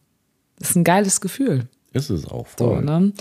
Das 0.59 0.71
ist 0.71 0.75
ein 0.75 0.83
geiles 0.83 1.21
Gefühl. 1.21 1.67
ist 1.93 2.09
es 2.09 2.25
auch 2.25 2.47
So, 2.57 2.73
voll. 2.73 2.83
ne? 2.83 3.13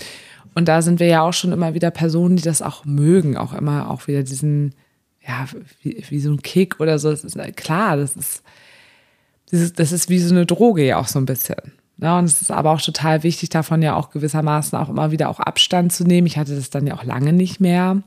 Und 0.57 0.67
da 0.67 0.81
sind 0.81 0.99
wir 0.99 1.05
ja 1.05 1.21
auch 1.21 1.33
schon 1.33 1.51
immer 1.51 1.75
wieder 1.75 1.91
Personen, 1.91 2.35
die 2.35 2.41
das 2.41 2.63
auch 2.63 2.83
mögen, 2.83 3.37
auch 3.37 3.53
immer 3.53 3.91
auch 3.91 4.07
wieder 4.07 4.23
diesen, 4.23 4.73
ja, 5.21 5.45
wie, 5.83 6.03
wie 6.09 6.19
so 6.19 6.31
ein 6.31 6.41
Kick 6.41 6.79
oder 6.79 6.97
so. 6.97 7.11
Das 7.11 7.23
ist 7.23 7.35
äh, 7.35 7.51
klar, 7.51 7.95
das 7.95 8.15
ist, 8.15 8.41
dieses, 9.51 9.73
das 9.73 9.91
ist 9.91 10.09
wie 10.09 10.17
so 10.17 10.33
eine 10.33 10.47
Droge 10.47 10.83
ja 10.83 10.97
auch 10.97 11.07
so 11.07 11.19
ein 11.19 11.27
bisschen. 11.27 11.73
Ne? 11.97 12.17
Und 12.17 12.25
es 12.25 12.41
ist 12.41 12.49
aber 12.49 12.71
auch 12.71 12.81
total 12.81 13.21
wichtig, 13.21 13.49
davon 13.49 13.83
ja 13.83 13.95
auch 13.95 14.09
gewissermaßen 14.09 14.79
auch 14.79 14.89
immer 14.89 15.11
wieder 15.11 15.29
auch 15.29 15.39
Abstand 15.39 15.93
zu 15.93 16.05
nehmen. 16.05 16.25
Ich 16.25 16.39
hatte 16.39 16.55
das 16.55 16.71
dann 16.71 16.87
ja 16.87 16.95
auch 16.95 17.03
lange 17.03 17.33
nicht 17.33 17.59
mehr. 17.59 18.01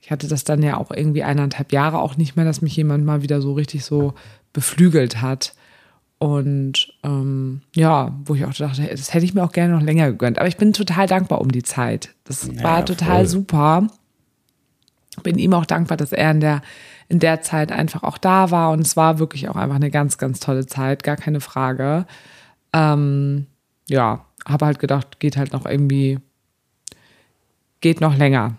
Ich 0.00 0.10
hatte 0.10 0.28
das 0.28 0.44
dann 0.44 0.62
ja 0.62 0.78
auch 0.78 0.90
irgendwie 0.90 1.24
eineinhalb 1.24 1.74
Jahre 1.74 1.98
auch 1.98 2.16
nicht 2.16 2.36
mehr, 2.36 2.46
dass 2.46 2.62
mich 2.62 2.74
jemand 2.74 3.04
mal 3.04 3.20
wieder 3.20 3.42
so 3.42 3.52
richtig 3.52 3.84
so 3.84 4.14
beflügelt 4.54 5.20
hat. 5.20 5.52
Und 6.22 6.92
ähm, 7.02 7.62
ja, 7.74 8.14
wo 8.26 8.34
ich 8.34 8.44
auch 8.44 8.52
dachte, 8.52 8.86
das 8.86 9.14
hätte 9.14 9.24
ich 9.24 9.32
mir 9.32 9.42
auch 9.42 9.52
gerne 9.52 9.72
noch 9.72 9.80
länger 9.82 10.10
gegönnt. 10.10 10.38
Aber 10.38 10.48
ich 10.48 10.58
bin 10.58 10.74
total 10.74 11.06
dankbar 11.06 11.40
um 11.40 11.50
die 11.50 11.62
Zeit. 11.62 12.14
Das 12.24 12.46
Ja, 12.46 12.62
war 12.62 12.84
total 12.84 13.20
voll. 13.20 13.26
super. 13.26 13.86
Bin 15.22 15.38
ihm 15.38 15.54
auch 15.54 15.64
dankbar, 15.64 15.96
dass 15.96 16.12
er 16.12 16.30
in 16.30 16.40
der, 16.40 16.60
in 17.08 17.20
der 17.20 17.40
Zeit 17.40 17.72
einfach 17.72 18.02
auch 18.02 18.18
da 18.18 18.50
war. 18.50 18.70
Und 18.72 18.80
es 18.80 18.98
war 18.98 19.18
wirklich 19.18 19.48
auch 19.48 19.56
einfach 19.56 19.76
eine 19.76 19.90
ganz, 19.90 20.18
ganz 20.18 20.40
tolle 20.40 20.66
Zeit, 20.66 21.04
gar 21.04 21.16
keine 21.16 21.40
Frage. 21.40 22.06
Ähm, 22.74 23.46
ja, 23.88 24.26
habe 24.46 24.66
halt 24.66 24.78
gedacht, 24.78 25.20
geht 25.20 25.38
halt 25.38 25.54
noch 25.54 25.64
irgendwie, 25.64 26.18
geht 27.80 28.02
noch 28.02 28.14
länger 28.14 28.58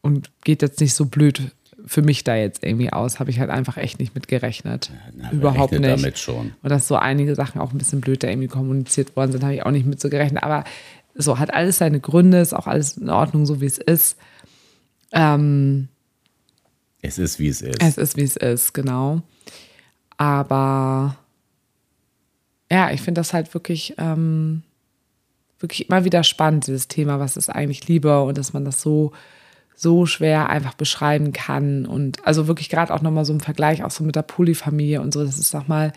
und 0.00 0.30
geht 0.44 0.62
jetzt 0.62 0.80
nicht 0.80 0.94
so 0.94 1.04
blöd 1.04 1.52
für 1.84 2.02
mich 2.02 2.22
da 2.24 2.36
jetzt 2.36 2.62
irgendwie 2.64 2.92
aus. 2.92 3.18
Habe 3.18 3.30
ich 3.30 3.40
halt 3.40 3.50
einfach 3.50 3.76
echt 3.76 3.98
nicht 3.98 4.14
mit 4.14 4.28
gerechnet. 4.28 4.90
Na, 5.16 5.32
Überhaupt 5.32 5.72
nicht. 5.72 5.84
damit 5.84 6.18
schon. 6.18 6.52
Und 6.62 6.70
dass 6.70 6.86
so 6.88 6.96
einige 6.96 7.34
Sachen 7.34 7.60
auch 7.60 7.72
ein 7.72 7.78
bisschen 7.78 8.00
blöd 8.00 8.22
da 8.22 8.28
irgendwie 8.28 8.48
kommuniziert 8.48 9.16
worden 9.16 9.32
sind, 9.32 9.42
habe 9.42 9.54
ich 9.54 9.64
auch 9.64 9.70
nicht 9.70 9.86
mit 9.86 10.00
so 10.00 10.08
gerechnet. 10.08 10.42
Aber 10.42 10.64
so 11.14 11.38
hat 11.38 11.52
alles 11.52 11.78
seine 11.78 12.00
Gründe, 12.00 12.38
ist 12.40 12.54
auch 12.54 12.66
alles 12.66 12.96
in 12.96 13.10
Ordnung, 13.10 13.46
so 13.46 13.60
wie 13.60 13.66
es 13.66 13.78
ist. 13.78 14.16
Ähm, 15.12 15.88
Es 17.02 17.18
ist, 17.18 17.38
wie 17.38 17.48
es 17.48 17.60
ist. 17.62 17.82
es 17.82 17.98
ist, 17.98 18.16
wie 18.16 18.22
es 18.22 18.36
ist, 18.36 18.72
genau. 18.72 19.22
Aber 20.16 21.16
ja, 22.70 22.90
ich 22.92 23.02
finde 23.02 23.20
das 23.20 23.32
halt 23.34 23.52
wirklich, 23.54 23.94
ähm, 23.98 24.62
wirklich 25.58 25.88
immer 25.88 26.04
wieder 26.04 26.24
spannend, 26.24 26.66
dieses 26.66 26.88
Thema, 26.88 27.18
was 27.20 27.36
ist 27.36 27.50
eigentlich 27.50 27.88
Liebe 27.88 28.22
und 28.22 28.38
dass 28.38 28.52
man 28.52 28.64
das 28.64 28.80
so, 28.80 29.12
so 29.74 30.06
schwer 30.06 30.48
einfach 30.48 30.74
beschreiben 30.74 31.32
kann. 31.32 31.86
Und 31.86 32.24
also 32.26 32.46
wirklich 32.46 32.68
gerade 32.68 32.92
auch 32.92 33.02
nochmal 33.02 33.24
so 33.24 33.32
im 33.32 33.40
Vergleich 33.40 33.84
auch 33.84 33.90
so 33.90 34.04
mit 34.04 34.16
der 34.16 34.22
Polyfamilie 34.22 35.00
und 35.00 35.12
so, 35.12 35.24
das 35.24 35.38
ist 35.38 35.50
sag 35.50 35.68
mal, 35.68 35.92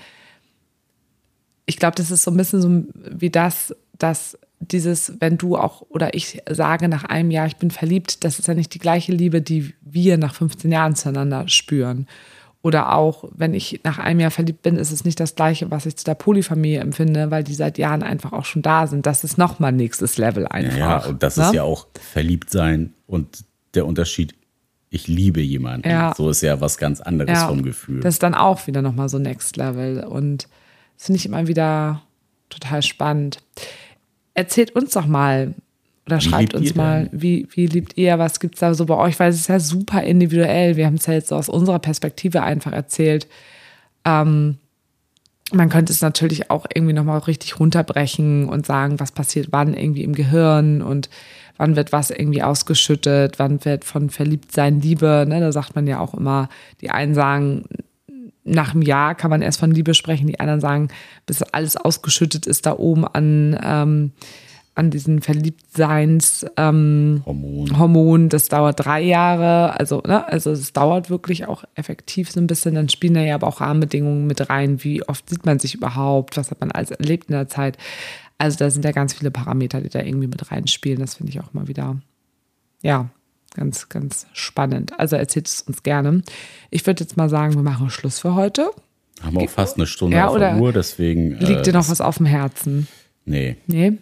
ich 1.65 1.78
glaube, 1.78 1.95
das 1.95 2.11
ist 2.11 2.23
so 2.23 2.32
ein 2.32 2.38
bisschen 2.38 2.61
so 2.61 2.84
wie 3.17 3.30
das, 3.30 3.76
dass 3.97 4.38
dieses, 4.59 5.13
wenn 5.19 5.38
du 5.38 5.57
auch 5.57 5.82
oder 5.89 6.13
ich 6.13 6.41
sage 6.49 6.88
nach 6.88 7.03
einem 7.03 7.32
Jahr, 7.32 7.47
ich 7.47 7.57
bin 7.57 7.71
verliebt, 7.71 8.23
das 8.23 8.39
ist 8.39 8.47
ja 8.47 8.53
nicht 8.53 8.73
die 8.73 8.80
gleiche 8.80 9.11
Liebe, 9.11 9.41
die 9.41 9.73
wir 9.82 10.17
nach 10.17 10.36
15 10.36 10.71
Jahren 10.71 10.95
zueinander 10.95 11.47
spüren. 11.47 12.07
Oder 12.61 12.95
auch, 12.95 13.26
wenn 13.36 13.53
ich 13.53 13.82
nach 13.84 13.99
einem 13.99 14.19
Jahr 14.19 14.32
verliebt 14.32 14.63
bin, 14.63 14.78
ist 14.78 14.91
es 14.91 15.05
nicht 15.05 15.19
das 15.19 15.36
Gleiche, 15.36 15.69
was 15.69 15.86
ich 15.86 15.97
zu 15.97 16.03
der 16.03 16.15
Polyfamilie 16.15 16.80
empfinde, 16.80 17.30
weil 17.30 17.43
die 17.43 17.53
seit 17.53 17.78
Jahren 17.78 18.01
einfach 18.01 18.34
auch 18.34 18.45
schon 18.45 18.63
da 18.63 18.88
sind. 18.88 19.05
Das 19.05 19.23
ist 19.23 19.38
nochmal 19.38 19.71
nächstes 19.71 20.17
Level 20.17 20.47
einfach. 20.47 20.78
Ja, 20.78 21.05
und 21.05 21.21
das 21.21 21.38
ne? 21.38 21.43
ist 21.43 21.53
ja 21.53 21.61
auch 21.61 21.86
verliebt 21.93 22.49
sein 22.49 22.93
und 23.05 23.45
der 23.76 23.86
Unterschied, 23.86 24.36
ich 24.89 25.07
liebe 25.07 25.41
jemanden. 25.41 25.89
Ja. 25.89 26.13
So 26.15 26.30
ist 26.30 26.41
ja 26.41 26.61
was 26.61 26.78
ganz 26.78 27.01
anderes 27.01 27.43
vom 27.43 27.63
Gefühl. 27.63 27.99
Das 28.01 28.15
ist 28.15 28.23
dann 28.23 28.34
auch 28.34 28.67
wieder 28.67 28.82
nochmal 28.82 29.09
so 29.09 29.19
Next 29.19 29.57
Level. 29.57 30.03
Und 30.03 30.47
das 30.97 31.07
finde 31.07 31.17
ich 31.17 31.26
immer 31.26 31.47
wieder 31.47 32.01
total 32.49 32.82
spannend. 32.82 33.39
Erzählt 34.34 34.76
uns 34.76 34.91
doch 34.91 35.05
mal 35.05 35.53
oder 36.05 36.17
Wie 36.17 36.21
schreibt 36.21 36.53
uns 36.53 36.76
mal, 36.76 37.09
wie, 37.11 37.47
wie 37.51 37.65
liebt 37.65 37.97
ihr, 37.97 38.19
was 38.19 38.39
gibt 38.39 38.55
es 38.55 38.59
da 38.59 38.73
so 38.76 38.86
bei 38.86 38.95
euch? 38.95 39.19
Weil 39.19 39.30
es 39.32 39.38
ist 39.38 39.47
ja 39.47 39.59
super 39.59 40.03
individuell. 40.03 40.76
Wir 40.76 40.86
haben 40.86 40.95
es 40.95 41.07
ja 41.07 41.15
jetzt 41.15 41.30
so 41.30 41.36
aus 41.36 41.49
unserer 41.49 41.80
Perspektive 41.80 42.43
einfach 42.43 42.73
erzählt. 42.73 43.28
Ähm, 44.05 44.57
man 45.51 45.69
könnte 45.69 45.93
es 45.93 46.01
natürlich 46.01 46.49
auch 46.49 46.65
irgendwie 46.73 46.93
nochmal 46.93 47.19
richtig 47.19 47.59
runterbrechen 47.59 48.49
und 48.49 48.65
sagen, 48.65 48.99
was 48.99 49.11
passiert 49.11 49.49
wann 49.51 49.73
irgendwie 49.73 50.03
im 50.03 50.13
Gehirn 50.13 50.81
und 50.81 51.09
wann 51.57 51.75
wird 51.75 51.91
was 51.91 52.09
irgendwie 52.09 52.43
ausgeschüttet, 52.43 53.39
wann 53.39 53.63
wird 53.63 53.85
von 53.85 54.09
Verliebtsein 54.09 54.81
Liebe, 54.81 55.25
ne? 55.27 55.39
da 55.39 55.51
sagt 55.51 55.75
man 55.75 55.87
ja 55.87 55.99
auch 55.99 56.13
immer, 56.13 56.49
die 56.81 56.89
einen 56.89 57.13
sagen, 57.13 57.65
nach 58.43 58.73
einem 58.73 58.83
Jahr 58.83 59.15
kann 59.15 59.31
man 59.31 59.41
erst 59.41 59.59
von 59.59 59.71
Liebe 59.71 59.93
sprechen, 59.93 60.27
die 60.27 60.39
anderen 60.39 60.61
sagen, 60.61 60.89
bis 61.25 61.41
alles 61.41 61.77
ausgeschüttet 61.77 62.45
ist 62.45 62.65
da 62.65 62.77
oben 62.77 63.07
an, 63.07 63.59
ähm, 63.63 64.11
an 64.76 64.91
diesen 64.91 65.21
Verliebtseins 65.21 66.45
ähm, 66.57 67.23
Hormon. 67.26 67.80
Hormon, 67.80 68.30
das 68.30 68.49
dauert 68.49 68.86
drei 68.86 69.01
Jahre, 69.01 69.80
also, 69.80 70.01
ne, 70.05 70.28
also 70.28 70.51
es 70.51 70.73
dauert 70.73 71.09
wirklich 71.09 71.47
auch 71.47 71.63
effektiv 71.76 72.30
so 72.30 72.41
ein 72.41 72.47
bisschen, 72.47 72.76
dann 72.76 72.89
spielen 72.89 73.13
da 73.13 73.21
ja 73.21 73.36
aber 73.36 73.47
auch 73.47 73.61
Rahmenbedingungen 73.61 74.28
mit 74.28 74.49
rein, 74.49 74.84
wie 74.84 75.01
oft 75.07 75.30
sieht 75.30 75.45
man 75.45 75.59
sich 75.59 75.76
überhaupt, 75.76 76.36
was 76.36 76.51
hat 76.51 76.59
man 76.59 76.71
alles 76.71 76.91
erlebt 76.91 77.30
in 77.30 77.36
der 77.36 77.47
Zeit. 77.47 77.78
Also 78.38 78.57
da 78.57 78.69
sind 78.69 78.84
ja 78.84 78.91
ganz 78.91 79.13
viele 79.13 79.32
Parameter, 79.32 79.80
die 79.80 79.89
da 79.89 80.01
irgendwie 80.01 80.28
mit 80.28 80.51
reinspielen. 80.51 80.99
Das 80.99 81.15
finde 81.15 81.32
ich 81.32 81.39
auch 81.39 81.53
mal 81.53 81.69
wieder, 81.69 81.95
ja, 82.82 83.09
ganz, 83.53 83.88
ganz 83.88 84.28
spannend. 84.34 84.99
Also 84.99 85.15
erzählt 85.15 85.47
es 85.47 85.61
uns 85.61 85.84
gerne. 85.84 86.21
Ich 86.69 86.86
würde 86.86 87.05
jetzt 87.05 87.15
mal 87.15 87.30
sagen, 87.30 87.55
wir 87.55 87.63
machen 87.63 87.89
Schluss 87.89 88.19
für 88.19 88.36
heute. 88.36 88.71
Haben 89.21 89.38
auch 89.38 89.49
fast 89.49 89.78
eine 89.78 89.88
Stunde 89.88 90.17
Ja, 90.17 90.28
auf 90.28 90.38
der 90.38 90.57
Uhr, 90.57 90.73
deswegen. 90.73 91.39
Liegt 91.39 91.61
äh, 91.61 91.63
dir 91.63 91.73
noch 91.73 91.88
was 91.88 92.01
auf 92.01 92.17
dem 92.17 92.26
Herzen? 92.26 92.89
Nee, 93.23 93.55
Nee? 93.67 93.93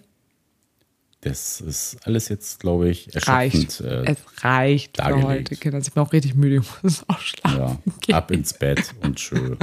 Das 1.24 1.62
ist 1.62 1.98
alles 2.04 2.28
jetzt, 2.30 2.60
glaube 2.60 2.90
ich, 2.90 3.10
Reicht. 3.28 3.80
erschöpfend. 3.80 4.08
Äh, 4.08 4.12
es 4.12 4.44
reicht 4.44 4.98
für 4.98 5.04
dargelegt. 5.04 5.28
heute, 5.28 5.56
Kinder. 5.56 5.80
Ich 5.80 5.92
bin 5.92 6.04
auch 6.04 6.12
richtig 6.12 6.36
müde. 6.36 6.58
Ich 6.58 6.84
muss 6.84 7.04
auch 7.08 7.20
schlafen. 7.20 7.60
ja, 7.60 7.78
gehen. 8.02 8.16
ab 8.16 8.32
ins 8.32 8.54
Bett 8.54 8.94
und 9.02 9.20
schön. 9.20 9.58